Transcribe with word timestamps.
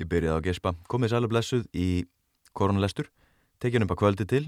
Ég 0.00 0.08
byrjaði 0.08 0.38
að 0.38 0.46
gespa, 0.46 0.72
komið 0.88 1.12
sælublessuð 1.12 1.66
í 1.76 1.88
koronalestur, 2.56 3.10
tekjum 3.60 3.84
upp 3.84 3.92
að 3.92 4.00
kvöldi 4.00 4.26
til, 4.30 4.44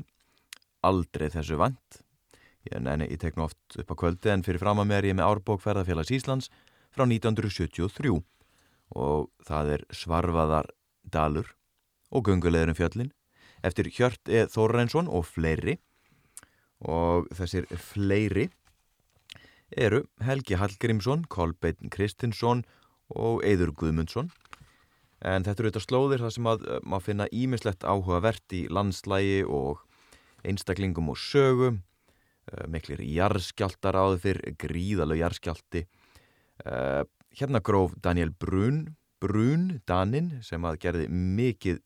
aldrei 0.80 1.27
þessu 1.35 1.59
vant. 1.61 1.98
Ég, 2.71 2.79
ég 2.80 3.19
tek 3.21 3.37
nú 3.37 3.45
oft 3.45 3.77
upp 3.77 3.91
að 3.93 3.99
kvöldi 4.01 4.33
en 4.33 4.45
fyrir 4.46 4.62
fram 4.62 4.80
að 4.80 4.88
mér 4.88 5.11
ég 5.11 5.19
með 5.19 5.29
árbók 5.29 5.61
ferðarfélags 5.61 6.12
Íslands 6.15 6.49
frá 6.95 7.04
1973 7.04 8.15
og 8.96 9.29
það 9.45 9.74
er 9.76 9.85
Svarfaðar 9.92 10.71
Dalur 11.04 11.53
og 12.12 12.24
Gunguleðurinn 12.28 12.78
fjöllin 12.78 13.12
eftir 13.66 13.90
Hjört 13.92 14.32
E. 14.32 14.46
Þorrensson 14.48 15.10
og 15.10 15.26
fleiri. 15.28 15.76
Og 16.82 17.28
þessir 17.37 17.69
fleiri 17.78 18.48
eru 19.70 20.02
Helgi 20.24 20.56
Hallgrímsson, 20.59 21.28
Kolbeinn 21.30 21.92
Kristinsson 21.92 22.64
og 23.12 23.45
Eður 23.46 23.70
Guðmundsson 23.77 24.32
en 25.23 25.47
þetta 25.47 25.62
eru 25.62 25.71
þetta 25.71 25.85
slóðir 25.85 26.23
þar 26.25 26.35
sem 26.35 26.49
að 26.51 26.65
uh, 26.67 26.79
maður 26.83 27.07
finna 27.07 27.29
ímislegt 27.30 27.87
áhugavert 27.87 28.55
í 28.57 28.65
landslægi 28.73 29.43
og 29.47 29.83
einstaklingum 30.47 31.13
og 31.13 31.21
sögu 31.21 31.69
uh, 31.73 32.65
miklir 32.71 33.03
jarðskjáltar 33.07 33.99
áður 33.99 34.23
fyrr, 34.25 34.43
gríðalög 34.59 35.23
jarðskjálti 35.23 35.85
uh, 36.66 37.05
hérna 37.39 37.63
gróf 37.63 37.95
Daniel 38.03 38.35
Brun 38.35 38.89
Brun, 39.23 39.79
Danin, 39.87 40.33
sem 40.43 40.65
að 40.66 40.80
gerði 40.83 41.07
mikið 41.13 41.77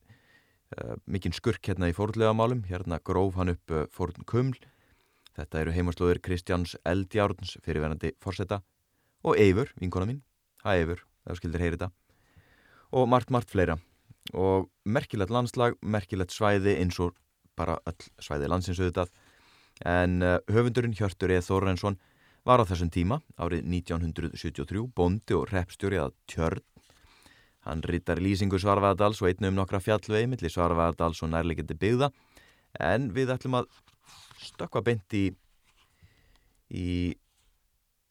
mikinn 1.05 1.35
skurk 1.37 1.69
hérna 1.69 1.91
í 1.91 1.95
fórlegamálum, 1.95 2.63
hérna 2.67 2.97
gróf 3.05 3.37
hann 3.37 3.53
upp 3.53 3.75
fórn 3.95 4.25
kuml. 4.27 4.57
Þetta 5.37 5.61
eru 5.61 5.75
heimaslóður 5.77 6.23
Kristjáns 6.25 6.75
Eldjárns 6.81 7.55
fyrirverandi 7.63 8.15
fórsetta 8.25 8.63
og 9.21 9.37
Eifur, 9.37 9.71
vinkona 9.79 10.09
mín, 10.09 10.25
hæ 10.65 10.81
Eifur, 10.81 11.05
það 11.29 11.41
skildir 11.43 11.67
heyri 11.67 11.77
þetta 11.77 11.93
og 12.97 13.09
margt, 13.13 13.31
margt 13.35 13.53
fleira. 13.53 13.77
Og 14.35 14.71
merkilegt 14.89 15.33
landslag, 15.35 15.77
merkilegt 15.83 16.35
svæði 16.35 16.79
eins 16.81 16.99
og 17.03 17.15
bara 17.57 17.79
öll 17.89 18.09
svæði 18.23 18.49
landsins 18.51 18.81
auðvitað. 18.81 19.13
En 19.87 20.23
uh, 20.25 20.39
höfundurinn 20.53 20.97
Hjörtur 20.97 21.33
E. 21.35 21.41
Þorrensson 21.45 21.99
var 22.47 22.63
á 22.63 22.69
þessum 22.69 22.91
tíma 22.93 23.21
árið 23.37 23.67
1973 23.67 24.87
bondi 24.97 25.37
og 25.37 25.51
repstjóri 25.53 26.01
að 26.01 26.15
tjörn. 26.31 26.65
Hann 27.67 27.83
rittar 27.83 28.23
lýsingu 28.23 28.61
Svarvaðardals 28.63 29.21
og 29.23 29.33
einnu 29.33 29.51
um 29.51 29.59
nokkra 29.59 29.81
fjallvegi 29.83 30.29
millir 30.31 30.53
Svarvaðardals 30.55 31.23
og 31.27 31.33
nærlegjandi 31.33 31.75
byggða. 31.81 32.13
En 32.79 33.11
við 33.15 33.33
ætlum 33.35 33.59
að 33.59 33.69
stökka 34.39 34.85
beint 34.87 35.17
í 35.19 35.27
í 36.71 37.15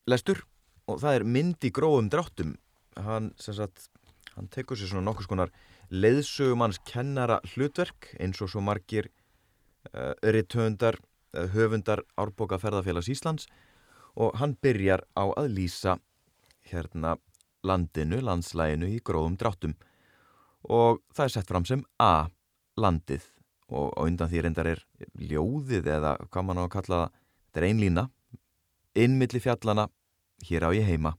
lestur 0.08 0.44
og 0.88 1.00
það 1.02 1.18
er 1.18 1.28
mynd 1.38 1.66
í 1.68 1.72
gróðum 1.74 2.12
dráttum. 2.12 2.56
Hann 3.00 3.32
sem 3.42 3.56
sagt 3.58 3.90
hann 4.36 4.50
tekur 4.52 4.78
sér 4.78 4.92
svona 4.92 5.06
nokkus 5.08 5.30
konar 5.32 5.52
leiðsögumanns 5.92 6.82
kennara 6.88 7.40
hlutverk 7.54 8.12
eins 8.20 8.42
og 8.44 8.52
svo 8.52 8.64
margir 8.66 9.10
uh, 9.94 10.14
eh, 10.14 10.32
rittöndar, 10.36 11.00
uh, 11.00 11.46
eh, 11.46 11.50
höfundar 11.56 12.04
árbóka 12.20 12.60
ferðarfélags 12.62 13.12
Íslands 13.12 13.48
og 14.16 14.36
hann 14.40 14.56
byrjar 14.62 15.06
á 15.16 15.28
að 15.36 15.52
lýsa 15.56 16.00
hérna 16.72 17.16
landinu, 17.66 18.22
landslæginu 18.22 18.90
í 18.92 19.02
gróðum 19.04 19.38
dráttum 19.40 19.76
og 20.66 21.02
það 21.14 21.26
er 21.26 21.34
sett 21.36 21.50
fram 21.50 21.66
sem 21.66 21.84
A, 22.02 22.28
landið 22.78 23.26
og 23.74 23.94
undan 24.02 24.30
því 24.30 24.44
reyndar 24.46 24.70
er 24.70 24.82
ljóðið 25.18 25.90
eða 25.96 26.16
hvað 26.30 26.48
mann 26.48 26.62
á 26.62 26.66
að 26.66 26.74
kalla 26.76 27.00
það, 27.00 27.16
þetta 27.46 27.62
er 27.62 27.68
einlína, 27.70 28.04
innmilli 29.06 29.42
fjallana, 29.42 29.88
hér 30.46 30.68
á 30.68 30.70
ég 30.76 30.86
heima. 30.86 31.16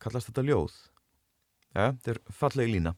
Kallast 0.00 0.30
þetta 0.30 0.46
ljóð? 0.48 0.76
Ja, 1.72 1.92
þetta 1.92 2.12
er 2.12 2.20
falleg 2.36 2.68
lína. 2.68 2.92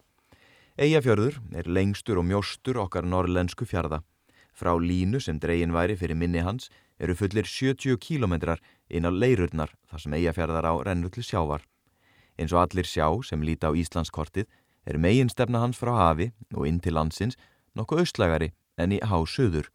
Eyjafjörður 0.75 1.39
er 1.55 1.69
lengstur 1.71 2.19
og 2.19 2.27
mjóstur 2.27 2.81
okkar 2.83 3.07
norrlensku 3.07 3.67
fjarða. 3.71 4.01
Frá 4.55 4.75
línu 4.79 5.21
sem 5.23 5.39
dregin 5.39 5.75
væri 5.75 5.95
fyrir 5.99 6.19
minni 6.19 6.43
hans 6.43 6.71
eru 6.99 7.15
fullir 7.19 7.47
70 7.47 7.99
kílometrar 8.03 8.63
inn 8.91 9.07
á 9.07 9.11
leirurnar 9.11 9.71
þar 9.91 10.03
sem 10.03 10.17
Eyjafjörðar 10.19 10.67
á 10.67 10.75
rennulli 10.87 11.23
sjávar. 11.23 11.63
Eins 12.39 12.53
og 12.55 12.65
allir 12.65 12.87
sjá 12.87 13.07
sem 13.23 13.43
líti 13.43 13.67
á 13.67 13.71
Íslandskortið 13.71 14.51
er 14.87 14.99
megin 14.99 15.31
stefna 15.31 15.63
hans 15.63 15.79
frá 15.79 15.95
hafi 15.95 16.33
og 16.55 16.67
inn 16.67 16.81
til 16.83 16.99
landsins 16.99 17.39
nokkuð 17.79 18.03
austlægari 18.03 18.51
en 18.79 18.95
í 18.95 18.99
hásöður. 18.99 19.71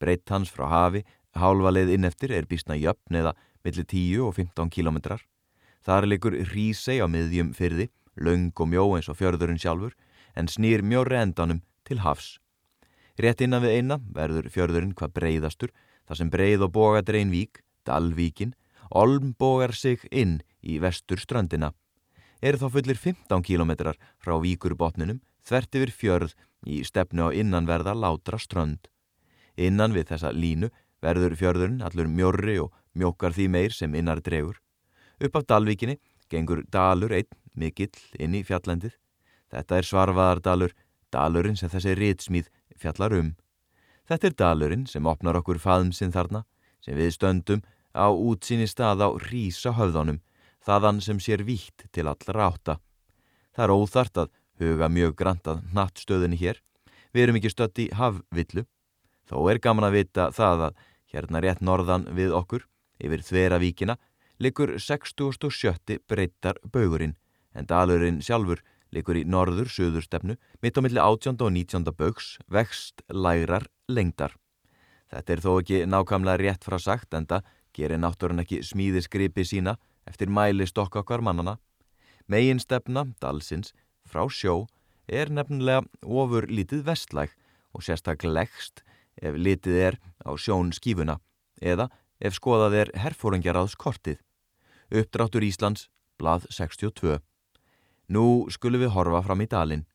Breytt 0.00 0.28
hans 0.28 0.52
frá 0.52 0.68
hafi, 0.68 1.04
hálfaleið 1.32 1.96
inneftir 1.96 2.32
er 2.32 2.44
bísna 2.48 2.76
jöfn 2.76 3.16
eða 3.16 3.32
millir 3.64 3.88
10 3.88 4.20
og 4.28 4.36
15 4.36 4.68
kílometrar. 4.70 5.24
Þar 5.84 6.08
likur 6.08 6.36
Rísei 6.52 7.00
á 7.00 7.08
miðjum 7.08 7.52
fyrði 7.56 7.88
laung 8.16 8.52
og 8.54 8.70
mjó 8.70 8.86
eins 8.96 9.08
og 9.08 9.18
fjörðurinn 9.18 9.60
sjálfur, 9.60 9.94
en 10.34 10.50
snýr 10.50 10.82
mjóri 10.82 11.18
endanum 11.20 11.62
til 11.84 12.00
hafs. 12.04 12.38
Rétt 13.18 13.44
innan 13.44 13.62
við 13.62 13.78
eina 13.78 14.00
verður 14.14 14.50
fjörðurinn 14.50 14.94
hvað 14.98 15.14
breyðastur, 15.18 15.70
þar 16.08 16.20
sem 16.20 16.30
breyð 16.30 16.66
og 16.66 16.74
bogadrein 16.74 17.30
vík, 17.30 17.62
Dalvíkin, 17.84 18.54
olm 18.90 19.34
bogar 19.38 19.74
sig 19.76 20.00
inn 20.10 20.40
í 20.62 20.78
vestur 20.80 21.20
strandina. 21.20 21.72
Er 22.40 22.56
þá 22.60 22.70
fullir 22.72 22.98
15 22.98 23.44
kílometrar 23.44 23.98
frá 24.18 24.34
víkurbotninum, 24.40 25.20
þvert 25.44 25.76
yfir 25.76 25.92
fjörð 25.92 26.34
í 26.66 26.80
stefnu 26.84 27.28
á 27.28 27.36
innanverða 27.36 27.94
látra 27.96 28.40
strand. 28.40 28.88
Innan 29.56 29.94
við 29.94 30.10
þessa 30.12 30.32
línu 30.32 30.70
verður 31.04 31.36
fjörðurinn 31.38 31.84
allur 31.84 32.08
mjörri 32.08 32.58
og 32.62 32.72
mjókar 32.96 33.36
því 33.36 33.48
meir 33.52 33.76
sem 33.76 33.94
innar 33.94 34.22
dregur. 34.24 34.58
Upp 35.20 35.36
af 35.36 35.46
Dalvíkinni 35.46 35.98
gengur 36.32 36.64
dalur 36.72 37.12
einn 37.12 37.28
mikill 37.54 37.94
inn 38.18 38.34
í 38.34 38.42
fjallendið. 38.46 38.94
Þetta 39.52 39.78
er 39.78 39.88
svarfaðardalur, 39.88 40.74
dalurinn 41.14 41.56
sem 41.58 41.70
þessi 41.70 41.94
ritsmíð 41.98 42.50
fjallar 42.80 43.14
um. 43.16 43.32
Þetta 44.08 44.28
er 44.28 44.36
dalurinn 44.40 44.86
sem 44.90 45.06
opnar 45.06 45.38
okkur 45.40 45.60
faðmsinn 45.62 46.12
þarna, 46.12 46.44
sem 46.84 46.96
við 46.98 47.14
stöndum 47.14 47.62
á 47.94 48.10
útsýni 48.10 48.66
stað 48.68 49.06
á 49.06 49.08
rísa 49.30 49.72
höfðanum, 49.78 50.20
þaðan 50.64 51.00
sem 51.04 51.20
sér 51.22 51.44
vítt 51.46 51.86
til 51.92 52.08
allra 52.10 52.50
átta. 52.50 52.78
Það 53.54 53.64
er 53.64 53.74
óþart 53.78 54.20
að 54.24 54.32
huga 54.60 54.88
mjög 54.90 55.16
grantað 55.18 55.62
nattstöðinni 55.74 56.38
hér. 56.40 56.60
Við 57.14 57.22
erum 57.22 57.38
ekki 57.38 57.52
stött 57.52 57.78
í 57.78 57.90
hafvillu. 57.94 58.66
Þó 59.24 59.36
er 59.50 59.60
gaman 59.62 59.86
að 59.88 60.00
vita 60.00 60.30
það 60.34 60.68
að 60.68 60.80
hérna 61.14 61.40
rétt 61.40 61.62
norðan 61.62 62.08
við 62.12 62.34
okkur, 62.34 62.66
yfir 62.98 63.22
þveravíkina, 63.22 63.96
likur 64.42 64.74
67. 64.82 66.00
breytar 66.10 66.58
baugurinn 66.72 67.14
en 67.54 67.66
dalurinn 67.70 68.22
sjálfur 68.22 68.62
likur 68.94 69.18
í 69.18 69.24
norður 69.26 69.70
söður 69.70 70.06
stefnu 70.06 70.36
mitt 70.62 70.78
á 70.78 70.80
milli 70.84 71.00
18. 71.00 71.40
og 71.40 71.52
19. 71.52 71.90
bauks 71.98 72.36
vext 72.50 73.02
lærar 73.10 73.66
lengdar. 73.88 74.34
Þetta 75.10 75.32
er 75.32 75.42
þó 75.44 75.50
ekki 75.60 75.82
nákamlega 75.86 76.40
rétt 76.40 76.66
frá 76.66 76.78
sagt 76.80 77.14
en 77.14 77.26
það 77.30 77.48
gerir 77.74 78.00
náttúrun 78.00 78.42
ekki 78.42 78.62
smíðiskripi 78.66 79.44
sína 79.46 79.76
eftir 80.06 80.30
mæli 80.30 80.66
stokk 80.66 80.96
okkar 81.02 81.22
mannana. 81.24 81.58
Megin 82.26 82.60
stefna, 82.62 83.04
dalsins, 83.20 83.74
frá 84.06 84.24
sjó 84.30 84.64
er 85.08 85.30
nefnilega 85.30 85.84
ofur 86.02 86.46
lítið 86.48 86.84
vestlæg 86.88 87.34
og 87.74 87.84
sérstaklegst 87.84 88.84
ef 89.20 89.36
litið 89.36 89.80
er 89.88 89.98
á 90.24 90.32
sjón 90.40 90.72
skífuna 90.74 91.18
eða 91.60 91.90
ef 92.20 92.36
skoðað 92.38 92.78
er 92.82 92.92
herfóringjaráðs 93.04 93.76
kortið. 93.76 94.18
Uppdráttur 94.94 95.44
Íslands, 95.44 95.88
blað 96.18 96.46
62. 96.50 97.18
Nú 98.08 98.50
skulum 98.52 98.84
við 98.84 98.94
horfa 98.94 99.22
fram 99.24 99.42
í 99.44 99.48
dalin, 99.48 99.86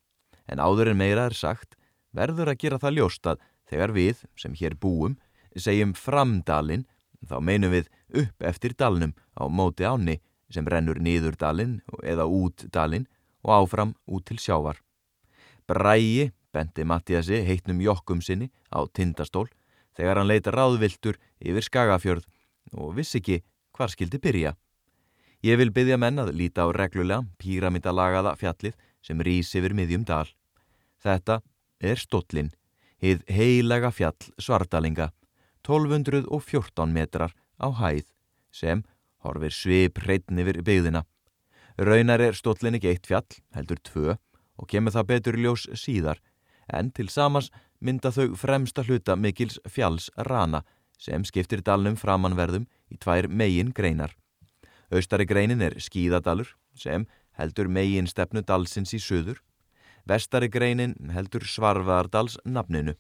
en 0.50 0.60
áður 0.60 0.94
en 0.94 1.02
meira 1.02 1.28
er 1.30 1.36
sagt 1.38 1.76
verður 2.16 2.54
að 2.54 2.62
gera 2.64 2.80
það 2.82 2.96
ljóst 2.98 3.28
að 3.30 3.44
þegar 3.70 3.94
við, 3.94 4.24
sem 4.36 4.56
hér 4.58 4.76
búum, 4.82 5.18
segjum 5.56 5.94
fram 5.94 6.40
dalin, 6.46 6.88
þá 7.26 7.38
meinum 7.44 7.74
við 7.74 7.90
upp 8.24 8.44
eftir 8.50 8.74
dalnum 8.74 9.14
á 9.38 9.46
móti 9.46 9.86
áni 9.86 10.20
sem 10.50 10.66
rennur 10.66 10.98
niður 10.98 11.38
dalin 11.38 11.80
eða 12.02 12.26
út 12.26 12.66
dalin 12.74 13.06
og 13.46 13.54
áfram 13.60 13.94
út 14.10 14.26
til 14.26 14.40
sjávar. 14.42 14.80
Bræi 15.70 16.32
bendi 16.54 16.86
Mattiasi 16.88 17.44
heitnum 17.46 17.82
jokkum 17.84 18.24
sinni 18.26 18.50
á 18.74 18.82
tindastól 18.90 19.48
þegar 19.98 20.22
hann 20.22 20.32
leita 20.32 20.54
ráðviltur 20.56 21.20
yfir 21.38 21.66
skagafjörð 21.68 22.26
og 22.74 22.96
vissi 22.98 23.20
ekki 23.20 23.42
hvar 23.76 23.92
skildi 23.94 24.18
byrja. 24.22 24.56
Ég 25.40 25.56
vil 25.56 25.70
byggja 25.72 25.96
menn 25.96 26.20
að 26.20 26.34
líta 26.36 26.66
á 26.68 26.76
reglulega 26.76 27.24
píramindalagaða 27.40 28.34
fjallið 28.36 28.74
sem 29.00 29.22
rýs 29.24 29.54
yfir 29.56 29.72
miðjum 29.72 30.04
dal. 30.04 30.28
Þetta 31.00 31.40
er 31.80 31.96
Stollin, 31.96 32.50
hið 33.00 33.24
heilaga 33.32 33.94
fjall 33.96 34.20
Svartalinga, 34.36 35.14
1214 35.64 36.92
metrar 36.92 37.32
á 37.56 37.68
hæð, 37.72 38.04
sem 38.52 38.84
horfir 39.24 39.56
svip 39.56 40.04
hreitn 40.04 40.44
yfir 40.44 40.60
byggðina. 40.60 41.06
Raunar 41.80 42.20
er 42.20 42.36
Stollin 42.36 42.76
ekki 42.76 42.92
eitt 42.92 43.08
fjall, 43.08 43.28
heldur 43.56 43.80
tvö, 43.80 44.20
og 44.60 44.68
kemur 44.68 44.92
það 44.92 45.10
betur 45.14 45.40
ljós 45.40 45.70
síðar, 45.72 46.20
en 46.68 46.92
til 46.92 47.08
samans 47.08 47.48
mynda 47.80 48.12
þau 48.12 48.36
fremsta 48.36 48.84
hluta 48.84 49.16
mikils 49.16 49.62
fjalls 49.64 50.12
rana, 50.28 50.66
sem 51.00 51.24
skiptir 51.24 51.64
dalnum 51.64 51.96
framanverðum 51.96 52.68
í 52.92 53.00
tvær 53.00 53.32
megin 53.32 53.72
greinar. 53.72 54.12
Austari 54.92 55.26
greinin 55.30 55.62
er 55.62 55.78
skíðadalur 55.78 56.56
sem 56.78 57.06
heldur 57.38 57.70
megin 57.70 58.08
stefnu 58.10 58.42
dalsins 58.42 58.94
í 58.94 59.00
söður. 59.02 59.40
Vestari 60.10 60.50
greinin 60.50 60.96
heldur 61.14 61.46
Svarvaðardals 61.46 62.40
nafninu 62.46 62.96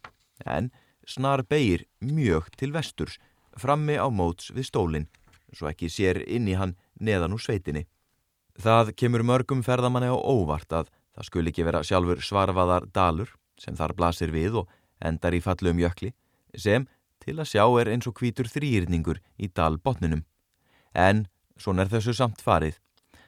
en 0.45 0.69
snar 1.07 1.43
beigir 1.43 1.87
mjög 1.99 2.51
til 2.59 2.71
vesturs 2.75 3.17
frammi 3.57 3.97
á 3.97 4.07
móts 4.13 4.51
við 4.53 4.69
stólinn 4.69 5.07
svo 5.55 5.69
ekki 5.71 5.89
sér 5.89 6.21
inn 6.27 6.47
í 6.47 6.55
hann 6.57 6.75
neðan 7.01 7.33
úr 7.33 7.41
sveitinni. 7.41 7.87
Það 8.59 8.93
kemur 8.99 9.23
mörgum 9.25 9.63
ferðamanni 9.65 10.11
á 10.11 10.17
óvart 10.17 10.71
að 10.75 10.91
það 11.15 11.27
skul 11.29 11.47
ekki 11.49 11.65
vera 11.65 11.83
sjálfur 11.83 12.21
Svarvaðar 12.23 12.85
dalur 12.93 13.33
sem 13.59 13.75
þar 13.75 13.95
blasir 13.97 14.31
við 14.35 14.61
og 14.61 14.69
endar 15.01 15.35
í 15.35 15.41
fallum 15.41 15.79
jökli 15.79 16.13
sem 16.55 16.85
til 17.23 17.37
að 17.39 17.49
sjá 17.51 17.65
er 17.81 17.91
eins 17.91 18.07
og 18.07 18.15
kvítur 18.19 18.47
þrýrningur 18.51 19.19
í 19.39 19.49
dalbotninum. 19.55 20.23
En 20.93 21.25
svona 21.59 21.85
er 21.85 21.91
þessu 21.91 22.15
samt 22.15 22.41
farið. 22.41 22.79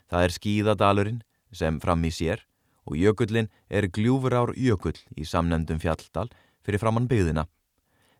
Það 0.10 0.26
er 0.26 0.36
skíðadalurinn 0.38 1.22
sem 1.56 1.80
fram 1.84 2.04
í 2.08 2.12
sér 2.16 2.46
og 2.88 2.98
jökullin 2.98 3.50
er 3.70 3.88
gljúfurár 3.94 4.54
jökull 4.58 4.98
í 5.16 5.28
samnendum 5.28 5.80
fjalldal 5.80 6.30
fyrir 6.66 6.82
framann 6.82 7.10
byggðina. 7.12 7.46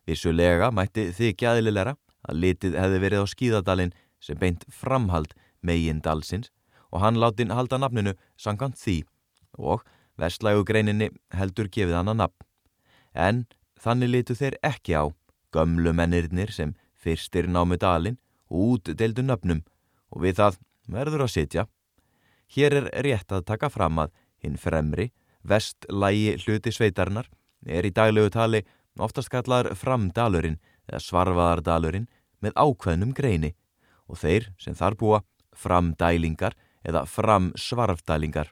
Vissulega 0.06 0.70
mætti 0.74 1.10
þykja 1.16 1.56
aðlilegra 1.56 1.96
að 2.28 2.42
litið 2.44 2.78
hefði 2.78 3.00
verið 3.02 3.24
á 3.24 3.26
skíðadalinn 3.32 3.94
sem 4.22 4.38
beint 4.38 4.64
framhald 4.70 5.34
megin 5.62 6.02
dalsins 6.02 6.50
og 6.92 7.02
hann 7.02 7.18
látin 7.18 7.54
halda 7.54 7.78
nafninu 7.80 8.14
sangant 8.36 8.78
því 8.78 9.02
og 9.58 9.82
vestlægu 10.20 10.64
greininni 10.68 11.10
heldur 11.34 11.70
gefið 11.72 11.98
hann 11.98 12.12
að 12.12 12.20
nafn. 12.22 12.46
En 13.14 13.44
þannig 13.80 14.12
litu 14.12 14.36
þeir 14.38 14.58
ekki 14.62 14.96
á 14.98 15.04
gömlu 15.52 15.92
mennirnir 15.96 16.52
sem 16.52 16.74
fyrstir 16.94 17.48
námu 17.48 17.78
dalinn 17.80 18.20
út 18.48 18.92
deildu 18.98 19.24
nöfnum 19.24 19.62
og 20.12 20.24
við 20.24 20.38
það 20.40 20.58
verður 20.92 21.26
að 21.26 21.34
sitja. 21.34 21.66
Hér 22.52 22.78
er 22.82 22.90
rétt 23.06 23.32
að 23.32 23.46
taka 23.48 23.70
fram 23.72 23.98
að 24.02 24.12
hinn 24.44 24.58
fremri, 24.60 25.10
vestlægi 25.42 26.36
hluti 26.44 26.72
sveitarnar 26.74 27.28
er 27.66 27.86
í 27.86 27.94
daglegu 27.94 28.30
tali 28.34 28.62
oftast 29.00 29.32
kallar 29.32 29.72
framdalurinn 29.78 30.58
eða 30.90 31.00
svarfaðardalurinn 31.00 32.08
með 32.42 32.56
ákveðnum 32.58 33.14
greini 33.16 33.54
og 34.10 34.20
þeir 34.20 34.50
sem 34.60 34.76
þar 34.76 34.98
búa 35.00 35.22
framdælingar 35.56 36.56
eða 36.84 37.04
framsvarfdælingar. 37.08 38.50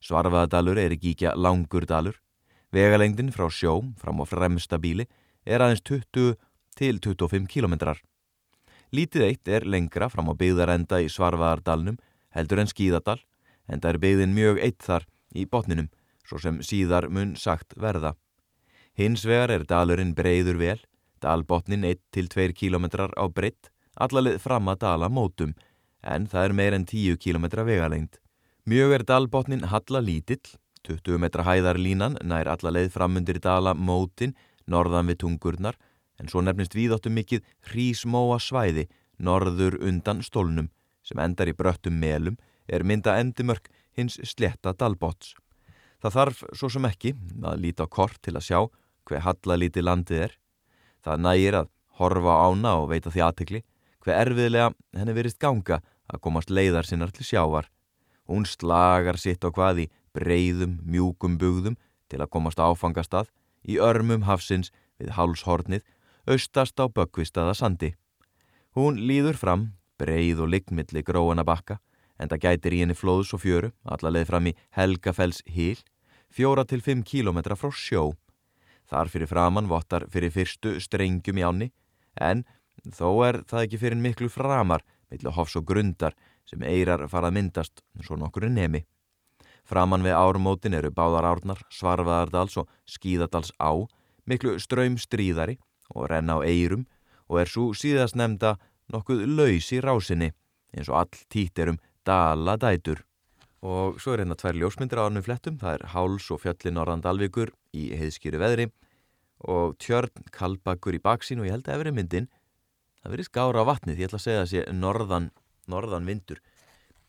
Svarfaðardalur 0.00 0.80
er 0.80 0.94
ekki 0.96 1.14
ekki 1.14 1.34
langur 1.36 1.84
dalur. 1.86 2.16
Vegalengdin 2.72 3.32
frá 3.34 3.50
sjóm 3.52 3.94
fram 4.00 4.22
á 4.22 4.24
fremsta 4.24 4.78
bíli 4.80 5.06
er 5.44 5.60
aðeins 5.60 5.82
20 5.84 6.38
til 6.78 7.00
25 7.02 7.48
kilometrar. 7.50 8.00
Lítið 8.90 9.22
eitt 9.22 9.48
er 9.48 9.66
lengra 9.70 10.08
fram 10.10 10.32
á 10.32 10.34
byggðarenda 10.34 10.98
í 11.04 11.08
Svarvaðardalnum 11.12 12.00
heldur 12.34 12.62
en 12.62 12.70
Skíðadal 12.70 13.20
en 13.70 13.78
það 13.78 13.90
er 13.92 13.98
byggðin 14.04 14.34
mjög 14.34 14.62
eitt 14.66 14.82
þar 14.82 15.06
í 15.30 15.44
botninum 15.46 15.90
svo 16.26 16.40
sem 16.42 16.58
síðar 16.62 17.06
mun 17.10 17.36
sagt 17.38 17.76
verða. 17.78 18.16
Hins 18.98 19.22
vegar 19.26 19.52
er 19.54 19.66
dalurinn 19.66 20.14
breyður 20.14 20.58
vel, 20.58 20.80
dalbotnin 21.22 21.86
1-2 21.86 22.50
kilometrar 22.58 23.14
á 23.14 23.30
breytt, 23.30 23.70
allalið 23.94 24.40
fram 24.42 24.70
að 24.72 24.82
dala 24.82 25.08
mótum 25.08 25.54
en 26.02 26.26
það 26.26 26.48
er 26.48 26.56
meir 26.58 26.74
en 26.74 26.86
10 26.88 27.20
kilometra 27.22 27.64
vegalengt. 27.66 28.18
Mjög 28.66 28.96
er 28.98 29.04
dalbotnin 29.06 29.68
halla 29.70 30.02
lítill, 30.02 30.42
20 30.82 31.20
metra 31.22 31.44
hæðar 31.46 31.78
línan 31.78 32.18
nær 32.24 32.48
allalið 32.50 32.90
framundir 32.94 33.38
dala 33.38 33.74
mótin 33.74 34.34
norðan 34.66 35.10
við 35.12 35.20
tungurnar 35.22 35.78
en 36.20 36.28
svo 36.28 36.42
nefnist 36.44 36.76
víðáttum 36.76 37.16
mikið 37.16 37.46
hrísmóa 37.70 38.38
svæði 38.42 38.86
norður 39.18 39.78
undan 39.80 40.22
stólnum 40.24 40.68
sem 41.06 41.20
endar 41.22 41.48
í 41.48 41.56
bröttum 41.56 41.96
melum 42.00 42.36
er 42.68 42.84
mynda 42.84 43.16
endimörk 43.20 43.70
hins 43.96 44.18
sletta 44.28 44.74
dalbots. 44.76 45.34
Það 46.00 46.16
þarf 46.16 46.44
svo 46.56 46.70
sem 46.72 46.86
ekki 46.88 47.14
að 47.44 47.64
líta 47.64 47.84
á 47.84 47.92
kort 47.92 48.20
til 48.24 48.36
að 48.36 48.46
sjá 48.46 48.60
hver 49.08 49.24
hallalíti 49.24 49.82
landið 49.84 50.26
er. 50.28 50.36
Það 51.04 51.24
nægir 51.26 51.58
að 51.60 51.70
horfa 52.00 52.36
ána 52.46 52.76
og 52.80 52.90
veita 52.92 53.12
því 53.12 53.24
aðtekli 53.26 53.62
hver 54.00 54.16
erfiðlega 54.16 54.70
henni 54.96 55.16
verist 55.16 55.40
ganga 55.40 55.80
að 56.10 56.22
komast 56.24 56.52
leiðar 56.52 56.88
sinnar 56.88 57.12
til 57.12 57.26
sjávar. 57.26 57.68
Hún 58.28 58.46
slagar 58.48 59.18
sitt 59.20 59.44
á 59.44 59.50
hvað 59.50 59.84
í 59.84 59.86
breyðum, 60.16 60.78
mjúkum 60.84 61.36
bugðum 61.38 61.76
til 62.10 62.20
að 62.22 62.30
komast 62.32 62.60
áfangastað 62.60 63.28
í 63.68 63.76
örmum 63.82 64.24
hafsins 64.24 64.72
við 65.00 65.12
hálshornið 65.18 65.84
austast 66.26 66.80
á 66.80 66.88
bökkvistaða 66.88 67.54
sandi. 67.54 67.94
Hún 68.76 69.00
líður 69.02 69.38
fram, 69.38 69.62
breið 69.98 70.44
og 70.44 70.52
liggmilli 70.52 71.02
gróana 71.04 71.44
bakka, 71.44 71.80
en 72.20 72.28
það 72.28 72.42
gætir 72.44 72.76
í 72.76 72.80
henni 72.82 72.96
flóðs 72.96 73.32
og 73.34 73.42
fjöru, 73.44 73.72
allarleið 73.84 74.28
fram 74.28 74.48
í 74.50 74.56
Helgafells 74.76 75.42
híl, 75.48 75.80
fjóra 76.30 76.66
til 76.68 76.82
fimm 76.84 77.02
kílometra 77.02 77.56
frá 77.56 77.72
sjó. 77.72 78.12
Þar 78.90 79.10
fyrir 79.12 79.30
framann 79.30 79.70
vottar 79.70 80.06
fyrir 80.12 80.32
fyrstu 80.34 80.76
strengjum 80.82 81.40
í 81.40 81.46
áni, 81.46 81.68
en 82.20 82.44
þó 82.84 83.08
er 83.26 83.42
það 83.48 83.66
ekki 83.66 83.80
fyrir 83.80 84.02
miklu 84.02 84.28
framar, 84.32 84.84
millu 85.10 85.32
hofs 85.34 85.56
og 85.58 85.66
grundar, 85.66 86.14
sem 86.46 86.62
eirar 86.66 87.06
farað 87.08 87.36
myndast, 87.36 87.82
svo 88.02 88.18
nokkur 88.18 88.48
er 88.48 88.54
nemi. 88.54 88.84
Framan 89.64 90.02
við 90.02 90.16
ármótin 90.18 90.74
eru 90.74 90.90
báðar 90.90 91.28
árnar, 91.28 91.60
svarfaðardals 91.70 92.56
og 92.58 92.70
skíðadals 92.88 93.52
á, 93.62 93.70
miklu 94.26 94.56
ströymstríðari 94.58 95.58
og 95.94 96.10
renna 96.10 96.38
á 96.38 96.46
eirum 96.46 96.86
og 97.30 97.40
er 97.42 97.50
svo 97.50 97.70
síðast 97.76 98.18
nefnda 98.18 98.56
nokkuð 98.90 99.26
laus 99.28 99.70
í 99.74 99.80
rásinni 99.82 100.32
eins 100.74 100.90
og 100.90 101.00
all 101.02 101.22
tít 101.32 101.58
er 101.58 101.72
um 101.72 101.80
dala 102.06 102.56
dætur. 102.60 103.02
Og 103.60 104.00
svo 104.00 104.14
er 104.14 104.22
hérna 104.22 104.38
tvær 104.38 104.56
ljósmyndir 104.56 105.00
á 105.02 105.04
árnum 105.04 105.24
flettum, 105.24 105.58
það 105.60 105.74
er 105.76 105.88
Háls 105.92 106.30
og 106.32 106.40
Fjöllin 106.40 106.78
Norðan 106.78 107.04
Dalvíkur 107.04 107.52
í 107.76 107.90
heiðskýru 107.92 108.40
veðri 108.40 108.70
og 109.44 109.76
Tjörn 109.80 110.30
Kalbakur 110.32 110.96
í 110.96 111.02
baksín 111.02 111.40
og 111.40 111.48
ég 111.48 111.56
held 111.56 111.68
að 111.68 111.78
efri 111.78 111.92
myndin, 111.96 112.30
það 113.00 113.14
verið 113.16 113.28
skára 113.28 113.64
á 113.64 113.68
vatnið, 113.68 114.00
ég 114.00 114.08
ætla 114.08 114.20
að 114.20 114.26
segja 114.26 114.42
að 114.44 114.50
sé 114.52 114.64
norðan, 114.76 115.30
norðan 115.68 116.08
vindur, 116.08 116.40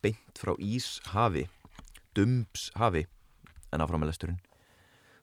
beint 0.03 0.39
frá 0.39 0.53
Íshafi, 0.59 1.47
Dumbshafi 2.15 3.05
en 3.71 3.83
áframelesturinn. 3.83 4.39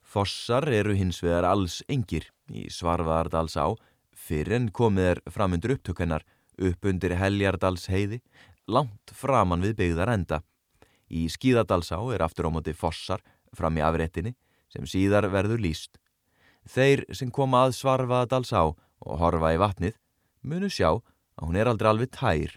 Fossar 0.09 0.65
eru 0.73 0.95
hins 0.97 1.19
vegar 1.21 1.45
alls 1.45 1.83
engir 1.93 2.31
í 2.49 2.63
Svarvaðardals 2.73 3.59
á 3.61 3.77
fyrir 4.17 4.55
en 4.57 4.69
komið 4.73 5.09
er 5.11 5.19
framundur 5.29 5.75
upptökennar 5.75 6.25
upp 6.65 6.89
undir 6.89 7.13
Helgjardals 7.21 7.85
heiði 7.93 8.23
langt 8.65 9.13
framann 9.13 9.67
við 9.67 9.75
byggðar 9.83 10.15
enda. 10.15 10.39
Í 11.13 11.29
Skíðadalsá 11.29 12.01
er 12.15 12.25
aftur 12.25 12.49
á 12.49 12.51
móti 12.57 12.73
fossar 12.73 13.21
fram 13.53 13.77
í 13.77 13.85
afréttinni 13.85 14.33
sem 14.73 14.89
síðar 14.89 15.29
verður 15.29 15.61
líst. 15.61 16.01
Þeir 16.65 17.05
sem 17.13 17.29
koma 17.29 17.67
að 17.67 17.77
Svarvaðardalsá 17.77 18.65
og 18.65 19.21
horfa 19.21 19.53
í 19.53 19.61
vatnið 19.61 20.01
munu 20.41 20.73
sjá 20.73 20.89
að 20.89 21.45
hún 21.45 21.61
er 21.61 21.69
aldrei 21.69 21.93
alveg 21.93 22.15
tær. 22.17 22.57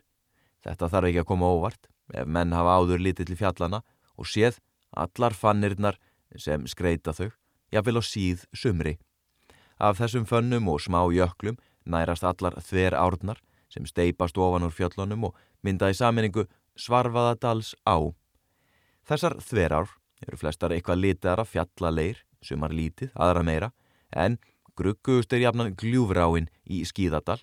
Þetta 0.63 0.91
þarf 0.95 1.11
ekki 1.11 1.23
að 1.25 1.29
koma 1.35 1.51
óvart 1.51 1.91
ef 2.15 2.31
menn 2.31 2.55
hafa 2.55 2.79
áður 2.79 3.03
lítið 3.03 3.33
til 3.33 3.39
fjallana 3.43 3.83
og 4.15 4.31
séð 4.31 4.63
allar 4.95 5.35
fannirnar 5.35 5.99
sem 6.39 6.63
skreita 6.63 7.11
þau 7.11 7.27
jafnvel 7.71 7.99
á 7.99 8.03
síð 8.03 8.45
sumri. 8.53 8.97
Af 9.79 9.99
þessum 9.99 10.27
fönnum 10.29 10.69
og 10.69 10.81
smá 10.83 11.01
jöklum 11.09 11.57
nærast 11.85 12.23
allar 12.23 12.59
þver 12.61 12.95
árnar 12.97 13.39
sem 13.71 13.85
steipast 13.87 14.37
ofan 14.37 14.67
úr 14.67 14.75
fjöllunum 14.75 15.29
og 15.29 15.37
mynda 15.63 15.89
í 15.89 15.97
saminningu 15.97 16.45
Svarfaðadals 16.77 17.73
á. 17.87 17.97
Þessar 19.07 19.39
þverár 19.43 19.89
eru 20.27 20.37
flestar 20.37 20.73
eitthvað 20.73 21.01
litaðara 21.03 21.45
fjallaleir, 21.45 22.21
sumar 22.41 22.73
lítið, 22.73 23.11
aðra 23.15 23.43
meira, 23.43 23.71
en 24.11 24.37
gruggust 24.77 25.33
er 25.33 25.43
jafnan 25.43 25.75
gljúvráin 25.75 26.49
í 26.65 26.83
Skíðadal, 26.87 27.39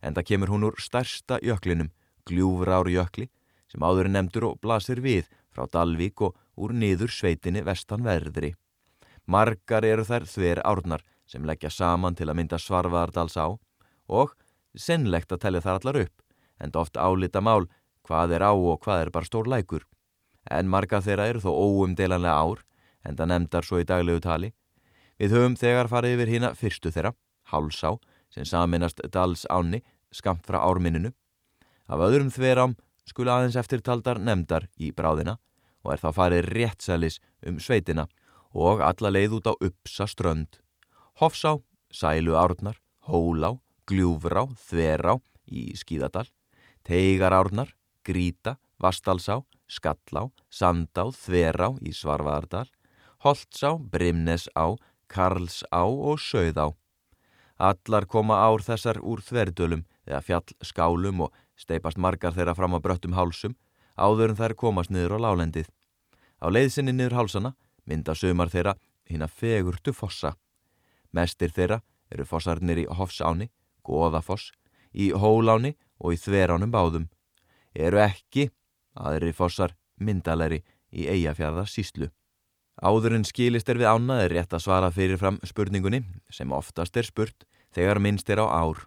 en 0.00 0.16
það 0.16 0.28
kemur 0.30 0.52
hún 0.54 0.66
úr 0.70 0.78
stærsta 0.80 1.40
jöklinum, 1.44 1.90
gljúvrárjökli, 2.28 3.28
sem 3.70 3.84
áður 3.84 4.08
er 4.08 4.14
nefndur 4.16 4.48
og 4.50 4.60
blasir 4.62 5.02
við 5.04 5.28
frá 5.54 5.66
Dalvík 5.70 6.22
og 6.24 6.36
úr 6.56 6.74
niður 6.74 7.12
sveitinni 7.12 7.62
vestanverðri. 7.66 8.54
Margar 9.30 9.84
eru 9.86 10.02
þær 10.02 10.24
þver 10.26 10.60
árnar 10.66 11.04
sem 11.30 11.44
leggja 11.46 11.70
saman 11.70 12.16
til 12.18 12.26
að 12.30 12.40
mynda 12.40 12.58
svarfaðardals 12.58 13.36
á 13.38 13.46
og 14.10 14.32
sennlegt 14.74 15.30
að 15.30 15.42
tellja 15.44 15.62
þar 15.62 15.78
allar 15.78 15.98
upp, 16.00 16.16
en 16.58 16.74
oft 16.74 16.98
álita 16.98 17.42
mál 17.42 17.68
hvað 18.06 18.34
er 18.34 18.42
á 18.42 18.50
og 18.50 18.80
hvað 18.82 19.04
er 19.04 19.10
bara 19.14 19.28
stór 19.28 19.46
lækur. 19.46 19.84
En 20.50 20.70
marga 20.72 20.98
þeirra 21.04 21.28
eru 21.30 21.42
þó 21.44 21.50
óumdelanlega 21.54 22.42
ár, 22.42 22.64
en 23.06 23.16
það 23.16 23.30
nefndar 23.30 23.66
svo 23.66 23.78
í 23.78 23.86
daglegu 23.86 24.22
tali. 24.24 24.50
Við 25.20 25.36
höfum 25.36 25.56
þegar 25.60 25.90
farið 25.92 26.16
yfir 26.16 26.32
hína 26.34 26.50
fyrstu 26.58 26.90
þeirra, 26.90 27.12
hálsá, 27.52 27.98
sem 28.34 28.46
saminast 28.48 29.02
dals 29.14 29.44
áni, 29.46 29.84
skamt 30.10 30.42
frá 30.48 30.58
árminninu. 30.58 31.12
Af 31.86 32.02
öðrum 32.02 32.32
þverám 32.34 32.74
skul 33.06 33.30
aðeins 33.30 33.58
eftirtaldar 33.58 34.18
nefndar 34.18 34.66
í 34.78 34.90
bráðina 34.90 35.38
og 35.84 35.94
er 35.94 36.02
þá 36.02 36.10
farið 36.16 36.50
réttsælis 36.50 37.20
um 37.46 37.60
sveitina 37.62 38.08
og 38.54 38.82
alla 38.82 39.12
leið 39.12 39.38
út 39.38 39.50
á 39.50 39.54
uppsa 39.54 40.06
strönd. 40.10 40.58
Hofsá, 41.20 41.58
Sælu 41.90 42.36
árnar, 42.38 42.80
Hólá, 43.06 43.58
Gljúfrá, 43.86 44.46
Þverá 44.54 45.18
í 45.50 45.74
Skíðadal, 45.76 46.28
Teigar 46.86 47.34
árnar, 47.34 47.74
Gríta, 48.06 48.58
Vastalsá, 48.80 49.42
Skallá, 49.68 50.30
Sandá, 50.50 51.10
Þverá 51.14 51.74
í 51.82 51.92
Svarvaðardal, 51.94 52.68
Holtsá, 53.24 53.76
Brimnesá, 53.78 54.76
Karlsá 55.10 55.82
og 55.84 56.18
Söðá. 56.22 56.70
Allar 57.60 58.06
koma 58.08 58.38
ár 58.40 58.62
þessar 58.64 59.02
úr 59.04 59.20
þverdölum 59.20 59.82
eða 60.08 60.22
fjallskálum 60.24 61.26
og 61.26 61.34
steipast 61.60 61.98
margar 62.00 62.32
þeirra 62.32 62.54
fram 62.56 62.72
á 62.72 62.80
bröttum 62.80 63.12
hálsum 63.18 63.56
áður 64.00 64.32
en 64.32 64.38
þær 64.38 64.54
komast 64.56 64.90
niður 64.94 65.18
á 65.20 65.28
lálendið. 65.28 65.68
Á 66.40 66.48
leiðsinni 66.48 66.94
niður 66.96 67.18
hálsana 67.18 67.52
mynda 67.90 68.14
sömar 68.14 68.52
þeirra 68.52 68.76
hinn 69.10 69.26
að 69.26 69.34
fegurtu 69.42 69.94
fossa. 69.96 70.36
Mestir 71.12 71.50
þeirra 71.50 71.80
eru 72.10 72.26
fossarnir 72.26 72.84
í 72.84 72.86
Hofsáni, 72.86 73.50
Góðafoss, 73.86 74.52
í 74.94 75.10
Hóláni 75.10 75.74
og 75.98 76.14
í 76.14 76.20
Þveránum 76.20 76.72
báðum. 76.74 77.08
Eru 77.74 78.00
ekki 78.02 78.48
aðri 78.94 79.34
fossar 79.34 79.74
myndalegri 80.00 80.62
í 80.90 81.06
Eyjafjörðar 81.10 81.70
síslu. 81.70 82.10
Áður 82.80 83.18
en 83.18 83.26
skilist 83.28 83.68
er 83.68 83.78
við 83.78 83.90
ána 83.92 84.22
er 84.24 84.32
rétt 84.32 84.54
að 84.56 84.64
svara 84.64 84.90
fyrirfram 84.94 85.38
spurningunni 85.44 86.00
sem 86.32 86.52
oftast 86.56 86.96
er 86.96 87.06
spurt 87.06 87.44
þegar 87.76 88.00
minnst 88.00 88.30
er 88.32 88.40
á 88.40 88.46
ár. 88.48 88.86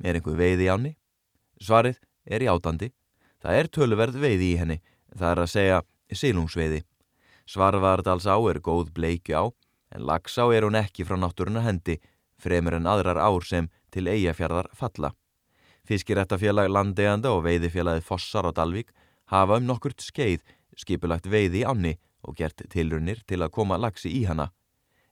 Er 0.00 0.16
einhver 0.16 0.38
veiði 0.38 0.66
í 0.66 0.72
áni? 0.72 0.92
Svarið 1.60 2.00
er 2.24 2.42
í 2.42 2.48
átandi. 2.50 2.90
Það 3.42 3.60
er 3.60 3.68
töluverð 3.68 4.18
veiði 4.20 4.52
í 4.54 4.56
henni, 4.58 4.78
það 5.12 5.30
er 5.30 5.42
að 5.42 5.52
segja 5.52 5.82
sílungsveiði. 6.12 6.80
Svarvardals 7.46 8.26
á 8.26 8.36
er 8.50 8.58
góð 8.60 8.90
bleikju 8.96 9.38
á, 9.38 9.44
en 9.94 10.02
lagsá 10.02 10.48
er 10.54 10.66
hún 10.66 10.78
ekki 10.78 11.06
frá 11.06 11.16
náttúruna 11.18 11.62
hendi, 11.62 12.00
fremur 12.42 12.74
en 12.74 12.90
aðrar 12.90 13.20
ár 13.22 13.44
sem 13.46 13.68
til 13.94 14.08
eigafjörðar 14.10 14.68
falla. 14.74 15.12
Fiskirættafélag 15.86 16.68
landeganda 16.68 17.30
og 17.30 17.44
veiðifélagið 17.46 18.04
Fossar 18.04 18.48
og 18.50 18.56
Dalvík 18.58 18.90
hafa 19.30 19.60
um 19.60 19.66
nokkurt 19.68 20.02
skeið 20.02 20.42
skipulagt 20.76 21.28
veiði 21.30 21.62
í 21.62 21.66
áni 21.66 21.94
og 22.26 22.34
gert 22.36 22.66
tilrunir 22.72 23.22
til 23.26 23.40
að 23.44 23.54
koma 23.54 23.78
lagsi 23.78 24.10
í 24.10 24.24
hana. 24.26 24.50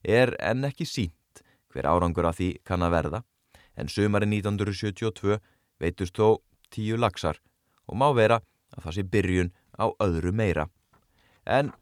Er 0.03 0.35
enn 0.43 0.67
ekki 0.67 0.87
sínt 0.89 1.45
hver 1.71 1.87
árangur 1.87 2.27
að 2.29 2.39
því 2.41 2.49
kann 2.67 2.83
að 2.83 2.95
verða, 2.95 3.21
en 3.79 3.91
sömari 3.91 4.27
1972 4.31 5.39
veitust 5.83 6.19
þó 6.19 6.43
tíu 6.75 6.99
lagsar 6.99 7.41
og 7.87 7.99
má 7.99 8.09
vera 8.15 8.41
að 8.75 8.85
það 8.85 8.97
sé 8.97 9.07
byrjun 9.15 9.55
á 9.79 9.87
öðru 10.03 10.35
meira. 10.35 10.69
En 11.47 11.73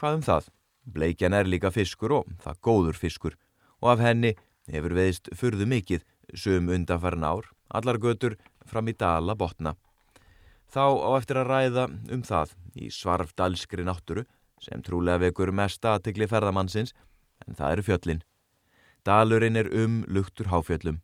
hvað 0.00 0.18
um 0.18 0.24
það? 0.26 0.48
Bleikjan 0.82 1.36
er 1.36 1.46
líka 1.46 1.70
fiskur 1.70 2.16
og 2.18 2.32
það 2.42 2.60
góður 2.66 2.98
fiskur 2.98 3.36
og 3.82 3.92
af 3.94 4.02
henni 4.02 4.32
hefur 4.70 4.94
veist 4.96 5.30
fyrðu 5.38 5.66
mikið 5.70 6.04
söm 6.38 6.70
undanfærin 6.72 7.26
ár, 7.26 7.46
allar 7.70 7.98
götur 7.98 8.36
fram 8.66 8.88
í 8.88 8.96
dala 8.98 9.34
botna. 9.38 9.74
Þá 10.72 10.84
á 11.04 11.10
eftir 11.18 11.40
að 11.42 11.50
ræða 11.50 11.86
um 12.14 12.22
það 12.24 12.54
í 12.74 12.88
svarfdalskri 12.90 13.84
nátturu 13.84 14.24
sem 14.62 14.82
trúlega 14.82 15.26
vekur 15.26 15.52
mest 15.52 15.84
aðtikli 15.84 16.28
ferðamannsins 16.30 16.94
en 17.46 17.58
það 17.58 17.72
eru 17.74 17.86
fjöllin. 17.88 18.22
Dalurinn 19.04 19.58
er 19.58 19.68
um 19.74 20.02
luktur 20.06 20.48
háfjöllum. 20.48 21.00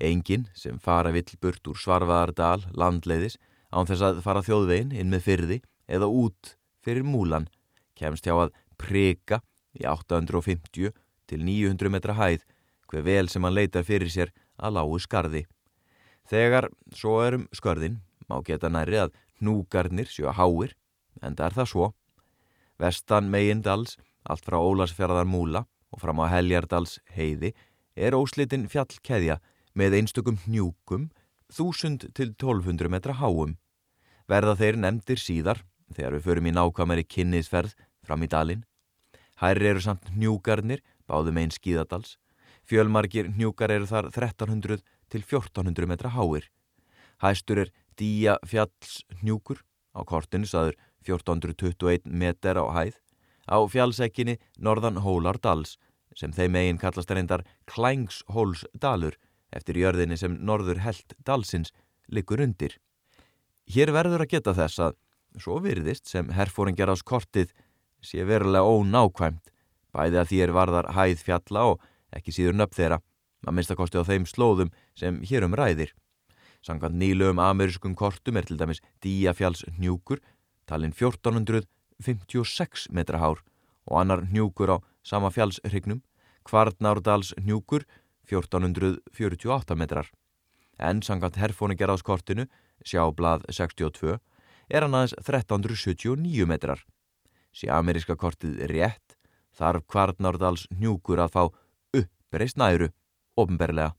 Engin 0.00 0.48
sem 0.56 0.80
fara 0.80 1.12
vill 1.12 1.28
burt 1.40 1.68
úr 1.68 1.78
svarfaðardal 1.78 2.66
landleiðis 2.76 3.38
án 3.72 3.88
þess 3.88 4.04
að 4.04 4.22
fara 4.24 4.44
þjóðvegin 4.44 4.92
inn 4.96 5.12
með 5.12 5.26
fyrði 5.28 5.60
eða 5.88 6.08
út 6.08 6.56
fyrir 6.84 7.06
múlan 7.06 7.48
kemst 7.96 8.26
hjá 8.26 8.36
að 8.36 8.54
preka 8.80 9.40
í 9.76 9.86
850 9.88 10.92
til 11.26 11.42
900 11.42 11.92
metra 11.92 12.16
hæð 12.16 12.44
hver 12.90 13.04
vel 13.06 13.28
sem 13.28 13.44
hann 13.44 13.56
leitar 13.56 13.86
fyrir 13.86 14.10
sér 14.12 14.32
að 14.56 14.78
lágu 14.78 14.98
skarði. 15.02 15.44
Þegar 16.26 16.68
svo 16.94 17.20
erum 17.24 17.46
skörðin 17.54 18.00
má 18.30 18.38
geta 18.46 18.70
næri 18.70 18.98
að 19.04 19.14
hnúgarnir 19.40 20.10
sjó 20.10 20.32
háir 20.34 20.74
en 21.22 21.36
það 21.36 21.46
er 21.46 21.56
það 21.58 21.70
svo. 21.72 21.86
Vestan 22.76 23.30
megindals, 23.32 23.96
allt 24.26 24.44
frá 24.44 24.58
Ólarsfjörðar 24.60 25.28
múla 25.28 25.64
og 25.94 26.02
fram 26.02 26.20
á 26.20 26.26
Heljardals 26.28 26.98
heiði, 27.14 27.54
er 27.96 28.16
óslitin 28.16 28.66
fjallkeðja 28.68 29.38
með 29.76 30.00
einstökum 30.00 30.40
hnjúkum 30.44 31.08
1000 31.52 32.10
til 32.16 32.34
1200 32.34 32.90
metra 32.92 33.16
háum. 33.16 33.56
Verða 34.26 34.56
þeir 34.58 34.80
nefndir 34.82 35.20
síðar 35.22 35.62
þegar 35.94 36.16
við 36.16 36.26
förum 36.26 36.48
í 36.50 36.54
nákvæmari 36.56 37.04
kynniðsferð 37.06 37.74
fram 38.06 38.24
í 38.24 38.30
dalin. 38.30 38.64
Hærri 39.40 39.70
eru 39.70 39.82
samt 39.84 40.08
hnjúkarnir, 40.14 40.82
báðum 41.06 41.38
einn 41.42 41.54
skíðadals. 41.54 42.16
Fjölmargir 42.66 43.30
hnjúkar 43.34 43.70
eru 43.70 43.86
þar 43.86 44.10
1300 44.10 44.82
til 45.12 45.22
1400 45.22 45.86
metra 45.86 46.10
háir. 46.16 46.48
Hæstur 47.22 47.66
er 47.66 47.72
Día 47.96 48.36
fjalls 48.44 49.04
hnjúkur 49.22 49.62
á 49.96 50.04
kortinu 50.04 50.48
saður 50.48 50.76
1421 51.06 52.10
meter 52.10 52.58
á 52.60 52.64
hæð, 52.68 52.96
á 53.48 53.58
fjallsekkinni 53.70 54.36
Norðan 54.58 55.00
Hólardals 55.00 55.76
sem 56.16 56.32
þeim 56.32 56.56
eigin 56.58 56.80
kallast 56.80 57.12
reyndar 57.12 57.44
Klængs-Hólsdalur 57.70 59.16
eftir 59.54 59.78
jörðinni 59.80 60.18
sem 60.18 60.36
Norður 60.44 60.82
held 60.84 61.16
dalsins 61.24 61.72
likur 62.12 62.42
undir. 62.42 62.76
Hér 63.70 63.92
verður 63.94 64.24
að 64.24 64.32
geta 64.36 64.54
þess 64.56 64.82
að 64.82 64.98
svo 65.40 65.58
virðist 65.64 66.08
sem 66.10 66.30
herfóringjar 66.32 66.92
ás 66.92 67.04
kortið 67.06 67.52
sé 68.04 68.24
verulega 68.26 68.64
ónákvæmt, 68.64 69.52
bæði 69.92 70.20
að 70.20 70.30
því 70.30 70.40
er 70.44 70.54
varðar 70.56 70.90
hæð 70.96 71.22
fjalla 71.24 71.66
og 71.72 71.84
ekki 72.16 72.34
síður 72.34 72.58
nöpp 72.60 72.74
þeirra, 72.76 73.00
að 73.46 73.56
minnstakosti 73.56 74.00
á 74.00 74.08
þeim 74.08 74.26
slóðum 74.28 74.72
sem 74.98 75.20
hérum 75.28 75.56
ræðir. 75.56 75.92
Sangant 76.64 76.96
nýluðum 76.98 77.40
amerískum 77.42 77.94
kortum 77.94 78.36
er 78.36 78.46
til 78.48 78.58
dæmis 78.58 78.82
Díafjalls 79.04 79.64
hnjúkur 79.76 80.22
talinn 80.66 80.94
1456 80.94 82.88
metra 82.90 83.20
hár 83.22 83.42
og 83.86 84.00
annar 84.00 84.24
hnjúkur 84.26 84.74
á 84.74 84.76
sama 85.06 85.30
fjallsrygnum, 85.30 86.02
Kvarnárdals 86.46 87.34
hnjúkur 87.38 87.86
1448 88.26 89.74
metrar. 89.78 90.10
En 90.78 91.02
sangant 91.02 91.38
herfóningeráskortinu, 91.38 92.46
sjáblað 92.84 93.46
62, 93.50 94.18
er 94.68 94.86
hann 94.86 94.96
aðeins 94.96 95.16
1379 95.22 96.46
metrar. 96.48 96.84
Sé 97.52 97.70
ameríska 97.72 98.16
kortið 98.16 98.60
rétt, 98.70 99.16
þarf 99.56 99.86
Kvarnárdals 99.88 100.66
hnjúkur 100.74 101.22
að 101.24 101.34
fá 101.36 101.42
uppreist 101.96 102.60
næru, 102.60 102.90
ofnberlega. 103.36 103.94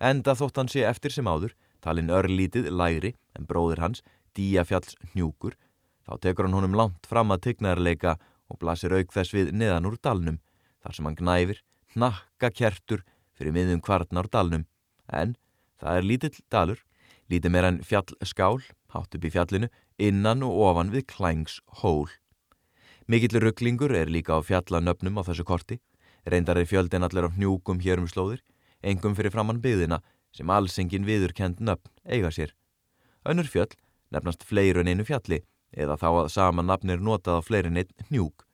Enda 0.00 0.34
þótt 0.36 0.58
hann 0.60 0.72
sé 0.72 0.84
eftir 0.88 1.14
sem 1.14 1.28
áður, 1.28 1.54
talinn 1.80 2.12
örlítið 2.12 2.70
læri 2.70 3.14
en 3.36 3.46
bróðir 3.46 3.82
hans, 3.82 4.02
Díafjalls 4.32 4.96
hnjúkur, 5.12 5.54
Þá 6.06 6.18
tekur 6.22 6.48
hann 6.48 6.56
honum 6.58 6.76
langt 6.76 7.06
fram 7.06 7.32
að 7.32 7.44
tygnarleika 7.46 8.16
og 8.50 8.58
blasir 8.60 8.94
auk 8.96 9.12
þess 9.14 9.34
við 9.34 9.52
neðan 9.54 9.86
úr 9.88 9.98
dalnum, 10.02 10.40
þar 10.82 10.96
sem 10.96 11.08
hann 11.08 11.18
gnæfir, 11.18 11.60
nakka 11.94 12.50
kertur 12.50 13.04
fyrir 13.38 13.54
miðum 13.54 13.82
kvarnar 13.84 14.28
dalnum. 14.32 14.66
En 15.08 15.36
það 15.80 16.00
er 16.00 16.08
lítill 16.08 16.34
dalur, 16.50 16.82
lítið 17.30 17.54
meira 17.54 17.70
en 17.72 17.80
fjallskál, 17.86 18.58
hátt 18.92 19.14
upp 19.16 19.24
í 19.24 19.32
fjallinu, 19.32 19.70
innan 19.98 20.42
og 20.46 20.58
ofan 20.68 20.92
við 20.94 21.06
klængs 21.12 21.60
hól. 21.82 22.08
Mikill 23.06 23.40
rugglingur 23.42 23.92
er 23.92 24.08
líka 24.08 24.38
á 24.38 24.40
fjallanöfnum 24.40 25.18
á 25.18 25.22
þessu 25.26 25.44
korti, 25.44 25.80
reyndar 26.24 26.58
er 26.60 26.68
fjöldin 26.70 27.04
allir 27.04 27.26
á 27.26 27.30
hnjúkum 27.34 27.82
hér 27.82 27.98
um 28.00 28.08
slóðir, 28.08 28.40
engum 28.82 29.16
fyrir 29.18 29.34
framann 29.34 29.62
byðina 29.62 30.00
sem 30.32 30.48
allsengin 30.48 31.06
viðurkend 31.06 31.60
nöfn 31.60 31.90
eiga 32.06 32.30
sér. 32.30 32.54
Önnur 33.26 33.50
fjöll 33.50 33.72
nefnast 34.12 34.44
fleirun 34.46 34.88
einu 34.88 35.04
fjalli, 35.08 35.42
eða 35.72 35.96
þá 35.96 36.08
að 36.10 36.32
sama 36.34 36.62
nafnir 36.62 37.00
notað 37.00 37.40
á 37.40 37.46
fleirin 37.46 37.80
einn 37.80 38.08
hnjúk. 38.08 38.44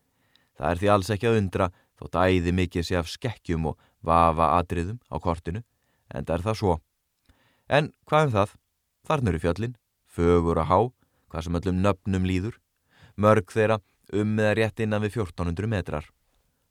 Það 0.59 0.71
er 0.71 0.81
því 0.81 0.91
alls 0.95 1.11
ekki 1.15 1.29
að 1.31 1.39
undra 1.41 1.71
þótt 1.99 2.19
æði 2.19 2.55
mikið 2.55 2.87
sé 2.87 2.99
af 2.99 3.11
skekkjum 3.11 3.73
og 3.73 3.79
vafa 4.07 4.53
atriðum 4.59 5.01
á 5.11 5.17
kortinu, 5.23 5.65
en 6.15 6.25
það 6.25 6.37
er 6.37 6.47
það 6.47 6.59
svo. 6.61 6.77
En 7.69 7.93
hvað 8.09 8.29
um 8.29 8.35
það? 8.37 8.55
Þarna 9.09 9.33
eru 9.33 9.43
fjöllin, 9.43 9.75
fögur 10.07 10.63
að 10.63 10.71
há, 10.71 10.79
hvað 11.29 11.47
sem 11.47 11.59
öllum 11.61 11.81
nöfnum 11.85 12.27
líður, 12.29 12.59
mörg 13.17 13.53
þeirra 13.53 13.81
um 14.17 14.35
með 14.39 14.51
að 14.51 14.57
rétt 14.59 14.83
innan 14.85 15.05
við 15.05 15.19
1400 15.21 15.71
metrar. 15.71 16.09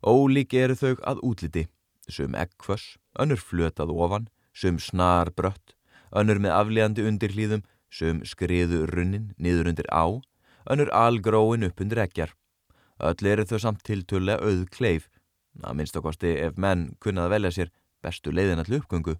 Ólík 0.02 0.54
eru 0.54 0.78
þau 0.78 0.94
að 1.10 1.22
útliti, 1.26 1.64
sum 2.10 2.36
eggföss, 2.38 2.98
önnur 3.20 3.42
flötað 3.42 3.94
ofan, 3.94 4.28
sum 4.54 4.80
snar 4.82 5.32
brött, 5.36 5.76
önnur 6.12 6.40
með 6.42 6.56
aflegandi 6.56 7.06
undir 7.06 7.34
hlýðum, 7.34 7.66
sum 7.90 8.24
skriðu 8.26 8.86
runnin 8.90 9.34
niður 9.38 9.72
undir 9.72 9.90
á, 9.94 10.06
önnur 10.70 10.92
algróin 10.94 11.66
upp 11.68 11.82
undir 11.82 12.04
ekjar. 12.06 12.34
Öll 12.98 13.30
eru 13.30 13.46
þau 13.46 13.60
samt 13.62 13.84
tiltölu 13.86 14.38
auð 14.38 14.66
kleif, 14.74 15.10
að 15.64 15.78
minnst 15.78 15.98
okkosti 15.98 16.34
ef 16.42 16.58
menn 16.58 16.92
kunnað 17.02 17.34
velja 17.34 17.54
sér 17.54 17.72
bestu 18.06 18.34
leiðin 18.34 18.62
allu 18.62 18.82
uppgöngu. 18.82 19.18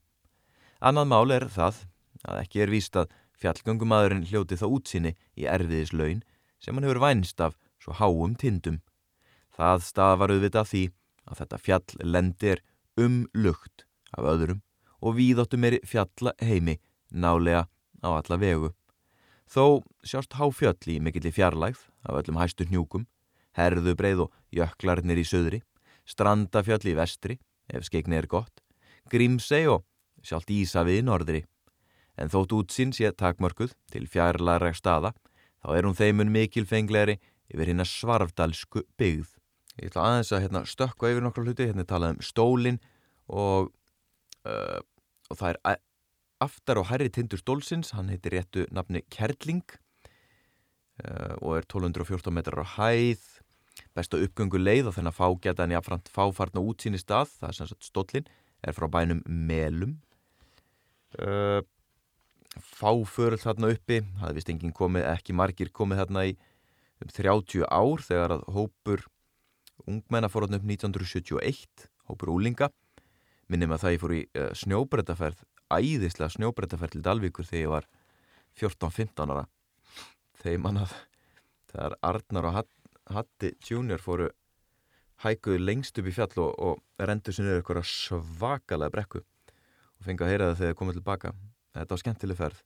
Annað 0.82 1.10
mál 1.10 1.34
er 1.34 1.48
það 1.50 1.84
að 2.28 2.42
ekki 2.44 2.64
er 2.64 2.74
víst 2.74 2.98
að 2.98 3.14
fjallgöngumadurinn 3.42 4.26
hljóti 4.30 4.58
þá 4.60 4.68
útsinni 4.68 5.14
í 5.38 5.48
erfiðislaun 5.50 6.24
sem 6.62 6.76
hann 6.76 6.88
hefur 6.88 7.02
vænst 7.04 7.42
af 7.42 7.58
svo 7.82 7.96
háum 7.98 8.36
tindum. 8.36 8.82
Það 9.54 9.84
stafar 9.86 10.34
auðvitað 10.34 10.72
því 10.72 10.84
að 11.28 11.42
þetta 11.42 11.62
fjall 11.62 12.00
lendir 12.04 12.64
um 12.98 13.26
lukt 13.34 13.86
af 14.18 14.26
öðrum 14.26 14.64
og 15.02 15.18
víðóttum 15.18 15.66
er 15.68 15.80
fjalla 15.86 16.34
heimi 16.42 16.78
nálega 17.14 17.68
á 18.02 18.10
alla 18.18 18.38
vegu. 18.42 18.72
Þó 19.48 19.84
sjást 20.04 20.36
háfjöll 20.36 20.92
í 20.92 21.00
mikilli 21.00 21.32
fjarlægð 21.32 21.86
af 22.08 22.20
öllum 22.20 22.40
hæstu 22.42 22.68
hnjúkum, 22.68 23.06
herðubreið 23.56 24.26
og 24.26 24.34
jöklarnir 24.54 25.22
í 25.22 25.26
söðri, 25.28 25.62
strandafjöll 26.08 26.84
í 26.92 26.98
vestri, 26.98 27.38
ef 27.72 27.88
skeikni 27.88 28.20
er 28.20 28.28
gott, 28.28 28.64
grímsei 29.12 29.66
og 29.72 29.86
sjálft 30.24 30.52
Ísafið 30.52 31.02
í 31.02 31.06
norðri. 31.08 31.42
En 32.18 32.32
þótt 32.34 32.56
útsinn 32.58 32.94
sé 32.96 33.12
takmörkuð 33.14 33.76
til 33.94 34.08
fjarlæra 34.10 34.74
staða, 34.76 35.14
þá 35.62 35.70
er 35.78 35.88
hún 35.88 35.98
þeimun 35.98 36.34
mikilfenglegri 36.34 37.20
yfir 37.54 37.72
hinn 37.72 37.84
að 37.84 37.92
svarfdalsku 37.92 38.84
byggð. 39.00 39.34
Ég 39.78 39.92
ætla 39.92 40.06
aðeins 40.10 40.34
að 40.34 40.44
hérna, 40.48 40.64
stökka 40.66 41.12
yfir 41.12 41.26
nokkru 41.26 41.46
hluti, 41.46 41.68
hérna 41.70 41.86
talað 41.86 42.16
um 42.16 42.24
stólinn 42.26 42.80
og, 43.30 43.70
uh, 44.50 44.80
og 45.30 45.38
það 45.38 45.54
er 45.54 45.84
aftar 46.44 46.82
og 46.82 46.90
herri 46.90 47.12
tindur 47.14 47.42
stólsins, 47.42 47.94
hann 47.98 48.10
heitir 48.10 48.38
réttu 48.38 48.66
nafni 48.74 49.04
Kerling 49.14 49.66
uh, 51.06 51.38
og 51.42 51.60
er 51.60 51.68
1214 51.70 52.34
metrar 52.34 52.66
á 52.66 52.68
hæð, 52.78 53.22
besta 53.94 54.18
uppgöngu 54.22 54.58
leið 54.62 54.90
og 54.90 54.98
þennan 54.98 55.16
fágæta 55.16 55.66
en 55.66 55.78
jáfnframt 55.78 56.10
fáfarn 56.14 56.58
og 56.58 56.74
útsýni 56.74 57.02
stað, 57.02 57.30
það 57.38 57.50
er 57.50 57.60
sem 57.60 57.70
sagt 57.70 57.90
stólinn, 57.90 58.30
er 58.66 58.74
frá 58.74 58.90
bænum 58.90 59.22
Melum. 59.30 60.00
Uh, 61.18 61.62
fáförl 62.64 63.40
þarna 63.42 63.72
uppi, 63.74 64.02
það 64.20 64.30
er 64.30 64.38
vist 64.38 64.52
enginn 64.54 64.76
komið, 64.76 65.06
ekki 65.12 65.36
margir 65.38 65.72
komið 65.76 66.04
þarna 66.04 66.26
í 66.30 66.34
um 67.04 67.12
30 67.14 67.68
ár 67.70 68.04
þegar 68.06 68.38
að 68.38 68.48
hópur 68.56 69.06
ungmenna 69.88 70.30
fór 70.32 70.48
þarna 70.48 70.60
upp 70.62 70.70
1971, 70.72 71.88
hópur 72.10 72.34
úlinga 72.34 72.72
minnum 73.48 73.76
að 73.76 73.84
það 73.84 73.96
ég 73.96 74.02
fór 74.04 74.16
í 74.16 74.24
uh, 74.26 74.50
snjóbrettaferð 74.58 75.46
æðislega 75.68 76.32
snjóbrettaferð 76.36 76.96
til 76.96 77.04
Dalvíkur 77.06 77.48
þegar 77.48 77.64
ég 77.64 77.72
var 77.74 77.88
14-15 78.58 79.34
ára. 79.36 79.46
Þegar 80.42 80.62
mann 80.64 80.82
að 80.82 80.96
þegar 81.72 81.98
Arnar 82.10 82.50
og 82.50 82.60
Hatti 83.18 83.54
Junior 83.64 84.02
fóru 84.04 84.30
hækuðu 85.24 85.60
lengst 85.64 85.98
upp 86.00 86.08
í 86.10 86.14
fjall 86.14 86.44
og, 86.44 86.52
og 86.58 87.08
rendu 87.10 87.34
sér 87.34 87.48
niður 87.48 87.62
eitthvað 87.62 87.88
svakalega 87.90 88.94
brekku 88.94 89.22
og 89.22 90.06
fengið 90.06 90.26
að 90.26 90.34
heyra 90.34 90.50
það 90.50 90.60
þegar 90.60 90.74
þið 90.74 90.80
komið 90.82 91.00
tilbaka 91.00 91.32
þetta 91.76 91.94
var 91.94 92.02
skemmtileg 92.04 92.40
ferð. 92.40 92.64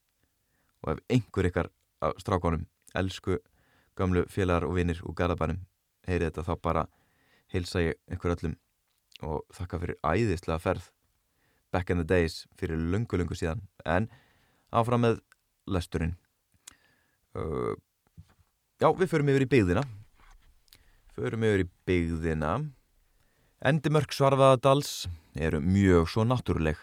Og 0.82 0.94
ef 0.96 1.04
einhver 1.14 1.50
ykkar 1.50 1.70
af 2.02 2.18
strákonum 2.22 2.66
elsku 2.98 3.38
gamlu 3.98 4.26
félagar 4.30 4.66
og 4.68 4.76
vinnir 4.78 5.02
úr 5.06 5.16
Garðabænum 5.18 5.62
heyrið 6.08 6.32
þetta 6.32 6.46
þá 6.48 6.54
bara 6.64 6.88
heilsa 7.54 7.84
ég 7.84 8.00
einhver 8.10 8.36
öllum 8.36 8.58
og 9.22 9.46
þakka 9.54 9.80
fyrir 9.84 10.00
æðislega 10.02 10.60
ferð. 10.62 10.90
Back 11.72 11.92
in 11.94 12.02
the 12.02 12.08
days 12.08 12.46
fyrir 12.60 12.80
lungu 12.80 13.20
lungu 13.20 13.38
síðan. 13.38 13.62
En 13.86 14.10
áfram 14.74 15.06
með 15.06 15.22
lesturinn. 15.72 16.18
Uh, 17.38 17.78
já 18.82 18.90
við 18.92 19.12
förum 19.12 19.32
yfir 19.32 19.46
í 19.46 19.52
byggðina. 19.54 19.86
Förum 21.16 21.46
yfir 21.48 21.66
í 21.66 21.70
byggðina. 21.88 22.56
Endimörk 23.62 24.16
Svarfaðadals 24.16 25.06
eru 25.38 25.62
mjög 25.62 26.10
svo 26.10 26.26
náttúruleg 26.26 26.80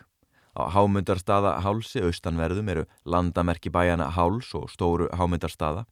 Á 0.59 0.75
hámundarstaða 0.75 1.61
hálsi 1.63 2.03
austanverðum 2.03 2.71
eru 2.73 2.85
landamerki 3.07 3.71
bæjana 3.71 4.09
háls 4.17 4.51
og 4.59 4.67
stóru 4.73 5.07
hámundarstaða. 5.15 5.85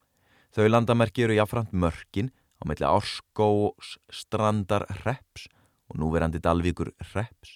Þau 0.51 0.67
landamerki 0.67 1.23
eru 1.23 1.37
jáfnframt 1.39 1.71
mörkin 1.71 2.33
á 2.59 2.63
meðlega 2.67 2.97
Orskós 2.99 3.95
strandar 4.11 4.89
reps 5.05 5.47
og 5.87 6.01
núverandi 6.03 6.43
Dalvíkur 6.43 6.91
reps. 7.15 7.55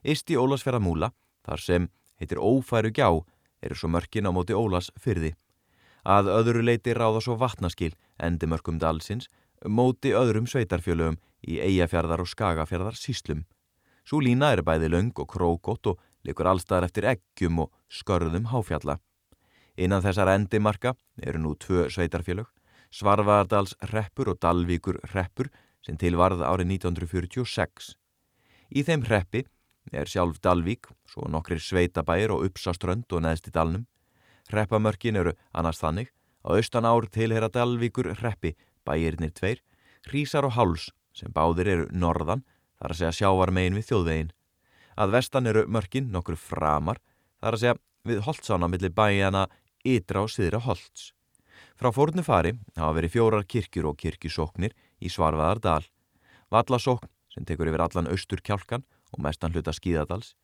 Íst 0.00 0.32
í 0.32 0.38
Ólasfjara 0.40 0.80
múla, 0.80 1.10
þar 1.44 1.60
sem 1.60 1.88
heitir 2.16 2.40
Ófæru 2.40 2.88
gjá, 2.88 3.20
eru 3.60 3.76
svo 3.76 3.92
mörkin 3.92 4.24
á 4.24 4.32
móti 4.32 4.56
Ólas 4.56 4.88
fyrði. 4.96 5.34
Að 6.08 6.32
öðru 6.32 6.64
leiti 6.64 6.96
ráða 6.96 7.20
svo 7.20 7.36
vatnaskil 7.36 7.92
endi 8.16 8.48
mörkum 8.48 8.80
dalsins 8.80 9.28
móti 9.68 10.14
öðrum 10.16 10.48
sveitarfjölögum 10.48 11.20
í 11.44 11.60
Eyjafjörðar 11.60 12.24
og 12.24 12.30
Skagafjörðar 12.32 12.96
síslum. 12.96 13.44
Svo 14.08 14.22
lína 14.24 14.54
er 14.54 14.64
bæði 14.64 14.88
laung 14.88 15.12
og 15.20 15.28
krókótt 15.28 15.92
og 15.92 16.00
likur 16.26 16.48
allstaðar 16.50 16.88
eftir 16.88 17.06
eggjum 17.14 17.64
og 17.64 17.70
skörðum 17.88 18.50
háfjalla. 18.52 18.98
Innan 19.80 20.02
þessar 20.04 20.32
endimarka 20.34 20.94
eru 21.22 21.40
nú 21.40 21.54
tvö 21.56 21.88
sveitarfélög, 21.92 22.48
Svarvardals 22.90 23.76
reppur 23.92 24.32
og 24.32 24.40
Dalvíkur 24.42 24.98
reppur 25.14 25.48
sem 25.86 25.96
tilvarð 25.96 26.42
árið 26.42 26.74
1946. 26.74 27.94
Í 28.74 28.82
þeim 28.86 29.04
reppi 29.06 29.44
er 29.92 30.10
sjálf 30.10 30.40
Dalvík, 30.42 30.90
svo 31.08 31.28
nokkrir 31.30 31.62
sveitabæir 31.62 32.34
og 32.34 32.44
uppsaströnd 32.48 33.10
og 33.14 33.22
neðst 33.24 33.48
í 33.48 33.54
dalnum. 33.54 33.86
Reppamörkin 34.50 35.16
eru 35.16 35.36
annars 35.54 35.78
þannig 35.80 36.10
á 36.42 36.50
austan 36.56 36.88
ár 36.88 37.06
tilhera 37.06 37.48
Dalvíkur 37.48 38.10
reppi 38.20 38.56
bæirnir 38.86 39.32
tveir, 39.34 39.62
Hrísar 40.08 40.46
og 40.48 40.56
Háls 40.56 40.90
sem 41.14 41.32
báðir 41.32 41.68
eru 41.68 41.88
norðan 41.92 42.44
þar 42.80 42.94
að 42.94 43.00
segja 43.00 43.16
sjávar 43.20 43.52
megin 43.52 43.76
við 43.76 43.90
þjóðvegin. 43.90 44.30
Að 45.00 45.14
vestan 45.14 45.48
eru 45.48 45.64
mörkin 45.64 46.10
nokkur 46.12 46.36
framar, 46.36 46.98
þar 47.40 47.56
að 47.56 47.62
segja 47.62 47.76
við 48.04 48.18
Holtsána 48.26 48.68
millir 48.68 48.92
bæjana 48.92 49.46
Ytra 49.86 50.26
og 50.26 50.32
Siðra 50.32 50.60
Holts. 50.66 51.12
Frá 51.80 51.88
fórnu 51.96 52.20
fari 52.24 52.52
hafa 52.76 52.92
verið 52.98 53.14
fjórar 53.14 53.46
kirkjur 53.48 53.88
og 53.88 53.96
kirkjusóknir 54.02 54.74
í 55.00 55.08
Svarvaðardal. 55.08 55.86
Vallasókn 56.52 57.08
sem 57.32 57.46
tekur 57.48 57.70
yfir 57.70 57.84
allan 57.86 58.10
austur 58.12 58.42
kjálkan 58.44 58.84
og 59.14 59.22
mestan 59.24 59.54
hluta 59.54 59.72
skíðadals. 59.72 60.34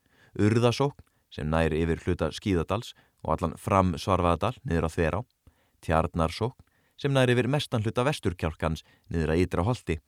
Urðasókn 0.41 1.05
sem 1.35 1.51
næri 1.53 1.83
yfir 1.85 2.01
hluta 2.07 2.31
skíðadals 2.33 2.95
og 3.27 3.37
allan 3.37 3.59
fram 3.61 3.93
Svarvaðardal 4.01 4.57
niður 4.65 4.89
á 4.89 4.91
þverá. 4.97 5.21
Tjarnarsókn 5.85 6.65
sem 6.97 7.13
næri 7.13 7.37
yfir 7.37 7.51
mestan 7.53 7.85
hluta 7.85 8.07
vestur 8.09 8.33
kjálkans 8.33 8.87
niður 9.13 9.35
að 9.35 9.45
Ytra 9.45 9.67
Holti. 9.69 10.01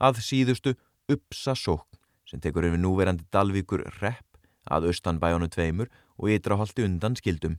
Að 0.00 0.24
síðustu 0.24 0.78
Uppsasókn 1.12 1.95
sem 2.26 2.42
tekur 2.42 2.66
yfir 2.68 2.82
núverandi 2.82 3.26
Dalvíkur 3.32 3.86
repp 4.00 4.38
að 4.66 4.90
austan 4.90 5.20
bæjónu 5.22 5.48
tveimur 5.52 5.90
og 6.18 6.30
ytra 6.34 6.58
holti 6.58 6.84
undan 6.84 7.16
skildum. 7.18 7.58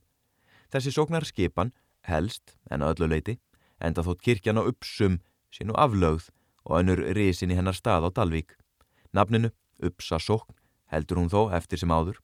Þessi 0.71 0.91
sóknar 0.91 1.25
skipan 1.27 1.71
helst 2.08 2.58
en 2.69 2.84
að 2.84 2.97
öllu 2.97 3.13
leiti 3.15 3.38
enda 3.80 4.03
þótt 4.03 4.23
kirkjan 4.25 4.60
á 4.60 4.67
uppsum 4.67 5.21
sín 5.53 5.71
og 5.71 5.80
aflögð 5.80 6.30
og 6.67 6.82
önnur 6.82 7.03
risin 7.15 7.53
í 7.53 7.58
hennar 7.58 7.77
stað 7.77 8.08
á 8.08 8.10
Dalvík. 8.12 8.58
Nafninu 9.15 9.53
Uppsa 9.77 10.17
sókn 10.19 10.56
heldur 10.91 11.21
hún 11.21 11.32
þó 11.32 11.53
eftir 11.56 11.80
sem 11.80 11.91
áður. 11.91 12.17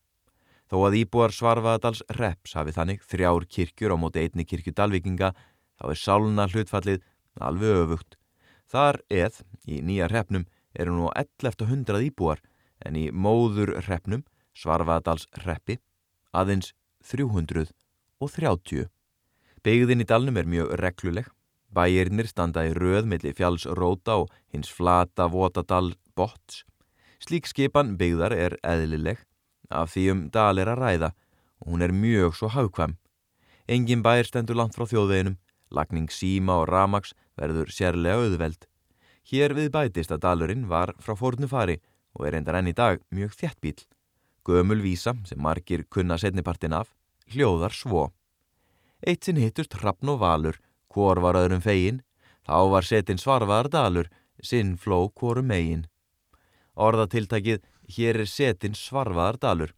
Þó 0.71 0.77
að 0.87 0.97
íbúar 1.03 1.33
Svarfaðadals 1.35 2.01
repps 2.17 2.55
hafi 2.57 2.73
þannig 2.73 3.03
þrjár 3.05 3.45
kirkjur 3.45 3.93
á 3.93 3.97
móti 3.99 4.23
einni 4.23 4.45
kirkju 4.47 4.73
Dalvíkinga 4.73 5.33
þá 5.77 5.85
er 5.91 5.99
sáluna 5.99 6.47
hlutfallið 6.49 7.03
alveg 7.39 7.83
öfugt. 7.83 8.17
Þar 8.65 9.01
eð 9.11 9.43
í 9.69 9.81
nýja 9.85 10.09
reppnum 10.09 10.47
eru 10.73 10.95
nú 10.95 11.09
1100 11.15 12.01
íbúar 12.09 12.41
en 12.83 12.97
í 12.99 13.09
móður 13.11 13.75
hreppnum, 13.85 14.23
Svarfaðadals 14.53 15.27
hreppi, 15.41 15.79
aðeins 16.33 16.73
330. 17.09 18.89
Begðin 19.63 20.03
í 20.03 20.07
dalnum 20.07 20.37
er 20.37 20.49
mjög 20.49 20.75
regluleg. 20.81 21.29
Bæirinnir 21.73 22.27
standa 22.29 22.65
í 22.67 22.73
röð 22.77 23.07
millir 23.09 23.33
fjallsróta 23.33 24.19
og 24.21 24.33
hins 24.53 24.69
flata 24.69 25.25
votadal 25.31 25.95
bots. 26.13 26.61
Slík 27.23 27.47
skipan 27.49 27.95
begðar 27.97 28.35
er 28.35 28.57
eðlileg 28.61 29.23
af 29.73 29.93
því 29.95 30.03
um 30.11 30.25
dal 30.29 30.59
er 30.61 30.69
að 30.69 30.81
ræða 30.83 31.09
og 31.63 31.71
hún 31.71 31.85
er 31.85 31.95
mjög 31.95 32.35
svo 32.37 32.51
hafkvæm. 32.53 32.97
Engin 33.67 34.03
bæir 34.03 34.27
stendur 34.27 34.59
langt 34.59 34.75
frá 34.75 34.85
þjóðveginum, 34.85 35.39
lagning 35.71 36.11
síma 36.11 36.59
og 36.61 36.67
ramags 36.69 37.15
verður 37.39 37.71
sérlega 37.71 38.19
auðveld. 38.19 38.67
Hér 39.23 39.55
við 39.55 39.71
bætist 39.71 40.11
að 40.11 40.23
dalurinn 40.25 40.67
var 40.67 40.93
frá 40.99 41.15
fórnu 41.15 41.47
fari 41.47 41.77
og 42.13 42.27
er 42.27 42.37
endar 42.39 42.59
enn 42.59 42.71
í 42.71 42.75
dag 42.75 42.99
mjög 43.13 43.37
þjættbíl. 43.39 43.79
Gömul 44.43 44.81
vísa 44.83 45.15
sem 45.27 45.39
margir 45.39 45.85
kunna 45.89 46.17
setnipartin 46.19 46.75
af, 46.75 46.89
hljóðar 47.31 47.71
svo. 47.71 48.09
Eitt 49.07 49.23
sinn 49.23 49.39
hittust 49.39 49.77
hrappn 49.79 50.11
og 50.11 50.19
valur, 50.19 50.59
hvor 50.91 51.21
var 51.23 51.39
öðrum 51.39 51.63
fegin, 51.63 52.01
þá 52.43 52.59
var 52.73 52.87
setin 52.87 53.21
svarfaðar 53.21 53.69
dalur, 53.71 54.09
sinn 54.43 54.75
fló 54.77 55.07
hvorum 55.15 55.47
megin. 55.47 55.87
Orðatiltækið 56.75 57.63
hér 57.95 58.19
er 58.23 58.29
setin 58.29 58.75
svarfaðar 58.75 59.39
dalur, 59.39 59.71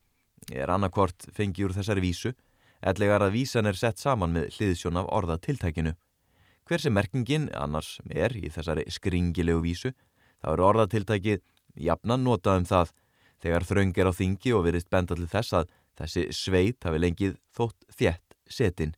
er 0.51 0.73
annarkvort 0.73 1.29
fengi 1.33 1.65
úr 1.65 1.75
þessari 1.77 2.01
vísu, 2.01 2.33
ellegar 2.81 3.21
að 3.25 3.37
vísan 3.37 3.69
er 3.69 3.77
sett 3.77 4.01
saman 4.01 4.33
með 4.33 4.49
hliðsjón 4.57 4.97
af 5.01 5.09
orðatiltækinu. 5.13 5.93
Hver 6.65 6.81
sem 6.81 6.95
merkingin 6.97 7.43
annars 7.53 7.99
er 8.09 8.33
í 8.33 8.49
þessari 8.49 8.87
skringilegu 8.89 9.59
vísu, 9.61 9.91
þá 10.41 10.47
eru 10.55 10.63
orðatiltækið 10.65 11.43
jafnan 11.85 12.23
notað 12.25 12.61
um 12.61 12.65
það 12.65 12.93
þegar 13.45 13.65
þröng 13.69 13.99
er 14.01 14.09
á 14.09 14.13
þingi 14.17 14.53
og 14.57 14.63
verist 14.65 14.89
benda 14.89 15.13
til 15.13 15.27
þess 15.29 15.53
að 15.59 15.67
þessi 16.01 16.23
sveit 16.33 16.87
hafi 16.87 17.01
lengið 17.03 17.35
þótt 17.53 17.85
þjætt 17.99 18.37
setin. 18.49 18.95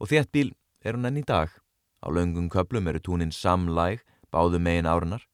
Og 0.00 0.08
þjætt 0.08 0.32
bíl 0.32 0.54
er 0.80 0.96
hún 0.96 1.10
enn 1.10 1.20
í 1.20 1.26
dag. 1.28 1.52
Á 2.00 2.08
laungum 2.08 2.48
köplum 2.48 2.88
eru 2.88 3.04
túnin 3.04 3.34
samlæg, 3.34 4.00
báðu 4.32 4.56
megin 4.56 4.88
árunar. 4.88 5.28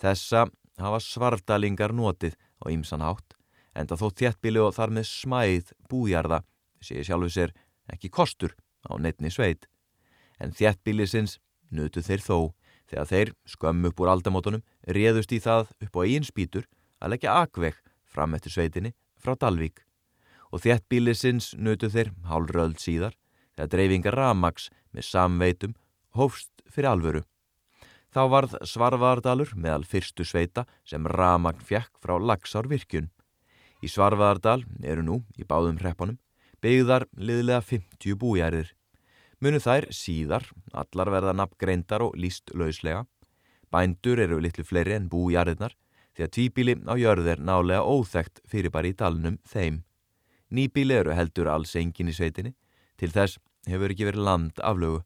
Þessa 0.00 0.46
hafa 0.80 1.02
svardalingar 1.04 1.92
notið 1.92 2.32
á 2.64 2.72
ýmsan 2.72 3.04
hátt, 3.04 3.36
en 3.76 3.92
það 3.92 4.06
þótt 4.06 4.24
þjættbíli 4.24 4.64
og 4.64 4.72
þar 4.80 4.96
með 4.96 5.10
smæð 5.12 5.76
bújarða 5.92 6.40
sé 6.80 7.04
sjálfu 7.04 7.28
sér 7.28 7.52
ekki 7.92 8.08
kostur 8.08 8.56
á 8.88 8.96
neittni 8.96 9.28
sveit 9.28 9.68
en 10.44 10.52
þjættbílisins 10.54 11.38
nutu 11.74 12.04
þeir 12.04 12.22
þó 12.22 12.38
þegar 12.90 13.08
þeir, 13.08 13.32
skömm 13.48 13.88
upp 13.88 14.00
úr 14.04 14.12
aldamótonum, 14.12 14.62
réðust 14.86 15.32
í 15.32 15.40
það 15.40 15.72
upp 15.86 15.96
á 15.96 16.00
eigin 16.04 16.28
spýtur 16.28 16.68
að 17.00 17.14
leggja 17.16 17.34
akveg 17.42 17.80
fram 18.04 18.36
eftir 18.36 18.54
sveitinni 18.54 18.94
frá 19.18 19.34
Dalvík 19.40 19.82
og 20.54 20.62
þéttbílisins 20.62 21.54
nutu 21.58 21.90
þeir 21.90 22.12
hálröld 22.28 22.78
síðar 22.78 23.16
þegar 23.56 23.70
dreifingar 23.72 24.18
ramags 24.18 24.68
með 24.94 25.08
samveitum 25.08 25.74
hófst 26.14 26.50
fyrir 26.70 26.92
alvöru. 26.92 27.22
Þá 28.14 28.22
varð 28.30 28.54
Svarvaðardalur 28.70 29.50
meðal 29.58 29.82
fyrstu 29.90 30.22
sveita 30.22 30.62
sem 30.86 31.06
ramagn 31.10 31.62
fjekk 31.66 31.90
frá 31.98 32.14
Lagsárvirkjun. 32.22 33.08
Í 33.82 33.90
Svarvaðardal 33.90 34.62
eru 34.86 35.02
nú, 35.02 35.16
í 35.34 35.42
báðum 35.42 35.80
hreppanum, 35.80 36.20
byggðar 36.62 37.08
liðlega 37.18 37.64
50 37.66 38.14
bújærir. 38.20 38.70
Munu 39.42 39.58
þær 39.58 39.88
síðar, 39.90 40.46
allar 40.72 41.10
verða 41.10 41.34
nafngreindar 41.34 42.04
og 42.06 42.14
líst 42.18 42.52
lauslega. 42.54 43.04
Bændur 43.72 44.20
eru 44.22 44.38
litlu 44.42 44.64
fleiri 44.64 44.94
en 44.94 45.08
bújæriðnar 45.10 45.74
því 46.14 46.26
að 46.26 46.32
tvíbíli 46.36 46.74
á 46.86 46.94
jörð 46.94 47.30
er 47.32 47.40
nálega 47.42 47.82
óþægt 47.82 48.40
fyrir 48.46 48.70
bara 48.70 48.90
í 48.90 48.94
dalnum 48.94 49.40
þeim. 49.50 49.82
Nýbíli 50.54 50.94
eru 50.94 51.14
heldur 51.16 51.50
alls 51.50 51.74
engin 51.74 52.12
í 52.12 52.14
sveitinni, 52.14 52.54
til 52.96 53.10
þess 53.10 53.40
hefur 53.66 53.90
ekki 53.90 54.06
verið 54.06 54.26
land 54.28 54.62
aflögu. 54.62 55.02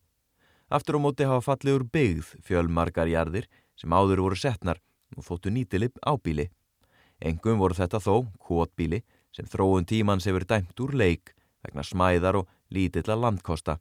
Aftur 0.68 0.98
á 0.98 1.00
móti 1.00 1.24
hafa 1.24 1.46
fallið 1.46 1.78
úr 1.78 1.86
byggð 1.88 2.34
fjölmargar 2.44 3.08
jarðir 3.08 3.48
sem 3.78 3.92
áður 3.94 4.26
voru 4.26 4.36
setnar 4.36 4.82
og 5.16 5.24
þóttu 5.24 5.52
nýtilip 5.54 5.96
ábíli. 6.04 6.50
Engum 7.24 7.62
voru 7.62 7.78
þetta 7.78 8.02
þó, 8.04 8.28
kvotbíli, 8.44 9.00
sem 9.32 9.48
þróun 9.48 9.88
tímans 9.88 10.28
hefur 10.28 10.44
dæmt 10.44 10.76
úr 10.84 10.92
leik 10.92 11.32
vegna 11.64 11.82
smæðar 11.82 12.42
og 12.42 12.50
lítilla 12.68 13.16
landkosta. 13.16 13.78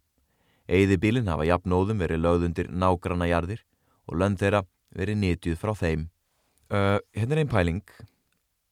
Eðibílin 0.68 1.30
hafa 1.32 1.48
jafnóðum 1.48 2.02
verið 2.04 2.24
lögðundir 2.24 2.72
nágranna 2.72 3.28
jarðir 3.30 3.64
og 4.08 4.20
lönd 4.20 4.42
þeirra 4.42 4.64
verið 4.96 5.20
nýtjuð 5.22 5.60
frá 5.62 5.74
þeim. 5.78 6.08
Uh, 6.68 6.98
hérna 7.16 7.38
er 7.38 7.44
einn 7.44 7.52
pæling. 7.52 7.84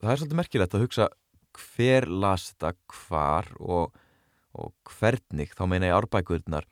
Það 0.03 0.11
er 0.11 0.19
svolítið 0.19 0.39
merkilegt 0.41 0.75
að 0.75 0.83
hugsa 0.83 1.07
hver 1.55 2.09
lasta 2.11 2.73
hvar 2.91 3.47
og, 3.59 3.95
og 4.59 4.73
hvernig, 4.97 5.53
þá 5.55 5.63
meina 5.71 5.87
ég 5.87 5.95
árbækurnar, 5.95 6.67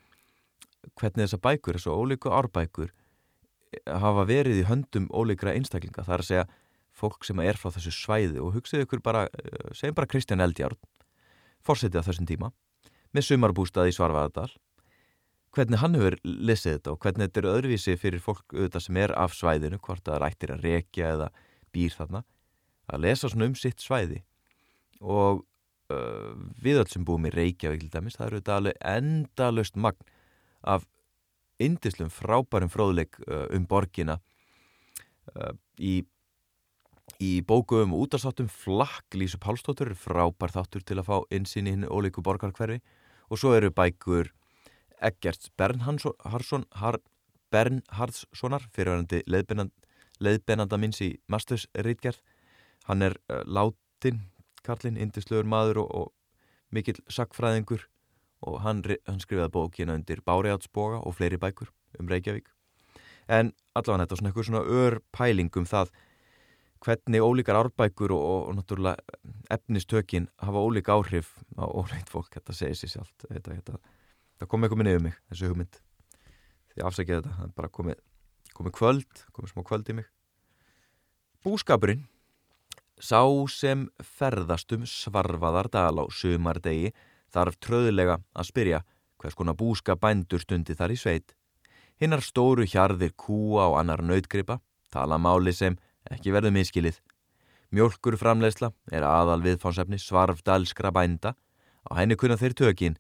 hvernig 1.00 1.24
þessa 1.24 1.40
bækur, 1.44 1.80
þessu 1.80 1.96
ólíku 1.96 2.34
árbækur, 2.36 2.92
hafa 3.88 4.26
verið 4.30 4.60
í 4.62 4.68
höndum 4.68 5.08
ólíkra 5.16 5.56
einstaklinga. 5.56 6.04
Það 6.04 6.18
er 6.18 6.26
að 6.26 6.30
segja 6.30 6.50
fólk 6.94 7.24
sem 7.26 7.40
er 7.42 7.58
frá 7.58 7.72
þessu 7.74 7.94
svæði 7.96 8.44
og 8.44 8.54
hugsaðu 8.58 8.86
ykkur 8.86 9.02
bara, 9.06 9.24
segjum 9.74 9.96
bara 9.98 10.10
Kristján 10.12 10.44
Eldjárn, 10.44 10.78
fórsetið 11.66 12.04
á 12.04 12.08
þessum 12.10 12.28
tíma, 12.30 12.52
með 13.16 13.30
sumarbústað 13.30 13.90
í 13.90 13.96
Svarvaðardal, 13.96 14.52
hvernig 15.54 15.80
hann 15.82 15.98
hefur 15.98 16.18
lesið 16.24 16.78
þetta 16.78 16.94
og 16.94 17.02
hvernig 17.04 17.28
þetta 17.28 17.42
eru 17.42 17.54
öðruvísi 17.54 17.96
fyrir 18.02 18.24
fólk 18.24 18.56
auðvitað 18.56 18.86
sem 18.88 19.00
er 19.04 19.14
af 19.20 19.36
svæðinu, 19.38 19.80
hvort 19.86 20.06
það 20.08 20.22
rættir 20.24 20.54
að 20.56 20.68
rekja 20.68 21.12
eða 21.14 21.30
býr 21.74 21.94
þarna, 21.94 22.24
að 22.90 23.04
lesa 23.06 23.30
svona 23.30 23.50
um 23.50 23.58
sitt 23.58 23.84
svæði. 23.84 24.24
Og 25.02 25.44
uh, 25.94 26.34
við 26.64 26.82
öll 26.82 26.90
sem 26.92 27.06
búum 27.06 27.30
í 27.30 27.34
Reykjavík 27.34 27.86
til 27.86 27.94
dæmis, 27.94 28.18
það 28.18 28.28
eru 28.28 28.42
þetta 28.42 28.58
alveg 28.58 28.82
endalust 28.94 29.78
magn 29.78 30.12
af 30.64 30.88
indislum 31.62 32.10
frábærum 32.14 32.72
fróðleik 32.74 33.20
uh, 33.28 33.46
um 33.54 33.68
borgina 33.70 34.18
uh, 35.38 35.54
í, 35.78 36.02
í 37.22 37.34
bókum 37.46 37.94
og 37.94 38.08
útastáttum 38.08 38.50
flakk 38.50 39.18
Lísu 39.18 39.38
Pálstóttur 39.42 39.94
frábær 39.98 40.56
þáttur 40.56 40.86
til 40.86 40.98
að 41.00 41.10
fá 41.12 41.18
insinn 41.36 41.70
í 41.70 41.76
henni 41.76 41.92
ólíku 41.92 42.26
borgarkverfi 42.26 42.82
og 43.30 43.40
svo 43.40 43.54
eru 43.58 43.70
bækur 43.74 44.32
Eggerts 45.04 45.52
Bernhardsson 45.58 46.66
Bernhardssonar 47.54 48.68
fyrirvæðandi 48.74 49.24
leiðbennanda 50.24 50.80
minns 50.80 51.02
í 51.04 51.14
Masters 51.30 51.68
Ritgerð 51.76 52.22
hann 52.88 53.06
er 53.06 53.18
uh, 53.30 53.44
látin 53.46 54.24
Karlinn, 54.64 54.98
indislögur 54.98 55.48
maður 55.48 55.84
og, 55.84 55.90
og 55.92 56.74
mikill 56.74 57.02
sakfræðingur 57.12 57.84
og 58.44 58.60
hann, 58.64 58.84
hann 59.08 59.22
skrifaði 59.24 59.52
bókina 59.54 59.96
undir 59.98 60.24
Báriátsboga 60.26 61.02
og 61.04 61.16
fleiri 61.18 61.40
bækur 61.40 61.72
um 62.00 62.10
Reykjavík. 62.12 62.48
En 63.28 63.54
allavega 63.76 64.04
þetta 64.04 64.16
er 64.16 64.22
svona 64.22 64.32
eitthvað 64.32 64.50
svona 64.50 64.82
ör 64.82 64.98
pælingum 65.16 65.68
það 65.68 65.94
hvernig 66.84 67.24
ólíkar 67.24 67.60
árbækur 67.62 68.12
og, 68.12 68.24
og, 68.24 68.42
og 68.50 68.56
náttúrulega 68.58 69.20
efnistökin 69.56 70.28
hafa 70.44 70.64
ólík 70.64 70.92
áhrif 70.92 71.32
á 71.56 71.64
óleitt 71.64 72.12
fólk, 72.12 72.34
þetta 72.36 72.56
segir 72.56 72.80
sér 72.80 72.96
sjálft 72.98 73.28
þetta, 73.30 73.60
þetta 73.60 73.78
það 74.44 74.52
kom 74.52 74.66
eitthvað 74.66 74.82
minni 74.84 74.96
yfir 74.96 75.06
mig, 75.08 75.20
þessu 75.32 75.52
hugmynd 75.52 75.80
því 76.74 76.88
afsækja 76.88 77.20
þetta, 77.22 77.36
það 77.38 77.48
er 77.48 77.54
bara 77.58 77.74
komið 77.80 78.02
komið 78.54 78.76
kvöld, 78.78 79.24
komið 79.34 79.54
smá 79.54 79.64
kvöld 79.68 79.94
í 79.94 79.98
mig 80.02 80.10
Búskapurinn 81.44 82.06
Sá 83.04 83.20
sem 83.52 83.88
ferðast 84.00 84.72
um 84.76 84.86
svarfaðardal 84.88 85.98
á 86.00 86.06
sumardegi 86.14 86.94
þarf 87.34 87.58
tröðlega 87.60 88.20
að 88.32 88.48
spyrja 88.48 88.80
hvers 89.20 89.36
konar 89.36 89.58
búska 89.60 89.98
bændur 90.00 90.40
stundi 90.40 90.76
þar 90.78 90.94
í 90.94 91.00
sveit. 91.00 91.34
Hinnar 92.00 92.24
stóru 92.24 92.64
hjarðir 92.64 93.12
kúa 93.18 93.66
og 93.72 93.80
annar 93.82 94.04
nautgripa 94.06 94.60
tala 94.94 95.18
máli 95.18 95.52
sem 95.52 95.76
ekki 96.12 96.32
verður 96.36 96.56
miskilið. 96.56 97.02
Mjölkur 97.74 98.16
framlegsla 98.20 98.72
er 98.94 99.04
aðal 99.08 99.42
viðfánsefni 99.44 99.98
svarfdalskra 100.00 100.94
bænda 100.94 101.34
á 101.90 101.92
henni 101.98 102.16
kunna 102.16 102.38
þeir 102.38 102.56
tökin 102.56 103.00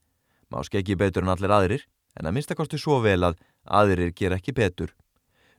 má 0.53 0.61
skeggi 0.65 0.95
betur 0.99 1.25
en 1.25 1.33
allir 1.33 1.53
aðrir, 1.53 1.85
en 2.19 2.29
að 2.29 2.37
minnstakosti 2.37 2.77
svo 2.77 2.99
vel 3.01 3.23
að 3.25 3.39
aðrir 3.65 4.13
ger 4.13 4.35
ekki 4.37 4.53
betur. 4.53 4.93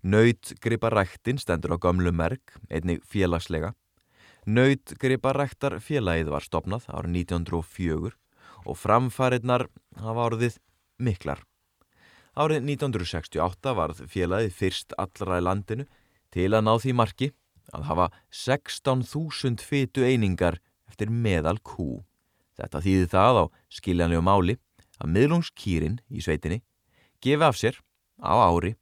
Nautgripa 0.05 0.91
rættin 0.93 1.41
stendur 1.41 1.75
á 1.75 1.79
gömlu 1.81 2.13
merk, 2.13 2.55
einnig 2.71 3.01
félagslega. 3.09 3.73
Nautgripa 4.47 5.33
rættar 5.33 5.79
félagið 5.81 6.31
var 6.35 6.45
stopnað 6.45 6.87
árið 6.93 7.25
1904 7.25 8.13
og 8.69 8.77
framfæriðnar 8.79 9.67
hafa 10.01 10.27
orðið 10.29 10.59
miklar. 11.01 11.41
Árið 12.37 12.67
1968 12.75 13.75
varð 13.79 14.03
félagið 14.11 14.53
fyrst 14.59 14.95
allra 15.01 15.41
í 15.41 15.45
landinu 15.47 15.87
til 16.35 16.51
að 16.53 16.67
ná 16.67 16.75
því 16.83 16.95
marki 16.99 17.31
að 17.73 17.87
hafa 17.89 18.11
16.000 18.29 19.65
fytu 19.65 20.05
einingar 20.05 20.61
eftir 20.91 21.09
meðal 21.09 21.57
kú. 21.65 22.05
Þetta 22.59 22.83
þýði 22.85 23.09
það 23.11 23.41
á 23.41 23.45
skiljanlegu 23.73 24.25
máli 24.27 24.59
að 25.01 25.15
miðlungskýrin 25.17 25.99
í 26.11 26.23
sveitinni 26.25 26.63
gefi 27.25 27.47
af 27.47 27.59
sér 27.59 27.81
á 28.21 28.35
ári 28.35 28.75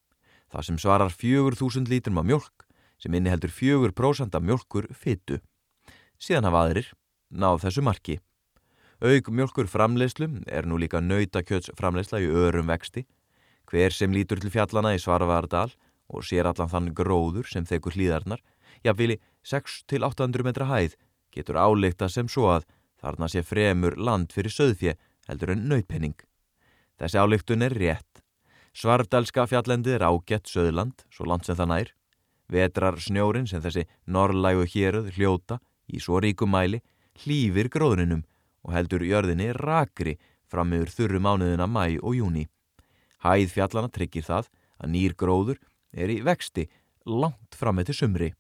það 0.52 0.66
sem 0.68 0.78
svarar 0.80 1.12
4.000 1.14 1.88
lítrum 1.88 2.20
af 2.20 2.28
mjölk 2.28 2.66
sem 3.02 3.14
inniheldur 3.14 3.50
4% 3.50 4.36
af 4.36 4.44
mjölkur 4.44 4.86
fyttu. 4.94 5.40
Síðan 6.20 6.46
hafa 6.46 6.66
aðrir 6.66 6.92
náð 7.32 7.64
þessu 7.64 7.82
marki. 7.82 8.18
Aug 9.02 9.30
mjölkur 9.34 9.66
framleyslu 9.66 10.28
er 10.46 10.68
nú 10.68 10.78
líka 10.78 11.00
nautakjöts 11.02 11.72
framleysla 11.78 12.20
í 12.22 12.28
örum 12.30 12.70
vexti. 12.70 13.06
Hver 13.66 13.94
sem 13.94 14.12
lítur 14.14 14.38
til 14.38 14.52
fjallana 14.52 14.92
í 14.94 15.00
Svaravardal 15.02 15.72
og 16.12 16.26
sér 16.28 16.46
allan 16.50 16.70
þann 16.70 16.92
gróður 16.94 17.48
sem 17.48 17.66
þekur 17.66 17.96
hlýðarnar, 17.96 18.42
jafnvili 18.84 19.18
6-800 19.48 20.46
metra 20.46 20.68
hæð, 20.68 20.94
getur 21.34 21.58
áleikta 21.58 22.10
sem 22.12 22.28
svo 22.28 22.50
að 22.52 22.68
þarna 23.02 23.30
sé 23.32 23.42
fremur 23.42 23.96
land 23.96 24.30
fyrir 24.34 24.54
söðfje 24.54 24.94
heldur 25.28 25.54
en 25.54 25.66
nautpenning. 25.70 26.16
Þessi 26.98 27.18
álíktun 27.18 27.64
er 27.66 27.74
rétt. 27.76 28.22
Svarfdalska 28.72 29.44
fjallendið 29.50 29.98
er 29.98 30.06
ágætt 30.08 30.48
söðland, 30.48 31.04
svo 31.12 31.26
land 31.28 31.44
sem 31.44 31.58
það 31.58 31.70
nær. 31.72 31.92
Vetrar 32.52 32.98
snjórin 33.00 33.48
sem 33.48 33.62
þessi 33.64 33.84
norrlægu 34.06 34.64
héruð 34.68 35.12
hljóta 35.16 35.58
í 35.88 36.00
svo 36.00 36.20
ríkum 36.22 36.52
mæli 36.52 36.80
hlýfir 37.22 37.68
gróðrinum 37.72 38.24
og 38.64 38.74
heldur 38.76 39.04
jörðinni 39.04 39.50
rakri 39.56 40.16
fram 40.48 40.72
meður 40.72 40.92
þurru 40.96 41.20
mánuðina 41.20 41.68
mæ 41.68 41.98
og 42.00 42.16
júni. 42.16 42.46
Hæð 43.24 43.54
fjallana 43.54 43.92
tryggir 43.92 44.26
það 44.26 44.50
að 44.82 44.92
nýr 44.94 45.16
gróður 45.18 45.60
er 45.92 46.12
í 46.12 46.20
vexti 46.24 46.68
langt 47.06 47.56
fram 47.58 47.78
með 47.78 47.90
til 47.90 47.98
sumri. 48.00 48.32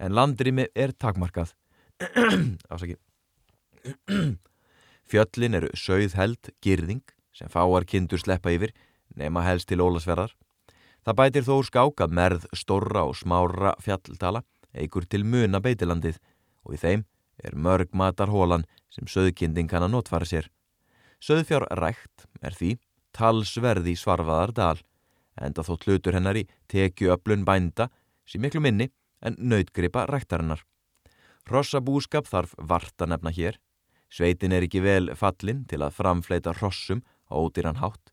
En 0.00 0.14
landrými 0.16 0.68
er 0.74 0.92
takmarkað. 0.92 1.54
Ásaki. 2.72 2.96
Fjöllin 5.10 5.58
eru 5.58 5.70
sögðheld, 5.74 6.52
girðing, 6.62 7.02
sem 7.34 7.50
fáar 7.50 7.86
kindur 7.88 8.20
sleppa 8.22 8.52
yfir, 8.54 8.70
nema 9.18 9.42
helst 9.42 9.66
til 9.70 9.82
ólasverðar. 9.82 10.36
Það 11.02 11.16
bætir 11.18 11.46
þó 11.46 11.56
skák 11.66 12.02
að 12.04 12.14
merð 12.14 12.44
storra 12.54 13.02
og 13.08 13.16
smára 13.18 13.72
fjalltala 13.82 14.44
eigur 14.76 15.06
til 15.10 15.24
muna 15.26 15.58
beitilandið 15.64 16.20
og 16.66 16.76
í 16.76 16.80
þeim 16.80 17.04
er 17.42 17.56
mörg 17.56 17.90
matarhólan 17.96 18.66
sem 18.92 19.08
söðkinding 19.08 19.70
kann 19.70 19.86
að 19.86 19.94
notfara 19.96 20.28
sér. 20.28 20.46
Söðfjár 21.20 21.66
rækt 21.80 22.26
er 22.44 22.54
því 22.54 22.76
talsverði 23.16 23.96
svarfaðar 23.98 24.52
dal, 24.54 24.78
enda 25.40 25.64
þó 25.66 25.74
hlutur 25.80 26.16
hennar 26.16 26.38
í 26.38 26.46
tekju 26.70 27.10
öflun 27.16 27.46
bænda 27.48 27.88
sem 28.28 28.42
miklu 28.44 28.62
minni 28.62 28.90
en 29.24 29.36
nautgripa 29.38 30.06
ræktarinnar. 30.06 30.62
Rossa 31.50 31.80
búskap 31.80 32.28
þarf 32.30 32.54
vart 32.58 33.02
að 33.02 33.14
nefna 33.14 33.32
hér, 33.34 33.58
Sveitin 34.10 34.52
er 34.52 34.66
ekki 34.66 34.82
vel 34.82 35.12
fallin 35.14 35.62
til 35.70 35.84
að 35.84 35.94
framfleita 35.94 36.54
rossum 36.58 37.04
á 37.30 37.34
ódýran 37.38 37.78
hátt. 37.78 38.10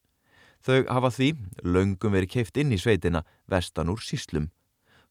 Þau 0.62 0.86
hafa 0.92 1.10
því 1.14 1.30
löngum 1.66 2.14
verið 2.14 2.34
keift 2.36 2.58
inn 2.62 2.74
í 2.76 2.80
sveitina 2.82 3.24
vestan 3.50 3.90
úr 3.90 4.02
síslum. 4.04 4.52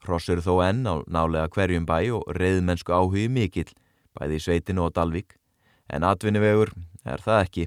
Hross 0.05 0.29
eru 0.31 0.45
þó 0.45 0.61
enn 0.67 0.87
á 0.87 1.03
nálega 1.11 1.51
hverjum 1.55 1.87
bæ 1.89 1.99
og 2.19 2.27
reyðmennsku 2.37 2.93
áhugi 2.95 3.27
mikill, 3.33 3.73
bæði 4.15 4.39
í 4.39 4.45
sveitinu 4.45 4.87
og 4.87 4.95
Dalvík, 4.95 5.35
en 5.91 6.07
atvinnivegur 6.07 6.71
er 7.05 7.23
það 7.25 7.43
ekki. 7.47 7.67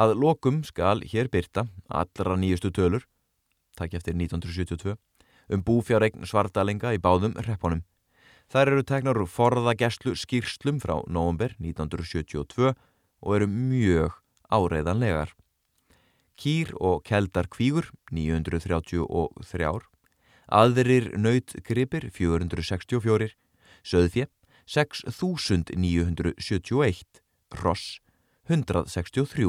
Að 0.00 0.16
lokum 0.22 0.62
skal 0.64 1.02
hér 1.04 1.28
byrta 1.28 1.66
allra 1.88 2.38
nýjustu 2.38 2.70
tölur, 2.72 3.04
takk 3.76 3.98
eftir 3.98 4.16
1972, 4.16 4.96
um 5.50 5.64
búfjáreign 5.66 6.24
svartalinga 6.24 6.94
í 6.94 7.02
báðum 7.02 7.36
reppunum. 7.44 7.82
Þær 8.50 8.72
eru 8.72 8.82
teknar 8.82 9.14
úr 9.20 9.28
forðageslu 9.30 10.16
skýrslum 10.18 10.80
frá 10.82 10.96
nógumber 11.06 11.52
1972 11.62 12.74
og 12.74 13.34
eru 13.36 13.46
mjög 13.46 14.10
áreiðanlegar. 14.50 15.30
Kýr 16.34 16.74
og 16.80 17.04
keldar 17.06 17.46
kvígur 17.52 17.92
933, 18.10 19.78
aðrir 20.50 21.14
nautgripir 21.14 22.10
464, 22.10 23.30
söðfje 23.86 24.26
6971, 24.66 27.22
ross 27.62 28.02
163 28.50 29.46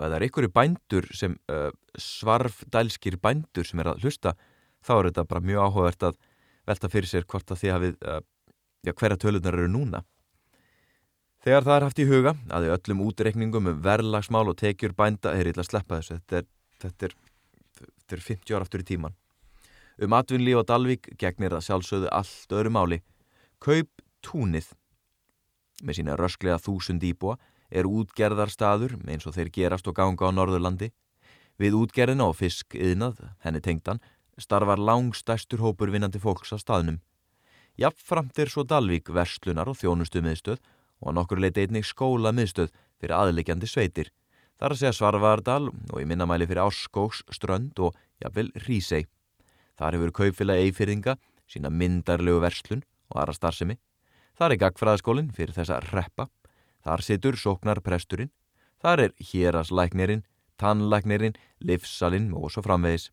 og 0.00 0.06
ef 0.06 0.08
það 0.08 0.16
er 0.16 0.24
einhverju 0.24 0.50
bændur 0.56 1.04
sem 1.12 1.36
uh, 1.52 1.68
svarfdælskir 2.00 3.20
bændur 3.20 3.66
sem 3.68 3.76
er 3.82 3.88
að 3.92 4.00
hlusta 4.04 4.30
þá 4.80 4.92
er 4.96 5.04
þetta 5.10 5.24
bara 5.28 5.44
mjög 5.44 5.60
áhugavert 5.66 6.02
að 6.08 6.14
velta 6.70 6.90
fyrir 6.92 7.10
sér 7.10 7.26
hvort 7.28 7.52
að 7.52 7.62
því 7.62 7.72
hafið 7.74 7.96
uh, 8.00 8.20
já, 8.86 8.92
hverja 8.92 9.20
tölunar 9.20 9.58
eru 9.58 9.70
núna. 9.70 10.04
Þegar 11.40 11.66
það 11.66 11.76
er 11.76 11.86
haft 11.88 12.02
í 12.02 12.08
huga 12.08 12.34
að 12.52 12.66
í 12.68 12.74
öllum 12.74 13.06
útreikningum 13.06 13.70
um 13.72 13.80
verðlagsmál 13.84 14.46
og 14.50 14.58
tekjur 14.60 14.96
bænda 14.96 15.32
er 15.36 15.48
illa 15.48 15.64
að 15.64 15.70
sleppa 15.70 16.00
þessu. 16.00 16.20
Þetta 16.20 16.42
er, 16.42 16.48
þetta 16.84 17.08
er, 17.08 17.16
þetta 17.80 18.16
er 18.16 18.24
50 18.28 18.56
ára 18.56 18.66
aftur 18.68 18.84
í 18.84 18.88
tíman 18.92 19.16
Um 20.00 20.14
atvinnlíf 20.16 20.62
og 20.62 20.64
Dalvík 20.64 21.10
gegnir 21.20 21.52
það 21.52 21.64
sjálfsögðu 21.66 22.08
allt 22.16 22.52
öðru 22.56 22.70
máli. 22.72 22.98
Kaup 23.60 23.90
túnið 24.24 24.70
með 25.84 25.98
sína 25.98 26.14
rösklega 26.16 26.56
þúsund 26.56 27.04
íbúa 27.04 27.34
er 27.68 27.88
útgerðarstaður 27.88 28.96
eins 29.04 29.28
og 29.28 29.36
þeir 29.36 29.50
gerast 29.52 29.90
og 29.92 29.98
ganga 29.98 30.32
á 30.32 30.32
Norðurlandi. 30.32 30.88
Við 31.60 31.76
útgerðina 31.82 32.30
og 32.30 32.38
fisk 32.38 32.72
yðnað, 32.72 33.20
henni 33.44 33.60
tengdan, 33.60 34.00
starfar 34.38 34.78
langstæstur 34.78 35.62
hópur 35.64 35.90
vinnandi 35.90 36.20
fólks 36.22 36.52
á 36.54 36.58
staðnum. 36.60 37.00
Jafnframt 37.80 38.38
er 38.38 38.50
svo 38.52 38.64
Dalvík 38.64 39.10
verslunar 39.14 39.70
og 39.70 39.78
þjónustu 39.80 40.22
miðstöð 40.22 40.60
og 41.00 41.16
nokkur 41.16 41.40
leiti 41.40 41.64
einnig 41.64 41.86
skóla 41.88 42.32
miðstöð 42.36 42.72
fyrir 43.00 43.16
aðleikjandi 43.16 43.66
sveitir. 43.70 44.10
Þar 44.60 44.74
að 44.74 44.80
segja 44.82 44.96
Svarvardal 44.98 45.70
og 45.70 45.98
í 46.00 46.06
minnamæli 46.08 46.46
fyrir 46.46 46.66
Árskóks, 46.66 47.22
Strönd 47.32 47.78
og 47.80 47.96
jafnvel 48.20 48.50
Rísei. 48.66 49.06
Þar 49.80 49.96
hefur 49.96 50.12
kaupfélag 50.20 50.60
eifyrðinga 50.66 51.16
sína 51.48 51.72
myndarlegu 51.72 52.42
verslun 52.44 52.84
og 53.08 53.22
aðra 53.22 53.38
starfsemi. 53.38 53.78
Þar 54.36 54.52
er 54.52 54.62
gagfræðaskólinn 54.66 55.32
fyrir 55.36 55.56
þessa 55.56 55.80
reppa 55.88 56.28
Þar 56.84 57.04
situr 57.04 57.36
sóknar 57.36 57.80
presturinn, 57.84 58.30
þar 58.80 59.06
er 59.06 59.16
héraslæknirinn, 59.20 60.24
tannlæknirinn, 60.60 61.36
livsalinn 61.60 62.30
og 62.36 62.48
svo 62.52 62.64
framvegis. 62.64 63.10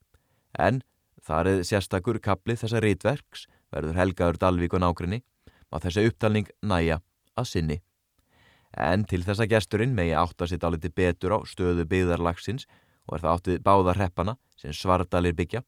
En 0.55 0.81
þar 1.27 1.51
er 1.51 1.65
sérstakur 1.67 2.19
kaplið 2.23 2.63
þessa 2.63 2.81
rítverks, 2.83 3.45
verður 3.73 3.99
Helgaður 3.99 4.39
Dalvík 4.41 4.75
og 4.77 4.83
nákrenni, 4.83 5.21
má 5.67 5.79
þessi 5.83 6.07
upptalning 6.07 6.49
næja 6.63 7.01
að 7.37 7.49
sinni. 7.51 7.77
En 8.77 9.03
til 9.09 9.23
þessa 9.25 9.47
gesturinn 9.49 9.95
megi 9.97 10.15
átta 10.15 10.47
sitt 10.47 10.63
áliti 10.63 10.91
betur 10.93 11.35
á 11.35 11.39
stöðu 11.49 11.87
byggðarlagsins 11.89 12.67
og 13.07 13.17
er 13.17 13.23
það 13.23 13.33
áttið 13.33 13.63
báða 13.65 13.95
reppana 13.97 14.35
sem 14.59 14.75
svardalir 14.75 15.35
byggja, 15.35 15.63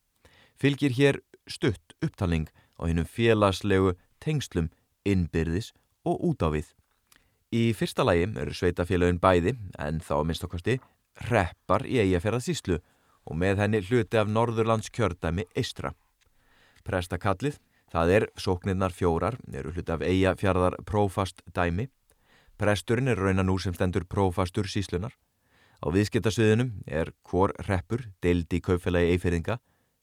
fylgir 0.60 0.96
hér 0.96 1.22
stutt 1.50 1.96
upptalning 2.04 2.50
á 2.80 2.88
hennum 2.88 3.08
félagslegu 3.08 3.96
tengslum 4.24 4.70
innbyrðis 5.08 5.74
og 6.08 6.22
út 6.32 6.44
á 6.44 6.50
við. 6.54 6.68
Í 7.50 7.74
fyrsta 7.74 8.06
lægi 8.06 8.30
eru 8.38 8.54
sveitafélagin 8.54 9.20
bæði, 9.20 9.56
en 9.82 10.00
þá 10.06 10.22
minnst 10.22 10.46
okkarsti, 10.46 10.78
reppar 11.32 11.88
í 11.90 11.98
eigafjörðasíslu 12.04 12.78
og 13.26 13.38
með 13.38 13.64
henni 13.64 13.82
hluti 13.84 14.20
af 14.20 14.30
Norðurlands 14.30 14.92
kjördæmi 14.94 15.46
Eistra. 15.58 15.94
Prestakallið, 16.86 17.60
það 17.92 18.14
er 18.16 18.28
sóknirnar 18.40 18.94
fjórar, 18.96 19.38
eru 19.54 19.74
hluti 19.74 19.94
af 19.94 20.06
eigafjörðar 20.06 20.80
prófast 20.86 21.44
dæmi. 21.56 21.90
Presturinn 22.60 23.12
er 23.12 23.20
raunan 23.20 23.50
úr 23.52 23.62
sem 23.64 23.76
stendur 23.76 24.06
prófastur 24.10 24.68
síslunar. 24.68 25.14
Á 25.80 25.88
viðskiptasviðunum 25.96 26.74
er 26.88 27.14
hvor 27.24 27.54
reppur 27.68 28.04
deildi 28.24 28.60
í 28.60 28.64
kaupfélagi 28.64 29.14
eifirðinga 29.14 29.60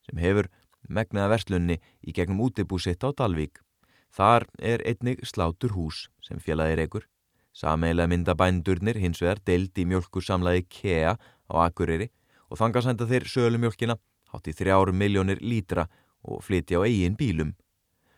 sem 0.06 0.22
hefur 0.22 0.48
megnaða 0.88 1.34
verslunni 1.34 1.76
í 2.00 2.14
gegnum 2.16 2.40
útibúsitt 2.46 3.04
á 3.04 3.12
Dalvík. 3.12 3.60
Þar 4.08 4.46
er 4.56 4.80
einnig 4.88 5.20
slátur 5.28 5.74
hús 5.76 6.06
sem 6.24 6.40
félagir 6.40 6.80
eigur. 6.80 7.04
Sameilega 7.52 8.08
mynda 8.08 8.34
bændurnir 8.36 8.96
hins 9.00 9.20
vegar 9.20 9.42
deild 9.44 9.76
í 9.76 9.84
mjölkursamlaði 9.88 10.64
KEA 10.70 11.16
á 11.16 11.54
Akureyri 11.66 12.08
og 12.50 12.60
þangar 12.60 12.86
senda 12.86 13.06
þeir 13.08 13.28
sölumjölkina 13.30 13.96
hátt 14.32 14.50
í 14.50 14.54
þrjáru 14.56 14.94
miljónir 14.94 15.40
lítra 15.40 15.86
og 16.26 16.42
flytja 16.44 16.82
á 16.82 16.86
eigin 16.86 17.16
bílum. 17.18 17.54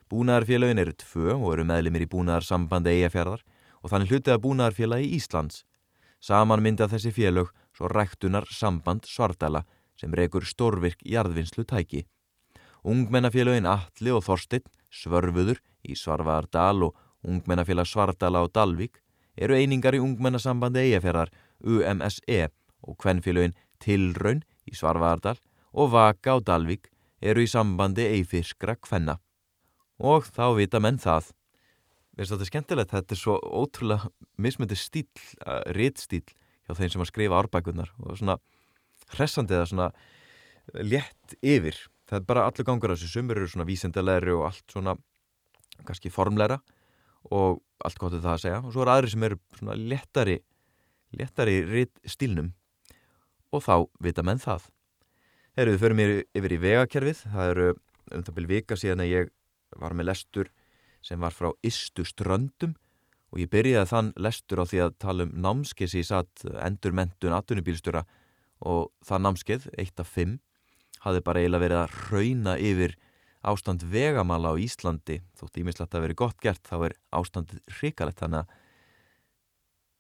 Búnaðarfélagin 0.09 0.81
eru 0.81 0.95
tvö 0.97 1.35
og 1.37 1.51
eru 1.53 1.67
meðlimir 1.69 2.07
í 2.07 2.11
búnaðarsambandi 2.13 2.95
eigafjörðar 2.97 3.43
og 3.83 3.91
þannig 3.93 4.13
hlutið 4.13 4.35
að 4.35 4.45
búnaðarfélagi 4.47 5.11
Íslands. 5.19 5.65
Saman 6.21 6.63
mynda 6.65 6.89
þessi 6.89 7.13
félag 7.15 7.53
svo 7.77 7.91
ræktunar 7.93 8.49
samband 8.51 9.05
Svardala 9.07 9.65
sem 9.99 10.15
reykur 10.15 10.47
stórvirk 10.47 11.03
jarðvinnslu 11.05 11.67
tæki. 11.69 12.07
Ungmennafélagin 12.89 13.69
Alli 13.69 14.15
og 14.15 14.25
Þorstein 14.25 14.65
svörfuður 14.89 15.61
í 15.85 15.95
Svarvardal 15.99 16.89
og 16.89 16.97
Ungmennafélag 17.27 17.87
Svardala 17.91 18.43
og 18.47 18.53
Dalvik 18.55 19.03
eru 19.37 19.55
einingar 19.55 19.95
í 19.95 20.03
ungmennasambandi 20.03 20.87
eigafjörðar 20.87 21.33
UMSE 21.63 22.49
og 22.83 22.97
kvennfélögin 23.03 23.57
Tilraun 23.83 24.43
í 24.69 24.77
Svarvardal 24.77 25.39
og 25.73 25.93
Vaka 25.95 26.39
og 26.39 26.47
Dalvik 26.49 26.91
eru 27.21 27.43
í 27.43 27.51
sambandi 27.51 28.07
eifirskra 28.07 28.77
kvenna. 28.79 29.19
Og 29.99 30.29
þá 30.31 30.55
vita 30.59 30.81
menn 30.83 31.01
það. 31.03 31.33
Veist 32.19 32.33
þetta 32.33 32.45
er 32.45 32.51
skemmtilegt, 32.51 32.95
þetta 32.95 33.15
er 33.15 33.21
svo 33.21 33.37
ótrúlega 33.39 34.11
mismöndi 34.39 34.79
stíl, 34.79 35.07
uh, 35.47 35.63
réttstíl 35.75 36.25
hjá 36.27 36.75
þeim 36.79 36.93
sem 36.95 37.05
að 37.05 37.11
skrifa 37.13 37.39
árbækunar 37.39 37.93
og 38.03 38.19
svona 38.19 38.39
hressandi 39.15 39.55
eða 39.57 39.69
svona 39.71 39.91
létt 40.85 41.39
yfir. 41.43 41.79
Það 42.09 42.19
er 42.19 42.27
bara 42.29 42.49
allur 42.49 42.67
gangur 42.67 42.93
að 42.93 43.01
þessu 43.01 43.19
sumur 43.19 43.39
eru 43.39 43.51
svona 43.51 43.69
vísendalegri 43.69 44.35
og 44.35 44.49
allt 44.51 44.75
svona 44.75 44.97
kannski 45.87 46.11
formleira 46.13 46.59
og 47.35 47.61
allt 47.85 47.99
gott 48.01 48.17
er 48.17 48.23
það 48.25 48.35
að 48.35 48.45
segja 48.45 48.61
og 48.63 48.73
svo 48.75 48.85
er 48.85 48.93
aðri 48.93 49.13
sem 49.13 49.27
eru 49.29 49.39
svona 49.59 49.77
lettari 49.79 50.39
lettari 51.19 51.87
stílnum 52.09 52.51
og 53.55 53.65
þá 53.65 53.75
vita 54.05 54.25
menn 54.27 54.41
það. 54.43 54.69
Herru, 55.59 55.75
við 55.75 55.83
förum 55.83 56.03
yfir 56.05 56.55
í 56.55 56.61
vegakerfið. 56.63 57.23
Það 57.33 57.53
eru 57.53 57.69
um 58.15 58.25
það 58.25 58.37
byrju 58.37 58.53
vika 58.53 58.79
síðan 58.79 59.05
að 59.05 59.13
ég 59.13 59.33
var 59.79 59.95
með 59.97 60.11
lestur 60.11 60.53
sem 61.05 61.21
var 61.21 61.35
frá 61.35 61.51
Istu 61.67 62.05
ströndum 62.09 62.77
og 63.29 63.43
ég 63.43 63.51
byrjaði 63.53 63.91
þann 63.91 64.13
lestur 64.17 64.63
á 64.63 64.65
því 64.69 64.81
að 64.85 64.95
tala 65.05 65.27
um 65.27 65.35
námskeið 65.45 65.91
sem 65.93 66.01
ég 66.01 66.09
satt 66.09 66.45
endur 66.65 66.95
mentun 66.97 67.35
aðtunubílstura 67.37 68.05
og 68.65 68.89
það 69.05 69.25
námskeið, 69.27 69.67
1 69.79 70.01
af 70.03 70.15
5 70.17 70.39
hafði 71.05 71.25
bara 71.27 71.43
eiginlega 71.43 71.65
verið 71.65 71.83
að 71.83 71.99
rauna 72.09 72.55
yfir 72.59 72.97
ástand 73.49 73.85
vegamala 73.87 74.55
á 74.55 74.55
Íslandi. 74.59 75.21
Þótt 75.39 75.61
ímislegt 75.61 75.95
að 75.95 76.07
veri 76.07 76.19
gott 76.19 76.41
gert 76.43 76.65
þá 76.67 76.89
er 76.89 76.97
ástandið 77.15 77.61
hrikalegt. 77.79 78.19
Þannig 78.23 78.43
að 78.43 78.57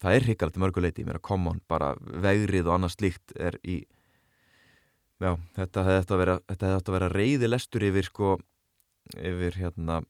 það 0.02 0.16
er 0.16 0.26
hrikalegt 0.26 0.60
mörguleiti 0.62 1.06
mér 1.06 1.18
að 1.20 1.26
koma 1.30 1.54
hún 1.54 1.62
bara 1.70 1.94
vegrið 1.98 2.68
og 2.68 2.76
annað 2.76 2.94
slíkt 2.96 3.34
er 3.36 3.58
í 3.62 3.80
já, 5.18 5.32
þetta 5.58 5.86
hefði 5.86 5.98
þetta 6.02 6.14
að 6.14 6.22
vera, 6.22 6.38
vera 6.94 7.10
reyði 7.12 7.50
lestur 7.50 7.86
yfir 7.88 8.06
sko 8.06 8.36
yfir 9.16 9.58
hérna 9.58 10.02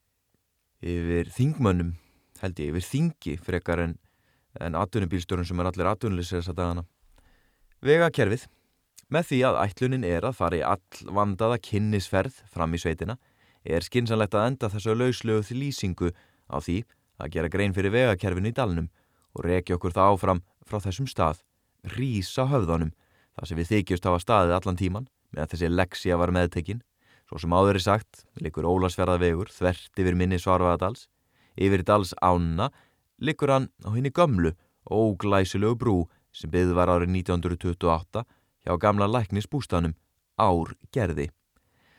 yfir 0.85 1.31
þingmönnum 1.35 1.97
held 2.43 2.61
ég, 2.63 2.71
yfir 2.71 2.87
þingi 2.87 3.35
frekar 3.43 3.83
en, 3.83 3.97
en 4.61 4.79
atvinnubílstjórun 4.79 5.47
sem 5.49 5.61
er 5.63 5.71
allir 5.71 5.91
atvinnulisir 5.91 6.39
þess 6.39 6.53
að 6.53 6.61
dagana. 6.61 6.85
Vegakerfið. 7.85 8.47
Með 9.09 9.31
því 9.31 9.39
að 9.49 9.59
ætlunin 9.63 10.05
er 10.05 10.27
að 10.29 10.37
fara 10.37 10.59
í 10.59 10.65
all 10.67 11.13
vandaða 11.17 11.57
kynnisferð 11.65 12.43
fram 12.53 12.75
í 12.77 12.81
sveitina 12.83 13.17
er 13.65 13.85
skinsanlegt 13.85 14.37
að 14.37 14.51
enda 14.51 14.69
þessu 14.73 14.95
lauslegu 14.95 15.45
því 15.47 15.57
lýsingu 15.63 16.11
á 16.53 16.57
því 16.61 16.83
að 17.19 17.33
gera 17.35 17.51
grein 17.53 17.75
fyrir 17.77 17.95
vegakerfinu 17.95 18.53
í 18.53 18.57
dalnum 18.57 18.91
og 19.39 19.47
reykja 19.47 19.79
okkur 19.79 19.95
það 19.95 20.15
áfram 20.15 20.43
frá 20.67 20.81
þessum 20.85 21.09
stað, 21.09 21.43
rísa 21.97 22.49
höfðanum, 22.51 22.91
þar 23.39 23.49
sem 23.49 23.61
við 23.61 23.71
þykjust 23.73 24.09
hafa 24.09 24.23
staðið 24.23 24.57
allan 24.59 24.79
tíman 24.81 25.09
meðan 25.33 25.53
þessi 25.53 25.71
leksja 25.73 26.19
var 26.19 26.33
meðtekinn. 26.35 26.83
Svo 27.29 27.41
sem 27.43 27.53
áður 27.53 27.77
er 27.77 27.85
sagt, 27.85 28.25
likur 28.41 28.67
Ólasferðavegur 28.69 29.51
þvert 29.53 30.01
yfir 30.01 30.17
minni 30.17 30.39
Svarvaðadals, 30.41 31.07
yfir 31.61 31.85
dals 31.85 32.15
ána, 32.25 32.71
likur 33.21 33.53
hann 33.53 33.69
á 33.85 33.93
henni 33.93 34.13
gömlu 34.15 34.55
og 34.89 35.19
glæsilegu 35.21 35.77
brú 35.77 35.97
sem 36.33 36.51
byggð 36.51 36.73
var 36.79 36.93
árið 36.95 37.13
1928 37.21 38.25
hjá 38.65 38.79
gamla 38.81 39.09
læknisbústanum 39.11 39.97
Ár 40.39 40.73
gerði. 40.95 41.29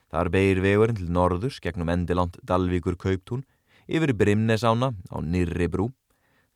Þar 0.10 0.30
beir 0.34 0.62
vegurinn 0.64 0.98
til 0.98 1.12
norðurs 1.14 1.60
gegnum 1.62 1.92
endilant 1.94 2.40
Dalvíkur 2.42 2.98
Kauptún 2.98 3.44
yfir 3.86 4.16
Brimnesána 4.18 4.94
á 5.12 5.18
Nýrri 5.22 5.68
brú. 5.70 5.92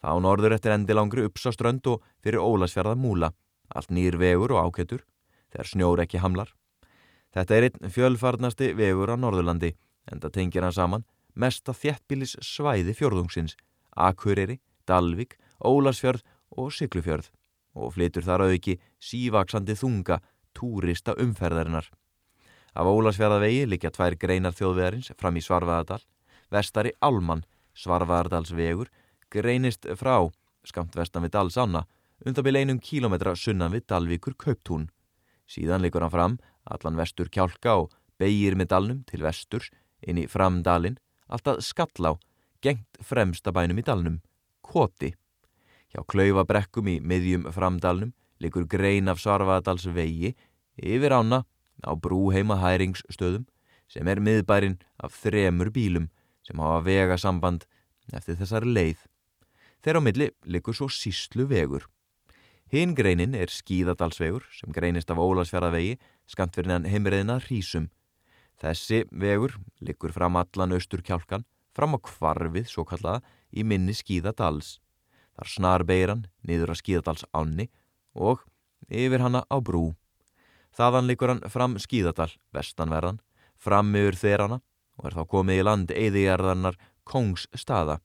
Þá 0.03 0.19
norður 0.19 0.57
eftir 0.57 0.73
endilangri 0.75 1.23
uppsaströnd 1.29 1.87
og 1.87 2.03
fyrir 2.19 2.43
Ólasfjörða 2.43 2.97
múla. 2.99 3.31
Allt 3.71 3.93
nýr 3.95 4.17
vegur 4.19 4.51
og 4.51 4.67
ákettur 4.67 5.05
þegar 5.53 5.69
snjór 5.69 6.03
ekki 6.03 6.19
hamlar. 6.19 6.51
Þetta 7.33 7.55
er 7.55 7.67
einn 7.69 7.93
fjölfarnasti 7.93 8.73
vegur 8.75 9.13
á 9.13 9.17
Norðurlandi 9.17 9.71
en 10.11 10.19
það 10.19 10.35
tengir 10.35 10.65
hann 10.67 10.75
saman 10.75 11.05
mesta 11.39 11.73
þjettbílis 11.73 12.35
svæði 12.43 12.93
fjörðungsins, 12.97 13.55
Akureyri, 13.95 14.59
Dalvik, 14.85 15.37
Ólasfjörð 15.63 16.21
og 16.59 16.73
Siglufjörð 16.75 17.31
og 17.73 17.95
flytur 17.95 18.25
þar 18.27 18.45
auki 18.49 18.77
sívaksandi 19.01 19.77
þunga 19.79 20.19
túrista 20.53 21.15
umferðarinnar. 21.17 21.87
Af 22.73 22.89
Ólasfjörðavegi 22.89 23.65
likja 23.69 23.93
tvær 23.93 24.17
greinar 24.19 24.53
þjóðvegarins 24.57 25.13
fram 25.17 25.37
í 25.37 25.45
Svarvaðardal, 25.45 26.01
vestari 26.53 26.93
Alman, 27.01 27.45
Svarvaðardalsvegur, 27.77 28.91
greinist 29.33 29.87
frá 29.99 30.17
skamt 30.67 30.95
vestan 30.95 31.25
við 31.25 31.35
Dalsanna, 31.35 31.83
undabil 32.25 32.57
einum 32.59 32.79
kílometra 32.79 33.35
sunnan 33.35 33.73
við 33.73 33.87
Dalvíkur 33.91 34.35
Kauptún. 34.39 34.87
Síðan 35.47 35.83
likur 35.83 36.05
hann 36.05 36.13
fram, 36.13 36.37
allan 36.63 36.99
vestur 36.99 37.29
kjálka 37.29 37.75
og 37.83 37.91
beigir 38.19 38.55
með 38.55 38.71
dalnum 38.73 39.01
til 39.09 39.23
vesturs 39.25 39.69
inn 40.01 40.21
í 40.21 40.27
framdalinn, 40.31 40.97
alltaf 41.27 41.59
skallá, 41.65 42.15
gengt 42.63 42.99
fremsta 43.03 43.51
bænum 43.51 43.79
í 43.79 43.85
dalnum, 43.85 44.21
Koti. 44.63 45.11
Hjá 45.91 46.01
klaufabrekkum 46.07 46.87
í 46.89 46.99
miðjum 47.03 47.49
framdalnum 47.53 48.13
likur 48.41 48.65
grein 48.67 49.11
af 49.11 49.19
Svarvaðardals 49.21 49.85
vegi 49.93 50.33
yfir 50.79 51.13
ána 51.13 51.43
á 51.83 51.91
brú 51.99 52.31
heima 52.33 52.57
hæringsstöðum 52.63 53.45
sem 53.91 54.07
er 54.07 54.23
miðbærin 54.23 54.79
af 54.97 55.13
þremur 55.21 55.69
bílum 55.75 56.07
sem 56.47 56.59
hafa 56.59 56.81
vega 56.87 57.17
samband 57.19 57.67
eftir 58.15 58.39
þessari 58.39 58.71
leið. 58.73 59.03
Þeir 59.83 59.99
á 59.99 60.01
milli 60.01 60.29
likur 60.47 60.75
svo 60.77 60.87
síslu 60.87 61.43
vegur. 61.49 61.89
Hinn 62.71 62.95
greinin 62.95 63.35
er 63.35 63.51
skíðadalsvegur 63.51 64.45
sem 64.55 64.71
greinist 64.73 65.11
af 65.11 65.19
Ólasfjaraðvegi 65.19 65.97
skamt 66.31 66.55
fyrir 66.55 66.71
hann 66.71 66.87
heimriðina 66.89 67.35
Hrísum. 67.43 67.89
Þessi 68.63 69.03
vegur 69.11 69.57
likur 69.83 70.13
fram 70.15 70.39
allan 70.39 70.73
austur 70.73 71.03
kjálkan 71.03 71.43
fram 71.75 71.97
á 71.97 71.99
kvarfið 71.99 72.69
svo 72.71 72.85
kallaða 72.87 73.21
í 73.51 73.65
minni 73.67 73.93
skíðadals. 73.97 74.79
Þar 75.35 75.51
snar 75.51 75.83
beiran 75.89 76.23
niður 76.47 76.73
að 76.73 76.79
skíðadals 76.79 77.25
ánni 77.35 77.67
og 78.13 78.45
yfir 78.87 79.21
hanna 79.25 79.43
á 79.51 79.57
brú. 79.59 79.91
Þaðan 80.73 81.09
likur 81.09 81.33
hann 81.33 81.43
fram 81.51 81.75
skíðadal, 81.81 82.31
vestanverðan, 82.55 83.19
fram 83.57 83.91
yfir 83.97 84.17
þeirana 84.17 84.61
og 84.97 85.09
er 85.09 85.17
þá 85.17 85.23
komið 85.29 85.59
í 85.59 85.67
land 85.67 85.93
eðigarðarnar 85.93 86.79
Kongsstaða. 87.03 87.99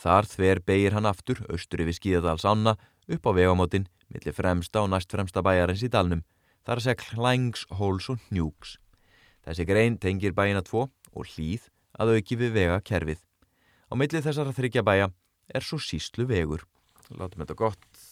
Þar 0.00 0.28
þver 0.30 0.60
beigir 0.64 0.96
hann 0.96 1.08
aftur 1.08 1.42
austur 1.52 1.82
yfir 1.84 1.98
skíðadals 1.98 2.46
ána 2.48 2.76
upp 3.10 3.26
á 3.28 3.30
vegamótin 3.36 3.88
millir 4.08 4.34
fremsta 4.34 4.80
og 4.84 4.92
næst 4.94 5.12
fremsta 5.12 5.42
bæjarins 5.44 5.84
í 5.84 5.90
dalnum. 5.92 6.22
Það 6.64 6.76
að 6.76 6.84
segja 6.86 7.02
klængs, 7.02 7.66
hóls 7.76 8.08
og 8.12 8.22
njúks. 8.32 8.78
Þessi 9.44 9.66
grein 9.68 9.98
tengir 10.00 10.32
bæina 10.36 10.62
tvo 10.64 10.88
og 11.12 11.28
hlýð 11.34 11.68
að 12.00 12.14
auki 12.16 12.38
við 12.40 12.56
vega 12.56 12.80
kerfið. 12.80 13.20
Á 13.90 13.92
milli 13.98 14.22
þessara 14.24 14.56
þryggja 14.56 14.86
bæja 14.86 15.10
er 15.52 15.66
svo 15.66 15.80
síslu 15.82 16.26
vegur. 16.30 16.64
Látum 17.10 17.42
þetta 17.42 17.58
gott 17.58 18.02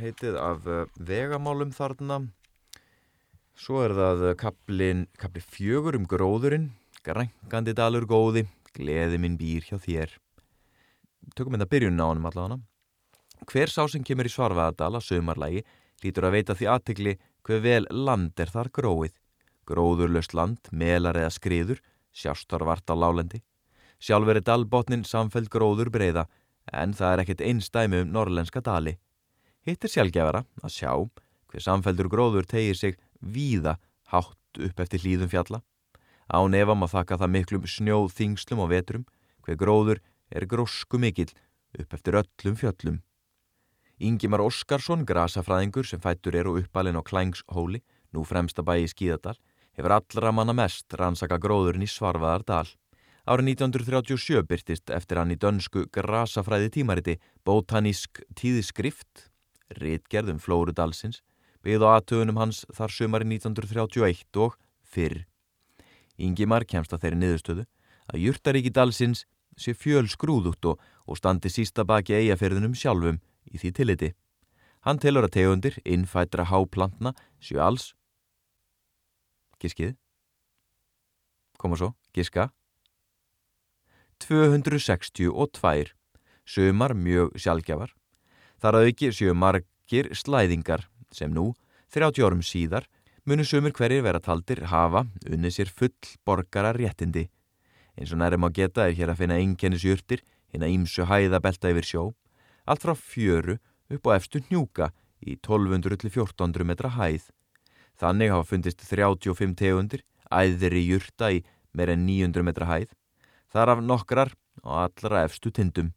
heitið 0.00 0.36
af 0.40 0.66
uh, 0.68 0.84
vegamálum 0.96 1.72
þarna. 1.74 2.20
Svo 3.56 3.80
er 3.84 3.96
það 3.96 4.28
uh, 4.30 4.36
kaplin, 4.38 5.06
kapli 5.20 5.42
fjögur 5.42 5.96
um 5.98 6.06
gróðurinn, 6.08 6.70
grængandi 7.06 7.74
dalur 7.76 8.06
góði, 8.08 8.46
gleði 8.76 9.20
minn 9.20 9.40
býr 9.40 9.66
hjá 9.68 9.80
þér. 9.80 10.16
Tökum 11.34 11.56
þetta 11.56 11.70
byrjun 11.72 12.02
á 12.02 12.06
hann 12.06 12.24
allavega. 12.24 12.60
Hver 13.46 13.72
sá 13.72 13.82
sem 13.90 14.04
kemur 14.06 14.28
í 14.28 14.32
Svarvaðardala 14.32 15.00
sömarlægi 15.02 15.64
lítur 16.04 16.28
að 16.28 16.36
veita 16.36 16.54
því 16.56 16.68
aðtegli 16.72 17.16
hver 17.46 17.62
vel 17.64 17.84
land 17.90 18.38
er 18.40 18.52
þar 18.52 18.70
gróið. 18.70 19.14
Gróðurlöst 19.66 20.34
land, 20.34 20.60
melar 20.70 21.18
eða 21.18 21.32
skriður, 21.34 21.82
sjástar 22.14 22.64
vart 22.66 22.86
á 22.86 22.94
lálendi. 22.94 23.42
Sjálfur 23.98 24.38
er 24.38 24.44
dalbotnin 24.46 25.04
samfeld 25.04 25.50
gróður 25.50 25.90
breyða 25.90 26.26
en 26.72 26.94
það 26.94 27.12
er 27.12 27.22
ekkert 27.24 27.44
einstæmi 27.46 28.02
um 28.04 28.12
norrlenska 28.12 28.62
dali. 28.62 28.96
Hitt 29.66 29.84
er 29.84 29.92
sjálfgefara 29.92 30.44
að 30.62 30.74
sjá 30.74 30.92
hver 31.50 31.62
samfeldur 31.62 32.10
gróður 32.12 32.46
tegir 32.46 32.76
sig 32.78 32.98
víða 33.20 33.76
hátt 34.12 34.60
upp 34.62 34.80
eftir 34.82 35.02
hlýðum 35.02 35.30
fjalla. 35.32 35.62
Á 36.26 36.38
nefam 36.50 36.84
að 36.84 36.92
þakka 36.96 37.20
það 37.22 37.34
miklum 37.34 37.66
snjóð 37.70 38.12
þingslum 38.14 38.62
og 38.64 38.70
vetrum 38.74 39.06
hver 39.46 39.58
gróður 39.58 40.02
er 40.30 40.46
grósku 40.46 40.98
mikill 40.98 41.32
upp 41.78 41.94
eftir 41.94 42.18
öllum 42.22 42.56
fjöllum. 42.56 43.02
Ingimar 43.98 44.42
Óskarsson, 44.44 45.06
grasafræðingur 45.08 45.86
sem 45.88 46.00
fættur 46.00 46.36
er 46.36 46.48
og 46.50 46.60
uppalinn 46.60 46.98
á 47.00 47.02
Klængs-hóli, 47.02 47.80
nú 48.12 48.24
fremsta 48.28 48.60
bæi 48.60 48.84
í 48.84 48.90
Skíðadal, 48.92 49.38
hefur 49.76 49.94
allra 49.96 50.32
manna 50.32 50.52
mest 50.56 50.92
rannsaka 50.92 51.38
gróðurinn 51.40 51.84
í 51.84 51.88
Svarvaðardal. 51.88 52.68
Árið 53.26 53.56
1937 53.56 54.44
byrtist 54.46 54.92
eftir 54.92 55.18
hann 55.18 55.32
í 55.32 55.38
dönsku 55.40 55.86
grasafræði 55.92 56.68
tímariti 56.76 57.16
Botanísk 57.44 58.20
tíðskrift, 58.38 59.30
réttgerðum 59.80 60.38
Flórudalsins, 60.44 61.22
byggð 61.64 61.88
á 61.88 61.96
aðtöðunum 61.96 62.38
hans 62.38 62.62
þar 62.76 62.92
sömari 62.94 63.26
1931 63.26 64.44
og 64.44 64.54
fyrr. 64.86 65.24
Ingimar 66.16 66.68
kemst 66.68 66.92
að 66.94 67.02
þeirri 67.02 67.20
niðurstöðu 67.22 67.64
að 68.12 68.22
júrtaríki 68.28 68.70
dalsins 68.70 69.24
sé 69.56 69.74
fjöl 69.74 70.08
skrúðútt 70.08 70.68
og, 70.68 70.80
og 71.06 71.18
standi 71.18 71.50
sísta 71.52 71.84
baki 71.88 72.16
eigafyrðunum 72.18 72.76
sjálfum 72.76 73.20
í 73.50 73.60
því 73.60 73.72
tilliti. 73.76 74.10
Hann 74.86 75.00
telur 75.02 75.26
að 75.26 75.34
tegundir, 75.38 75.78
innfætra 75.82 76.46
háplantna, 76.46 77.14
sjö 77.42 77.58
alls. 77.62 77.90
Giskið. 79.58 79.96
Koma 81.58 81.78
svo, 81.80 81.94
giska. 82.14 82.50
262. 84.22 85.92
Sumar 86.46 86.94
mjög 86.94 87.34
sjálfgjafar. 87.40 87.90
Þar 88.62 88.78
að 88.78 88.90
ekki 88.92 89.10
sjö 89.12 89.34
margir 89.34 90.12
slæðingar 90.14 90.86
sem 91.12 91.32
nú, 91.32 91.50
30 91.92 92.22
árum 92.22 92.44
síðar, 92.44 92.86
munu 93.26 93.44
sumir 93.44 93.74
hverjir 93.74 94.04
vera 94.06 94.20
taldir 94.22 94.62
hafa 94.70 95.06
unnið 95.26 95.56
sér 95.56 95.72
full 95.72 96.14
borgara 96.24 96.72
réttindi. 96.76 97.26
Eins 97.96 98.12
og 98.12 98.20
nærum 98.20 98.44
á 98.44 98.50
geta 98.52 98.86
er 98.86 98.96
hér 98.96 99.12
að 99.12 99.22
finna 99.22 99.38
einkennisjurtir, 99.40 100.22
hérna 100.52 100.68
ímsu 100.68 101.06
hæðabelta 101.08 101.72
yfir 101.72 101.88
sjó, 101.88 102.04
allt 102.68 102.84
frá 102.84 102.94
fjöru 102.94 103.58
upp 103.92 104.08
á 104.12 104.16
efstu 104.16 104.42
hnjúka 104.44 104.90
í 105.24 105.38
1200-1400 105.40 106.68
metra 106.68 106.92
hæð. 106.98 107.30
Þannig 107.96 108.32
hafa 108.34 108.48
fundist 108.50 108.84
35 108.84 109.56
tegundir, 109.56 110.04
æðri 110.28 110.84
jurta 110.84 111.32
í 111.32 111.42
meir 111.72 111.94
en 111.94 112.04
900 112.04 112.44
metra 112.44 112.68
hæð, 112.68 112.92
þar 113.52 113.76
af 113.76 113.82
nokkrar 113.84 114.34
og 114.62 114.76
allra 114.84 115.24
efstu 115.24 115.50
tindum. 115.50 115.94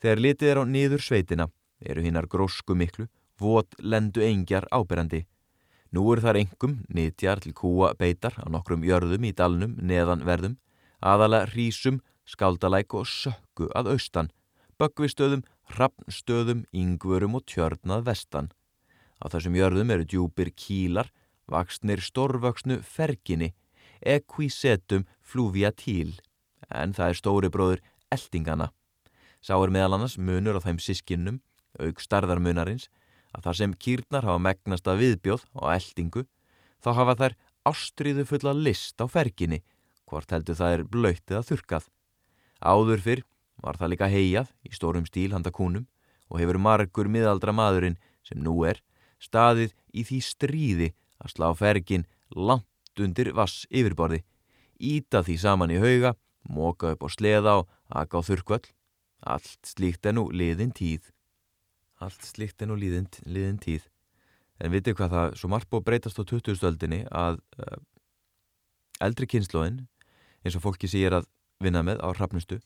Þegar 0.00 0.22
litið 0.24 0.52
er 0.52 0.60
á 0.62 0.64
niður 0.64 1.02
sveitina 1.02 1.48
eru 1.80 2.02
hinnar 2.02 2.26
grósku 2.30 2.74
miklu, 2.74 3.06
vot 3.38 3.74
lendu 3.78 4.22
engjar 4.24 4.66
áberandi. 4.74 5.24
Nú 5.94 6.04
eru 6.12 6.24
þar 6.24 6.40
engum 6.42 6.78
nýtjar 6.92 7.40
til 7.42 7.54
kúa 7.56 7.94
beitar 7.98 8.34
á 8.36 8.46
nokkrum 8.50 8.84
jörðum 8.84 9.24
í 9.24 9.32
dalnum 9.32 9.76
neðan 9.80 10.24
verðum, 10.26 10.56
aðala 11.00 11.44
hrísum, 11.48 12.00
skaldalæk 12.28 12.94
og 12.94 13.06
sökku 13.08 13.68
að 13.76 13.94
austan, 13.94 14.30
böggvistöðum, 14.78 15.44
hrappnstöðum, 15.74 16.64
yngvörum 16.72 17.38
og 17.38 17.46
tjörnað 17.48 18.06
vestan. 18.08 18.50
Á 19.18 19.26
þessum 19.30 19.56
jörðum 19.58 19.90
eru 19.94 20.06
djúpir 20.06 20.52
kílar, 20.54 21.10
vaksnir 21.48 22.02
stórvaksnu 22.04 22.80
ferginni, 22.84 23.52
equisetum 24.00 25.06
fluviatil, 25.22 26.18
en 26.70 26.94
það 26.94 27.12
er 27.12 27.18
stóri 27.18 27.50
bróður 27.50 27.82
eldingana. 28.14 28.70
Sá 29.42 29.54
er 29.56 29.72
meðal 29.72 29.96
annars 29.96 30.18
munur 30.18 30.58
á 30.58 30.64
þeim 30.64 30.78
sískinnum, 30.82 31.40
auk 31.78 32.00
starðarmunarins, 32.02 32.88
að 33.34 33.48
þar 33.48 33.58
sem 33.60 33.74
kýrnar 33.74 34.26
hafa 34.26 34.42
megnast 34.42 34.88
að 34.88 35.02
viðbjóð 35.02 35.44
og 35.58 35.72
eldingu, 35.72 36.24
þá 36.82 36.90
hafa 36.96 37.16
þær 37.18 37.36
ástriðu 37.68 38.24
fulla 38.28 38.54
list 38.56 39.02
á 39.02 39.06
ferginni, 39.10 39.60
hvort 40.08 40.32
heldur 40.32 40.58
það 40.58 40.74
er 40.76 40.84
blöytið 40.88 41.38
að 41.38 41.48
þurkað. 41.52 41.88
Áður 42.64 43.04
fyrr 43.04 43.24
var 43.62 43.78
það 43.78 43.92
líka 43.92 44.10
heijað 44.10 44.52
í 44.66 44.74
stórum 44.74 45.06
stíl 45.06 45.32
handa 45.34 45.52
kúnum 45.54 45.86
og 46.28 46.40
hefur 46.42 46.60
margur 46.62 47.10
miðaldra 47.10 47.54
maðurinn 47.54 47.98
sem 48.26 48.40
nú 48.42 48.60
er 48.68 48.80
staðið 49.22 49.74
í 49.92 50.04
því 50.06 50.20
stríði 50.24 50.88
að 51.18 51.34
slá 51.34 51.48
fergin 51.58 52.06
langt 52.34 53.02
undir 53.02 53.32
vass 53.34 53.66
yfirborði, 53.70 54.22
íta 54.78 55.22
því 55.26 55.36
saman 55.42 55.74
í 55.74 55.78
hauga, 55.82 56.14
móka 56.48 56.94
upp 56.94 57.06
á 57.06 57.08
sleða 57.10 57.54
og 57.62 57.70
aka 57.88 58.22
á 58.22 58.22
þurkvöll. 58.26 58.66
Allt 59.26 59.66
slíkt 59.66 60.06
er 60.06 60.14
nú 60.14 60.28
liðin 60.30 60.70
tíð. 60.74 61.10
Allt 61.98 62.22
slíkt 62.22 62.62
er 62.62 62.70
nú 62.70 62.78
liðin, 62.78 63.08
liðin 63.26 63.58
tíð. 63.58 63.88
en 64.58 64.72
vitið 64.74 64.96
hvað 64.98 65.12
það 65.14 65.34
svo 65.38 65.48
margt 65.52 65.68
búið 65.70 65.84
breytast 65.86 66.18
á 66.18 66.26
2000-öldinni 66.26 67.04
að 67.14 67.36
uh, 67.62 67.76
eldri 69.06 69.28
kynnslóðin 69.30 69.84
eins 70.44 70.56
og 70.58 70.64
fólki 70.64 70.90
sé 70.90 71.04
að 71.08 71.28
vinna 71.62 71.82
með 71.86 72.02
á 72.04 72.08
hrafnustu 72.14 72.60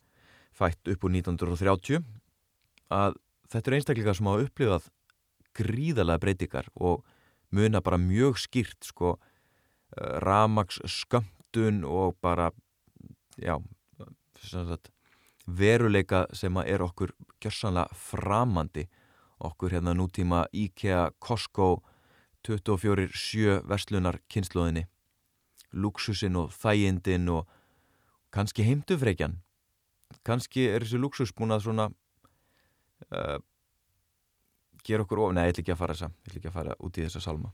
fætt 0.53 0.89
upp 0.93 1.07
úr 1.07 1.15
1930 1.17 2.03
að 2.93 3.17
þetta 3.53 3.71
er 3.71 3.77
einstakleika 3.79 4.15
sem 4.17 4.29
hafa 4.29 4.47
upplifað 4.47 4.89
gríðalega 5.57 6.21
breytingar 6.21 6.69
og 6.75 7.05
muna 7.53 7.83
bara 7.85 8.01
mjög 8.01 8.41
skýrt 8.41 8.89
sko 8.89 9.15
uh, 9.17 9.21
ramags 10.25 10.81
skömmtun 10.85 11.85
og 11.89 12.17
bara 12.21 12.51
já 13.37 13.59
sagt, 14.43 14.91
veruleika 15.47 16.27
sem 16.33 16.57
er 16.65 16.83
okkur 16.83 17.13
gjörsanlega 17.43 17.93
framandi. 17.95 18.89
Okkur 19.43 19.73
hérna 19.75 19.91
nútíma 19.95 20.45
IKEA, 20.55 21.11
Costco 21.19 21.83
24-7 22.47 23.63
verslunar 23.67 24.21
kynnslóðinni 24.31 24.87
luxusin 25.73 26.37
og 26.37 26.53
þægindin 26.53 27.31
og 27.33 27.49
kannski 28.33 28.67
heimtufreikjan 28.67 29.39
kannski 30.27 30.67
er 30.69 30.85
þessi 30.85 31.01
luxus 31.01 31.33
búin 31.37 31.55
að 31.55 31.67
svona 31.67 31.89
uh, 31.89 33.39
gera 34.85 35.07
okkur 35.07 35.27
of, 35.27 35.33
nei 35.33 35.47
ég 35.47 35.55
ætl 35.55 35.65
ekki 35.65 35.75
að 35.75 35.83
fara 35.83 35.97
þessa 35.97 36.11
ég 36.13 36.31
ætl 36.31 36.39
ekki 36.41 36.53
að 36.53 36.57
fara 36.59 36.79
út 36.79 36.99
í 36.99 37.05
þessa 37.07 37.23
salma. 37.23 37.53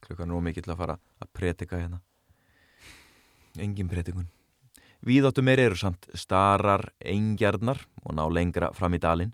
Klukkan 0.00 0.30
er 0.30 0.38
ómikið 0.40 0.64
til 0.64 0.72
að 0.72 0.80
fara 0.80 0.96
að 1.20 1.32
pretika 1.36 1.80
hérna. 1.80 2.00
Engin 3.60 3.90
pretikun 3.90 4.30
Víðáttu 5.04 5.42
meir 5.44 5.60
eru 5.60 5.76
samt 5.80 6.06
starar, 6.14 6.90
engjarnar 7.00 7.86
og 8.04 8.14
ná 8.16 8.26
lengra 8.28 8.68
fram 8.76 8.94
í 8.96 9.00
dalin 9.00 9.32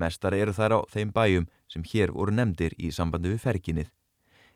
Mestar 0.00 0.34
eru 0.36 0.52
þær 0.56 0.76
á 0.76 0.80
þeim 0.88 1.12
bæjum 1.12 1.46
sem 1.70 1.84
hér 1.92 2.12
voru 2.14 2.34
nefndir 2.34 2.74
í 2.78 2.90
sambandi 2.94 3.32
við 3.32 3.42
ferginnið. 3.44 3.88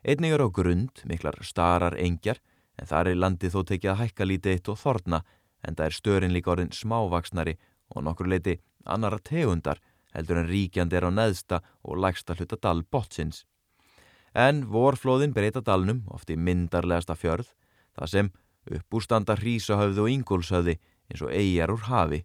Einnig 0.05 0.35
eru 0.35 0.49
á 0.49 0.55
grund, 0.57 1.01
miklar 1.05 1.37
starar 1.45 1.97
engjar, 2.01 2.39
en 2.79 2.89
þar 2.89 3.11
er 3.11 3.19
landið 3.21 3.55
þó 3.55 3.61
tekið 3.71 3.91
að 3.91 3.99
hækka 4.01 4.27
lítið 4.29 4.55
eitt 4.55 4.71
og 4.71 4.79
þorna, 4.81 5.21
en 5.67 5.75
það 5.75 5.85
er 5.85 5.97
störin 5.97 6.33
líka 6.35 6.53
orðin 6.53 6.73
smávaksnari 6.73 7.57
og 7.95 8.05
nokkur 8.05 8.29
leiti 8.29 8.59
annara 8.85 9.19
tegundar 9.19 9.81
heldur 10.15 10.39
en 10.41 10.49
ríkjandi 10.49 10.97
er 10.97 11.07
á 11.09 11.11
neðsta 11.11 11.61
og 11.83 11.99
lægsta 11.99 12.35
hluta 12.37 12.57
dal 12.61 12.83
botsins. 12.83 13.43
En 14.35 14.65
vorflóðin 14.71 15.33
breyta 15.35 15.61
dalnum, 15.63 16.03
ofti 16.11 16.35
myndarlegasta 16.35 17.15
fjörð, 17.15 17.47
það 17.95 18.11
sem 18.13 18.31
uppústanda 18.71 19.35
hrísahöfðu 19.39 20.05
og 20.05 20.11
ingólshöfði 20.11 20.77
eins 21.11 21.21
og 21.23 21.31
eigjar 21.31 21.71
úr 21.71 21.85
hafi. 21.89 22.23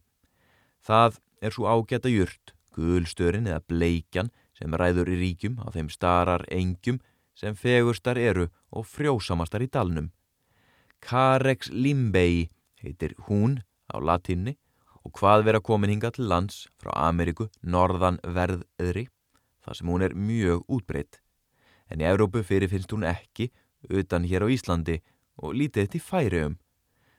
Það 0.80 1.20
er 1.42 1.54
svo 1.54 1.68
ágæta 1.70 2.10
jurt 2.10 2.54
Gulstörin 2.74 3.48
eða 3.50 3.62
bleikjan 3.66 4.30
sem 4.56 4.74
ræður 4.74 5.10
í 5.10 5.18
ríkjum 5.20 5.58
á 5.62 5.66
þeim 5.74 5.90
starar 5.90 6.44
engjum 6.52 7.00
sem 7.34 7.56
fegurstar 7.56 8.18
eru 8.18 8.48
og 8.70 8.86
frjósamastar 8.86 9.64
í 9.64 9.70
dalnum. 9.72 10.10
Carex 11.00 11.70
limbei 11.72 12.50
heitir 12.82 13.14
hún 13.28 13.60
á 13.90 13.96
latinni 14.00 14.56
og 15.04 15.14
hvað 15.16 15.46
vera 15.48 15.60
komin 15.64 15.92
hinga 15.94 16.10
til 16.14 16.28
lands 16.28 16.66
frá 16.80 16.92
Ameriku 17.08 17.48
norðan 17.62 18.20
verðri 18.24 19.08
þar 19.64 19.76
sem 19.76 19.92
hún 19.92 20.04
er 20.04 20.16
mjög 20.16 20.64
útbreytt. 20.68 21.20
En 21.90 22.00
í 22.00 22.08
Európu 22.08 22.42
fyrirfinnst 22.46 22.92
hún 22.94 23.06
ekki 23.08 23.50
utan 23.88 24.26
hér 24.28 24.44
á 24.44 24.48
Íslandi 24.52 25.00
og 25.40 25.56
lítið 25.56 25.96
í 25.96 26.02
færium. 26.04 26.58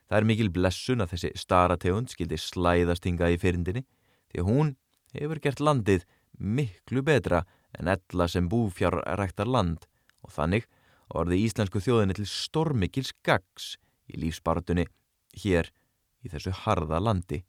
Það 0.08 0.18
er 0.18 0.28
mikil 0.28 0.50
blessun 0.52 1.02
að 1.02 1.14
þessi 1.14 1.32
starategund 1.42 2.12
skildi 2.12 2.38
slæðast 2.38 3.06
hinga 3.08 3.30
í 3.32 3.38
fyrindinni 3.40 3.84
því 4.30 4.42
að 4.42 4.48
hún 4.48 4.74
hefur 5.16 5.40
gert 5.42 5.60
landið 5.60 6.06
miklu 6.38 7.02
betra 7.04 7.44
en 7.78 7.90
ella 7.92 8.28
sem 8.28 8.48
búfjárræktar 8.48 9.48
land 9.48 9.86
og 10.22 10.32
þannig 10.34 10.68
orði 11.12 11.42
íslensku 11.44 11.80
þjóðinni 11.82 12.16
til 12.16 12.28
stormikils 12.28 13.12
gags 13.24 13.76
í 14.08 14.20
lífsbartunni 14.20 14.86
hér 15.32 15.70
í 16.22 16.30
þessu 16.32 16.52
harða 16.64 17.00
landi. 17.02 17.42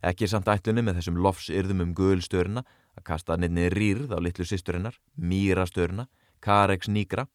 Ekki 0.00 0.28
samt 0.30 0.48
ætlunni 0.48 0.82
með 0.84 1.00
þessum 1.00 1.18
lofsyrðum 1.20 1.82
um 1.84 1.96
guðlstörina 1.96 2.62
að 2.96 3.04
kasta 3.04 3.36
nefni 3.36 3.68
rýrð 3.72 4.14
á 4.16 4.18
litlu 4.22 4.46
sýsturinnar, 4.48 4.96
mýrastörina, 5.16 6.08
Karex 6.40 6.88
nýgra. 6.88 7.26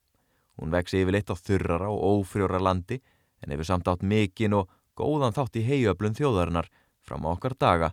Hún 0.57 0.71
vexi 0.73 1.03
yfirleitt 1.03 1.29
á 1.29 1.35
þurrara 1.37 1.91
og 1.93 2.25
ófrjóra 2.25 2.57
landi 2.57 2.97
en 3.43 3.53
hefur 3.53 3.69
samt 3.69 3.87
átt 3.91 4.01
mikinn 4.01 4.55
og 4.57 4.71
góðan 4.97 5.35
þátt 5.35 5.59
í 5.59 5.65
heiöflun 5.67 6.17
þjóðarinnar 6.17 6.71
fram 7.05 7.27
á 7.27 7.29
okkar 7.35 7.53
daga 7.59 7.91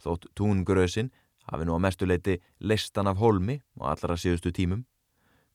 þótt 0.00 0.30
túngrösin 0.38 1.10
hafi 1.50 1.66
nú 1.66 1.76
að 1.76 1.84
mestuleiti 1.84 2.38
listan 2.60 3.10
af 3.10 3.20
holmi 3.20 3.58
og 3.76 3.90
allra 3.92 4.16
síðustu 4.16 4.54
tímum. 4.56 4.86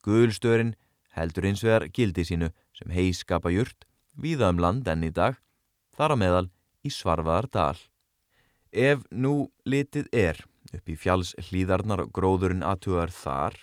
Guðulstörin 0.05 0.75
heldur 1.17 1.49
eins 1.49 1.63
vegar 1.65 1.87
gildi 1.89 2.25
sínu 2.27 2.51
sem 2.77 2.93
heiskapa 2.93 3.51
jurt 3.53 3.88
víða 4.19 4.51
um 4.53 4.59
land 4.61 4.87
enn 4.87 5.07
í 5.07 5.11
dag, 5.15 5.39
þar 5.95 6.15
að 6.15 6.21
meðal 6.23 6.47
í 6.83 6.91
Svarfaðar 6.93 7.49
dal. 7.51 7.79
Ef 8.71 9.01
nú 9.09 9.49
litið 9.65 10.09
er 10.13 10.43
upp 10.75 10.89
í 10.89 10.95
fjalls 10.99 11.33
hlýðarnar 11.49 12.05
og 12.05 12.13
gróðurinn 12.13 12.65
aðtugar 12.65 13.11
þar, 13.13 13.55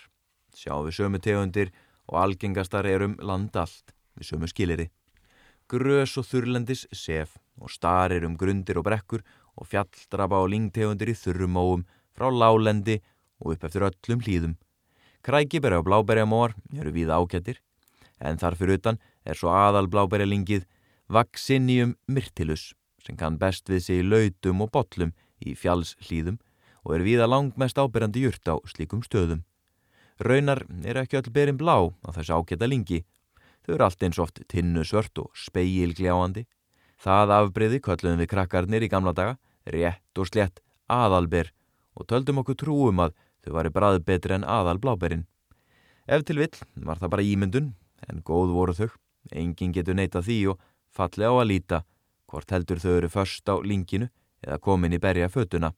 sjáum 0.57 0.87
við 0.87 0.97
sömu 0.99 1.21
tegundir 1.23 1.71
og 2.07 2.19
algengastar 2.23 2.87
er 2.89 3.05
um 3.05 3.15
land 3.23 3.55
allt 3.55 3.93
við 4.17 4.31
sömu 4.31 4.49
skiliri. 4.51 4.89
Grös 5.67 6.15
og 6.19 6.27
þurrlendis 6.27 6.85
sef 6.95 7.35
og 7.59 7.71
starir 7.71 8.25
um 8.27 8.37
grundir 8.39 8.79
og 8.79 8.87
brekkur 8.87 9.23
og 9.57 9.67
fjalldrapa 9.67 10.39
og 10.43 10.51
lingtegundir 10.53 11.11
í 11.11 11.17
þurrumóum 11.17 11.85
frá 12.15 12.29
lálendi 12.31 13.01
og 13.41 13.53
upp 13.55 13.67
eftir 13.67 13.85
öllum 13.87 14.23
hlýðum. 14.23 14.55
Krækibæri 15.25 15.79
og 15.79 15.87
blábæriamóar 15.87 16.55
eru 16.77 16.93
við 16.95 17.11
ákjættir, 17.11 17.57
en 18.23 18.39
þarfur 18.39 18.71
utan 18.77 18.99
er 19.27 19.37
svo 19.37 19.51
aðal 19.51 19.89
blábærialingið 19.91 20.65
Vaxinium 21.11 21.95
myrtilus 22.07 22.73
sem 23.03 23.15
kann 23.19 23.37
best 23.39 23.69
við 23.71 23.83
sig 23.85 24.01
í 24.01 24.07
lautum 24.07 24.63
og 24.65 24.71
botlum 24.75 25.13
í 25.39 25.53
fjalls 25.55 25.95
hlýðum 26.07 26.39
og 26.83 26.95
er 26.97 27.05
viða 27.05 27.27
langmest 27.27 27.79
ábyrjandi 27.79 28.23
jurt 28.25 28.47
á 28.47 28.55
slíkum 28.67 29.03
stöðum. 29.03 29.43
Raunar 30.19 30.63
eru 30.83 31.03
ekki 31.03 31.19
öll 31.19 31.31
berin 31.31 31.59
blá 31.59 31.77
á 31.77 32.09
þessu 32.15 32.39
ákjæta 32.39 32.67
lingi. 32.67 33.03
Þau 33.63 33.73
eru 33.75 33.85
allt 33.85 34.03
eins 34.03 34.19
oft 34.23 34.41
tinnu 34.49 34.83
svört 34.87 35.19
og 35.21 35.31
speilgljáandi. 35.35 36.47
Það 36.97 37.33
afbreyði 37.35 37.81
kölluðum 37.85 38.23
við 38.23 38.31
krakkarnir 38.31 38.87
í 38.87 38.91
gamla 38.91 39.13
daga 39.13 39.37
rétt 39.67 40.19
og 40.19 40.29
slett 40.29 40.61
aðalber 40.89 41.51
og 41.97 42.07
töldum 42.07 42.41
okkur 42.41 42.57
trúum 42.63 43.03
að 43.03 43.15
þau 43.43 43.51
varu 43.57 43.73
brað 43.73 43.99
betri 44.07 44.37
en 44.37 44.47
aðal 44.47 44.79
bláberinn. 44.81 45.27
Ef 46.07 46.23
til 46.23 46.39
vill 46.39 46.55
var 46.87 47.01
það 47.01 47.13
bara 47.13 47.27
ímyndun, 47.27 47.73
en 48.07 48.23
góð 48.23 48.53
voru 48.55 48.75
þau, 48.77 48.89
engin 49.31 49.73
getur 49.75 49.97
neita 49.97 50.21
því 50.21 50.39
og 50.53 50.61
falli 50.93 51.27
á 51.27 51.33
að 51.33 51.49
líta 51.51 51.83
hvort 52.27 52.51
heldur 52.51 52.79
þau 52.79 52.93
eru 52.97 53.09
först 53.09 53.47
á 53.47 53.55
linginu 53.63 54.09
eða 54.43 54.59
komin 54.59 54.93
í 54.93 55.01
berja 55.01 55.29
fötuna. 55.31 55.73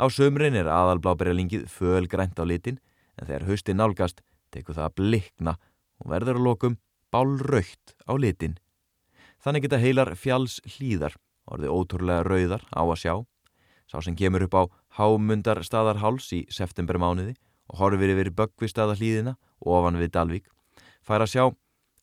Á 0.00 0.08
sömrin 0.08 0.56
er 0.56 0.70
aðal 0.72 1.00
bláberjalingið 1.04 1.66
föl 1.68 2.08
grænt 2.08 2.40
á 2.40 2.44
litin, 2.44 2.80
en 3.20 3.28
þegar 3.28 3.48
höstin 3.50 3.76
nálgast 3.76 4.22
tekur 4.50 4.74
það 4.74 4.88
að 4.88 4.96
blikna 4.96 5.56
og 6.00 6.12
verður 6.14 6.40
að 6.40 6.46
lokum 6.46 6.78
bálröytt 7.12 7.94
á 8.08 8.16
litin. 8.16 8.56
Þannig 9.44 9.66
geta 9.66 9.80
heilar 9.80 10.14
fjalls 10.16 10.60
hlýðar 10.64 11.16
orðið 11.50 11.74
ótrúlega 11.74 12.24
rauðar 12.24 12.64
á 12.72 12.82
að 12.82 13.00
sjá. 13.02 13.14
Sá 13.90 13.98
sem 14.00 14.16
kemur 14.16 14.46
upp 14.46 14.56
á 14.56 14.62
hámundar 15.00 15.60
staðarháls 15.66 16.30
í 16.32 16.44
septembermániði 16.52 17.34
og 17.70 17.80
horfir 17.82 18.14
yfir 18.14 18.32
böggvistaðahlýðina 18.38 19.36
ofan 19.60 19.98
við 20.00 20.12
Dalvík, 20.14 20.46
fær 21.04 21.26
að 21.26 21.32
sjá 21.34 21.44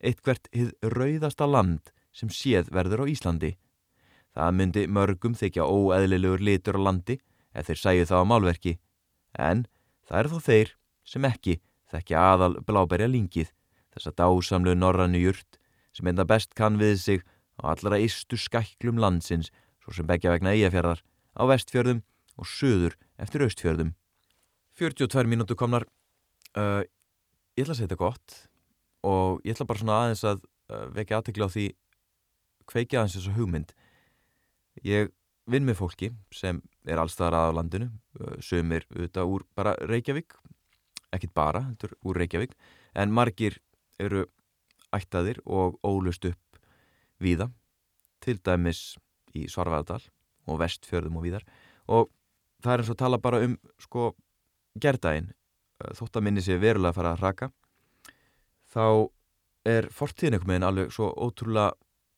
eitthvert 0.04 0.50
hið 0.54 0.74
rauðasta 0.84 1.48
land 1.50 1.91
sem 2.14 2.30
séð 2.34 2.72
verður 2.74 3.06
á 3.06 3.12
Íslandi. 3.12 3.54
Það 4.34 4.58
myndi 4.58 4.84
mörgum 4.88 5.38
þykja 5.38 5.66
óeðlilegur 5.66 6.43
litur 6.43 6.78
á 6.78 6.86
landi 6.89 7.18
ef 7.58 7.70
þeir 7.70 7.82
sæju 7.82 8.10
það 8.10 8.22
á 8.22 8.30
málverki, 8.30 8.74
en 9.34 9.66
það 10.06 10.20
er 10.20 10.30
þó 10.32 10.38
þeir 10.45 10.74
sem 11.08 11.26
ekki 11.26 11.56
þekkja 11.91 12.26
aðal 12.34 12.54
bláberja 12.68 13.08
lingið, 13.10 13.50
þessa 13.95 14.14
dásamlu 14.20 14.76
norrannu 14.78 15.22
jurt 15.22 15.58
sem 15.95 16.10
enda 16.12 16.28
best 16.28 16.54
kann 16.58 16.78
við 16.78 17.00
sig 17.02 17.24
á 17.58 17.74
allra 17.74 17.98
istu 17.98 18.38
skæklum 18.38 19.00
landsins 19.02 19.50
svo 19.82 19.95
sem 19.95 20.08
begja 20.10 20.34
vegna 20.34 20.54
eigafjörðar 20.54 21.02
á 21.34 21.41
vestfjörðum 21.50 22.04
og 22.38 22.50
söður 22.50 22.98
eftir 23.18 23.45
austfjörðum. 23.45 23.95
42 24.78 25.26
mínútu 25.26 25.58
komnar. 25.58 25.88
Uh, 26.54 26.86
ég 27.58 27.66
ætla 27.66 27.74
að 27.74 27.80
segja 27.80 27.88
þetta 27.88 28.02
gott 28.04 28.36
og 29.06 29.43
ég 29.45 29.54
ætla 29.54 29.68
bara 29.70 29.82
svona 29.82 30.00
aðeins 30.04 30.24
að 30.28 30.41
vekja 30.95 31.20
aðtekla 31.20 31.48
á 31.48 31.54
því 31.54 31.68
kveikja 32.68 33.02
aðeins 33.02 33.18
þessu 33.18 33.36
hugmynd. 33.38 33.72
Ég 34.84 35.14
vinn 35.48 35.68
með 35.68 35.80
fólki 35.80 36.12
sem 36.34 36.60
er 36.88 37.00
allstaðar 37.00 37.38
að 37.38 37.52
á 37.52 37.58
landinu, 37.58 37.88
uh, 38.20 38.36
sömur 38.43 38.84
auðvitað 38.91 39.32
úr 39.32 39.45
bara 39.56 39.76
Reykjavík, 39.88 40.36
ekkit 41.16 41.34
bara, 41.38 41.64
þetta 41.72 41.88
er 41.88 41.95
úr 42.04 42.20
Reykjavík, 42.20 42.58
en 43.00 43.16
margir 43.16 43.62
eru 44.00 44.26
ættaðir 44.95 45.39
og 45.45 45.80
ólust 45.88 46.28
upp 46.28 46.60
víða, 47.24 47.50
til 48.24 48.38
dæmis 48.43 48.98
í 49.38 49.45
Svarvæðardal 49.52 50.02
og 50.48 50.60
vestfjörðum 50.62 51.20
og 51.20 51.26
víðar 51.26 51.45
og 51.91 52.10
það 52.64 52.74
er 52.74 52.84
eins 52.84 52.91
og 52.93 53.00
tala 53.00 53.20
bara 53.22 53.41
um 53.45 53.56
sko 53.82 54.10
gerðdægin 54.82 55.32
þótt 55.98 56.18
að 56.18 56.26
minni 56.26 56.43
sé 56.43 56.58
verulega 56.62 56.93
að 56.93 57.00
fara 57.00 57.14
að 57.14 57.24
raka 57.24 57.50
þá 58.74 59.09
er 59.68 59.89
fortíðin 59.91 60.38
einhvern 60.38 60.53
veginn 60.53 60.68
alveg 60.68 60.93
svo 60.95 61.09
ótrúlega 61.13 61.76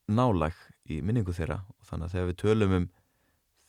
nálag 0.09 0.57
í 0.89 0.99
minningu 1.05 1.33
þeirra. 1.35 1.61
Og 1.79 1.89
þannig 1.89 2.09
að 2.09 2.15
þegar 2.15 2.29
við 2.29 2.39
tölum 2.43 2.75
um 2.77 2.87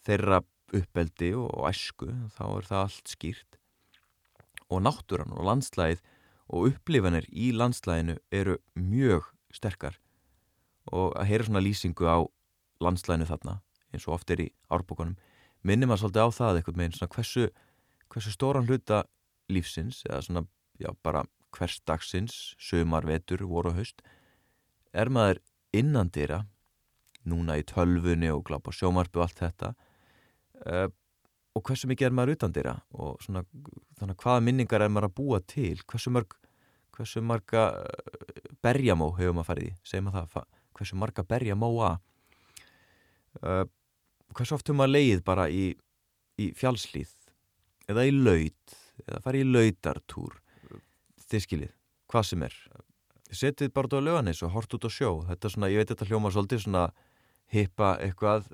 þeirra 0.07 0.43
uppeldi 0.81 1.31
og 1.37 1.67
æsku 1.71 2.11
þá 2.37 2.45
er 2.49 2.69
það 2.71 2.85
allt 2.85 3.15
skýrt. 3.15 3.59
Og 4.71 4.85
náttúran 4.87 5.35
og 5.35 5.47
landslægið 5.49 6.05
og 6.51 6.71
upplifanir 6.71 7.27
í 7.31 7.51
landslæginu 7.55 8.19
eru 8.35 8.59
mjög 8.79 9.27
sterkar. 9.55 9.99
Og 10.91 11.15
að 11.19 11.29
heyra 11.31 11.49
svona 11.49 11.65
lýsingu 11.65 12.07
á 12.07 12.19
landslæginu 12.81 13.29
þarna 13.29 13.61
eins 13.91 14.07
og 14.07 14.17
oft 14.17 14.31
er 14.31 14.45
í 14.45 14.49
árbúkonum 14.71 15.19
minnir 15.67 15.91
maður 15.91 16.07
svolítið 16.07 16.25
á 16.25 16.31
það 16.37 16.59
eitthvað 16.61 16.79
með 16.81 16.99
hversu, 17.15 17.49
hversu 18.11 18.33
stóran 18.35 18.69
hluta 18.69 19.03
lífsins 19.51 20.05
eða 20.09 20.23
svona 20.25 20.45
já 20.81 20.91
bara 21.05 21.25
hverstagsins, 21.57 22.55
sömar, 22.61 23.07
vetur, 23.09 23.45
voru 23.49 23.73
og 23.73 23.81
höst 23.81 24.03
er 24.93 25.11
maður 25.13 25.43
innandira 25.77 26.45
núna 27.29 27.59
í 27.61 27.67
tölfunni 27.69 28.31
og 28.33 28.45
gláp 28.49 28.69
á 28.69 28.73
sjómarbu 28.75 29.21
og 29.21 29.27
allt 29.27 29.43
þetta 29.45 29.73
uh, 30.67 30.89
og 31.57 31.67
hversu 31.67 31.91
mikið 31.91 32.09
er 32.09 32.15
maður 32.17 32.37
utandira 32.37 32.77
og 32.95 33.19
svona 33.25 33.43
þannig 33.99 34.15
að 34.15 34.23
hvaða 34.25 34.45
minningar 34.47 34.85
er 34.85 34.93
maður 34.93 35.11
að 35.11 35.17
búa 35.19 35.41
til? 35.51 35.75
Hversu 35.91 36.13
mörg 36.15 36.37
hversu 36.95 37.23
marga 37.25 37.67
eh, 37.81 38.51
berjamó 38.63 39.11
hefur 39.17 39.37
maður 39.37 39.51
farið 39.51 39.69
í, 39.69 39.75
segjum 39.89 40.11
maður 40.11 40.31
það 40.35 40.49
hversu 40.79 40.99
marga 41.01 41.25
berjamó 41.27 41.71
að 41.87 41.97
uh, 43.41 43.65
hversu 44.37 44.57
oft 44.57 44.69
hefur 44.69 44.81
maður 44.81 44.95
leið 44.97 45.25
bara 45.27 45.49
í, 45.51 45.65
í 46.41 46.51
fjálslíð 46.57 47.15
eða 47.91 48.07
í 48.07 48.15
laud 48.15 48.77
eða 49.07 49.23
farið 49.25 49.47
í 49.47 49.51
laudartúr 49.55 50.39
þið 51.31 51.45
skiljið, 51.47 51.75
hvað 52.11 52.27
sem 52.31 52.47
er. 52.47 52.57
Setið 53.31 53.71
bara 53.75 53.87
út 53.87 53.95
á 53.95 54.01
löganis 54.03 54.43
og 54.43 54.55
hort 54.57 54.75
út 54.75 54.87
á 54.87 54.91
sjó. 54.91 55.13
Þetta 55.29 55.47
er 55.47 55.55
svona, 55.55 55.71
ég 55.71 55.83
veit 55.83 55.93
þetta 55.93 56.09
hljóma 56.09 56.33
svolítið 56.35 56.65
svona 56.65 56.89
hippa 57.51 57.95
eitthvað 58.03 58.51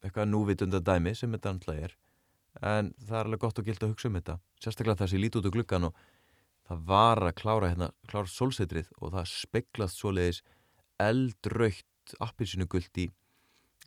eitthvað 0.00 0.30
núvitunda 0.30 0.80
dæmi 0.80 1.12
sem 1.16 1.32
þetta 1.34 1.52
alltaf 1.54 1.82
er. 1.88 1.96
En 2.66 2.94
það 2.98 3.18
er 3.18 3.28
alveg 3.28 3.42
gott 3.42 3.60
og 3.60 3.68
gilt 3.68 3.84
að 3.84 3.92
hugsa 3.92 4.08
um 4.08 4.16
þetta. 4.18 4.36
Sérstaklega 4.62 5.02
þessi 5.02 5.20
lít 5.20 5.36
út 5.38 5.48
á 5.50 5.54
gluggan 5.54 5.88
og 5.90 6.00
það 6.70 6.84
var 6.88 7.22
að 7.26 7.36
klára 7.40 7.70
hérna 7.72 7.90
klára 8.10 8.30
solsetrið 8.30 8.90
og 8.98 9.14
það 9.14 9.30
speklast 9.34 10.00
svoleiðis 10.00 10.42
eldraugt 11.00 12.14
appinsinu 12.22 12.66
gullt 12.70 13.00
í, 13.00 13.08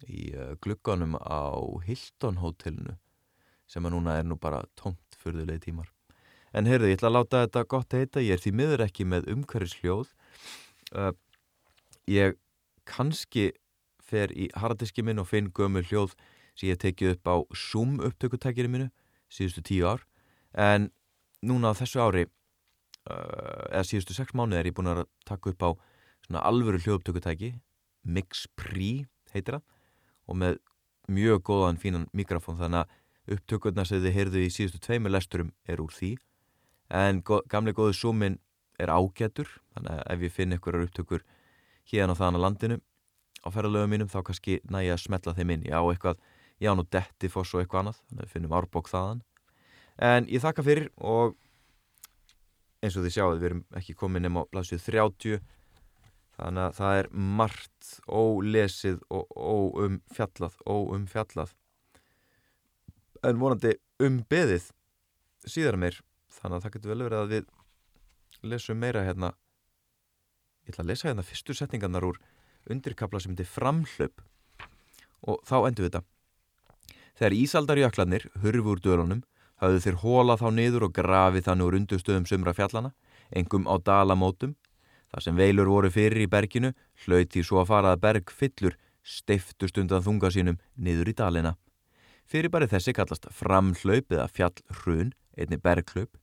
í 0.07 0.21
uh, 0.35 0.53
glugganum 0.63 1.17
á 1.19 1.59
Hilton 1.87 2.39
hótelinu 2.43 2.97
sem 3.69 3.85
að 3.85 3.95
núna 3.95 4.17
er 4.19 4.27
nú 4.27 4.37
bara 4.39 4.63
tómt 4.79 5.17
fyrðulegi 5.19 5.69
tímar 5.69 5.91
en 6.53 6.69
heyrðu, 6.69 6.91
ég 6.91 6.99
ætla 6.99 7.09
að 7.09 7.17
láta 7.17 7.43
þetta 7.45 7.65
gott 7.73 7.97
heita 7.97 8.23
ég 8.23 8.37
er 8.37 8.43
því 8.43 8.53
miður 8.59 8.85
ekki 8.85 9.07
með 9.09 9.29
umhverfisljóð 9.33 10.13
uh, 10.95 11.11
ég 12.09 12.37
kannski 12.85 13.51
fer 14.03 14.33
í 14.35 14.49
hardiski 14.59 15.03
minn 15.05 15.21
og 15.21 15.29
finn 15.29 15.51
gömul 15.55 15.83
hljóð 15.87 16.15
sem 16.53 16.69
ég 16.69 16.79
tekið 16.81 17.15
upp 17.15 17.29
á 17.29 17.35
Zoom 17.57 17.97
upptökutækinu 18.03 18.71
minu 18.71 18.89
síðustu 19.33 19.63
tíu 19.65 19.87
ár. 19.89 20.03
En 20.53 20.91
núna 21.41 21.73
á 21.73 21.79
þessu 21.79 22.01
ári 22.03 22.25
uh, 22.27 23.71
eða 23.71 23.85
síðustu 23.89 24.15
sex 24.17 24.35
mánu 24.37 24.57
er 24.59 24.69
ég 24.69 24.75
búin 24.77 24.91
að 24.91 25.05
taka 25.25 25.53
upp 25.53 25.65
á 25.65 25.69
svona 26.27 26.43
alvöru 26.45 26.81
hljóðupptökutæki. 26.83 27.55
Mix 28.03 28.45
Pre 28.59 28.91
heitir 29.33 29.57
það. 29.57 29.63
Og 30.29 30.37
með 30.39 30.59
mjög 31.11 31.41
góðan 31.49 31.81
fínan 31.81 32.05
mikrofón 32.15 32.59
þannig 32.59 32.83
að 32.83 33.33
upptökurna 33.33 33.85
sem 33.87 34.03
þið 34.03 34.17
heyrðu 34.17 34.43
í 34.43 34.51
síðustu 34.53 34.83
tveimur 34.83 35.15
lesturum 35.15 35.51
er 35.67 35.81
úr 35.83 35.91
því 35.95 36.13
en 36.93 37.21
gamlega 37.25 37.77
góðu 37.79 37.95
Zoomin 37.97 38.39
er 38.81 38.91
ágætur 38.93 39.49
þannig 39.73 39.93
að 39.93 40.03
ef 40.13 40.25
ég 40.27 40.33
finn 40.33 40.53
einhverjar 40.53 40.87
upptökur 40.87 41.23
hérna 41.89 42.13
og 42.13 42.19
þann 42.19 42.37
að 42.37 42.45
landinu 42.45 42.79
á 43.43 43.47
ferðalögum 43.51 43.91
mínum 43.91 44.11
þá 44.11 44.19
kannski 44.27 44.59
næja 44.71 44.95
að 44.95 45.03
smetla 45.03 45.35
þeim 45.35 45.53
inn. 45.55 45.65
Ég 45.67 45.75
á 45.75 45.83
eitthvað, 45.83 46.19
ég 46.61 46.71
á 46.71 46.77
nú 46.77 46.85
detti 46.87 47.29
foss 47.31 47.53
og 47.53 47.63
eitthvað 47.63 47.83
annað 47.83 48.01
þannig 48.03 48.21
að 48.21 48.27
við 48.27 48.35
finnum 48.35 48.55
árbók 48.59 48.91
þaðan. 48.91 49.23
En 49.97 50.29
ég 50.31 50.43
þakka 50.43 50.65
fyrir 50.65 50.91
og 50.97 51.35
eins 52.83 52.95
og 52.97 53.05
þið 53.05 53.15
sjáu 53.15 53.33
við 53.33 53.49
erum 53.49 53.65
ekki 53.79 53.97
komin 53.97 54.25
nema 54.25 54.43
á 54.43 54.49
blæsið 54.51 54.85
30 54.85 55.43
þannig 56.37 56.63
að 56.63 56.77
það 56.79 57.01
er 57.01 57.09
margt 57.41 57.91
ólesið 58.07 59.03
og 59.13 59.35
óumfjallað 59.37 60.57
óumfjallað. 60.65 61.53
En 63.23 63.39
vonandi 63.39 63.77
umbeðið 64.03 64.71
síðar 65.47 65.77
meir 65.79 65.99
þannig 66.39 66.57
að 66.57 66.65
það 66.65 66.75
getur 66.77 66.93
vel 66.93 67.03
verið 67.07 67.19
að 67.19 67.33
við 67.33 68.49
lesum 68.53 68.79
meira 68.79 69.03
hérna 69.05 69.33
ég 70.63 70.73
ætla 70.73 70.85
að 70.85 70.91
lesa 70.93 71.09
hérna 71.09 71.27
fyrstu 71.27 71.57
setningarnar 71.57 72.07
úr 72.07 72.21
undirkabla 72.71 73.21
sem 73.21 73.35
heitir 73.35 73.49
framhlaup 73.51 74.23
og 75.23 75.39
þá 75.47 75.57
endur 75.67 75.85
við 75.85 75.91
þetta 75.91 76.07
Þegar 77.13 77.35
Ísaldarjöklarnir 77.37 78.23
hurfu 78.41 78.73
úr 78.73 78.81
dölunum 78.81 79.21
hafðu 79.61 79.81
þeir 79.85 79.97
hóla 80.01 80.37
þá 80.39 80.47
niður 80.57 80.87
og 80.87 80.95
grafið 80.97 81.47
þannig 81.47 81.67
úr 81.67 81.77
undustöðum 81.79 82.25
sumra 82.27 82.53
fjallana, 82.57 82.93
engum 83.31 83.69
á 83.69 83.77
dalamótum. 83.77 84.55
Þar 85.13 85.25
sem 85.27 85.37
veilur 85.37 85.69
voru 85.69 85.91
fyrir 85.93 86.25
í 86.25 86.29
berginu, 86.29 86.73
hlauti 87.05 87.43
svo 87.45 87.61
að 87.61 87.69
farað 87.69 88.01
berg 88.01 88.33
fyllur, 88.33 88.75
stiftust 89.05 89.77
undan 89.77 90.01
þunga 90.01 90.31
sínum 90.33 90.57
niður 90.73 91.13
í 91.13 91.15
dalina. 91.19 91.53
Fyrirbæri 92.25 92.69
þessi 92.71 92.95
kallast 92.97 93.29
framhlaup 93.29 94.09
eða 94.09 94.25
fjallhrun, 94.31 95.13
einni 95.37 95.59
berghlaup. 95.61 96.17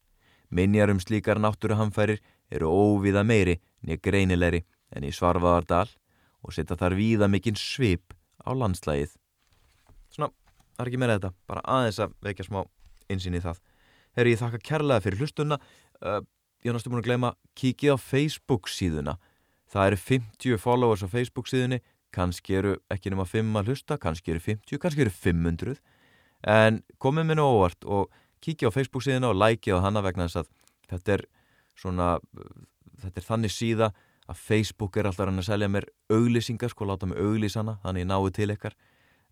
Minjar 0.50 0.90
um 0.90 0.98
slíkar 0.98 1.38
náttúruhamfærir 1.38 2.20
eru 2.50 2.70
óvíða 2.70 3.22
meiri, 3.26 3.60
nýja 3.86 4.00
greinilegri 4.02 4.64
en 4.90 5.06
í 5.06 5.12
svarfaðardal 5.14 5.86
og 6.42 6.54
setja 6.56 6.78
þar 6.78 6.96
víða 6.98 7.28
mikinn 7.30 7.58
svip 7.58 8.14
á 8.42 8.50
landslægið. 8.56 9.14
Svona, 10.10 10.32
það 10.74 10.84
er 10.84 10.90
ekki 10.90 11.00
meira 11.00 11.18
þetta, 11.18 11.32
bara 11.46 11.64
aðeins 11.76 12.00
að 12.02 12.16
vekja 12.26 12.48
smá 12.48 12.62
einsinn 13.10 13.38
í 13.38 13.42
það. 13.44 13.60
Herri, 14.18 14.34
ég 14.34 14.40
þakka 14.40 14.62
kærlega 14.66 15.04
fyrir 15.04 15.22
hlustunna. 15.22 15.60
Uh, 16.02 16.20
ég 16.64 16.74
náttúrulega 16.74 16.94
búin 16.94 17.02
að 17.02 17.08
gleyma, 17.08 17.32
kikið 17.58 17.94
á 17.94 17.96
Facebook 18.02 18.70
síðuna. 18.70 19.16
Það 19.70 19.92
eru 19.92 20.00
50 20.02 20.58
followers 20.58 21.04
á 21.06 21.08
Facebook 21.12 21.50
síðunni, 21.50 21.78
kannski 22.10 22.56
eru 22.58 22.74
ekki 22.90 23.12
nema 23.12 23.28
5 23.28 23.60
að 23.60 23.70
hlusta, 23.70 24.00
kannski 24.02 24.34
eru 24.34 24.42
50, 24.42 24.80
kannski 24.82 25.04
eru 25.06 25.14
500. 25.14 25.78
En 26.50 26.80
komið 26.98 27.28
mér 27.28 27.38
nú 27.38 27.46
óvart 27.46 27.86
og 27.86 28.10
kikið 28.44 28.72
á 28.72 28.76
Facebook 28.76 29.04
síðuna 29.06 29.32
og 29.32 29.40
likeið 29.40 29.80
á 29.80 29.84
hana 29.86 30.04
vegna 30.04 30.28
þess 30.28 30.42
að 30.42 30.50
þetta 30.90 31.16
er 31.16 31.26
svona, 31.78 32.08
þetta 33.02 33.20
er 33.20 33.26
þannig 33.26 33.54
síða 33.54 33.90
að 34.30 34.40
Facebook 34.40 34.96
er 34.96 35.08
alltaf 35.10 35.30
að 35.30 35.42
selja 35.46 35.68
mér 35.68 35.88
auglýsingar, 36.12 36.70
sko, 36.70 36.86
láta 36.86 37.08
mig 37.10 37.18
auglýsana, 37.18 37.78
þannig 37.82 38.04
ég 38.04 38.10
náðu 38.10 38.32
til 38.36 38.50
ykkar. 38.54 38.76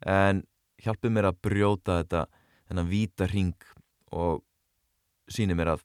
En 0.03 0.43
hjálpið 0.83 1.15
mér 1.15 1.29
að 1.31 1.41
brjóta 1.47 2.01
þetta 2.03 2.25
þennan 2.69 2.91
víta 2.91 3.29
ring 3.31 3.69
og 4.15 4.43
sínir 5.31 5.59
mér 5.59 5.75
að 5.77 5.85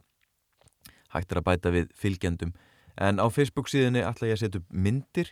hægt 1.14 1.32
er 1.32 1.42
að 1.42 1.48
bæta 1.48 1.74
við 1.74 1.92
fylgjendum 1.98 2.54
en 2.98 3.22
á 3.22 3.28
Facebook 3.34 3.70
síðunni 3.72 4.04
ætla 4.06 4.30
ég 4.30 4.38
að 4.38 4.44
setja 4.44 4.62
upp 4.62 4.76
myndir 4.86 5.32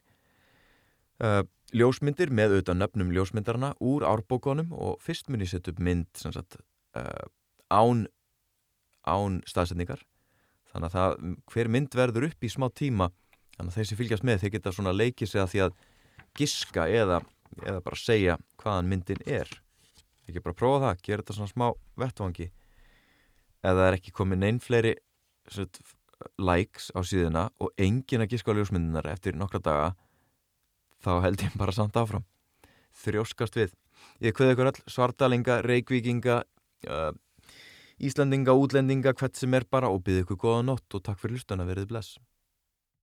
uh, 1.23 1.43
ljósmyndir 1.75 2.33
með 2.33 2.55
auðvitað 2.57 2.79
nöfnum 2.79 3.13
ljósmyndarna 3.15 3.73
úr 3.79 4.05
árbókonum 4.07 4.73
og 4.73 4.97
fyrst 5.03 5.29
mun 5.29 5.45
ég 5.45 5.51
setja 5.51 5.73
upp 5.73 5.81
mynd 5.83 6.09
sagt, 6.21 6.59
uh, 6.97 7.27
án 7.71 8.05
án 9.07 9.39
staðsetningar. 9.49 10.03
Þannig 10.71 10.87
að 10.87 10.95
það, 10.95 11.15
hver 11.51 11.69
mynd 11.71 11.97
verður 11.97 12.27
upp 12.29 12.45
í 12.45 12.51
smá 12.51 12.67
tíma 12.69 13.09
þannig 13.55 13.71
að 13.71 13.77
þeir 13.77 13.89
sem 13.89 13.99
fylgjast 13.99 14.27
með 14.27 14.43
þeir 14.43 14.53
geta 14.55 14.73
svona 14.75 14.93
leikið 14.95 15.31
sig 15.31 15.41
að 15.41 15.49
því 15.51 15.63
að 15.65 15.79
giska 16.37 16.87
eða, 16.87 17.21
eða 17.65 17.83
bara 17.85 17.99
segja 17.99 18.37
hvaðan 18.61 18.91
myndin 18.91 19.23
er. 19.25 19.49
Ekki 20.29 20.43
bara 20.43 20.57
prófa 20.57 20.83
það, 20.85 21.01
gera 21.07 21.23
þetta 21.23 21.37
svona 21.37 21.51
smá 21.51 21.65
vettvangi. 21.99 22.47
Eða 23.67 23.87
er 23.87 23.97
ekki 23.97 24.13
komin 24.15 24.45
einn 24.47 24.61
fleiri 24.63 24.95
sveit, 25.51 25.81
likes 26.41 26.91
á 26.93 27.01
síðuna 27.05 27.49
og 27.61 27.73
engin 27.81 28.23
að 28.23 28.35
gíska 28.35 28.53
á 28.53 28.57
ljósmyndunar 28.57 29.09
eftir 29.11 29.37
nokkra 29.37 29.61
daga 29.65 29.91
þá 31.01 31.11
held 31.25 31.43
ég 31.43 31.57
bara 31.57 31.73
samt 31.75 31.97
áfram. 31.97 32.25
Þrjóskast 33.01 33.57
við. 33.57 33.73
Ég 34.21 34.35
kveði 34.37 34.55
ykkur 34.55 34.69
all 34.69 34.91
svartalinga, 34.91 35.59
reykvíkinga 35.65 36.41
uh, 36.41 37.11
Íslandinga, 38.01 38.55
útlendinga 38.57 39.13
hvert 39.13 39.37
sem 39.37 39.53
er 39.53 39.67
bara 39.69 39.91
og 39.93 40.01
byggði 40.05 40.25
ykkur 40.25 40.39
góða 40.41 40.61
nótt 40.71 40.97
og 40.97 41.03
takk 41.05 41.19
fyrir 41.21 41.37
hlustana, 41.37 41.67
verið 41.69 41.91
bless 41.91 42.17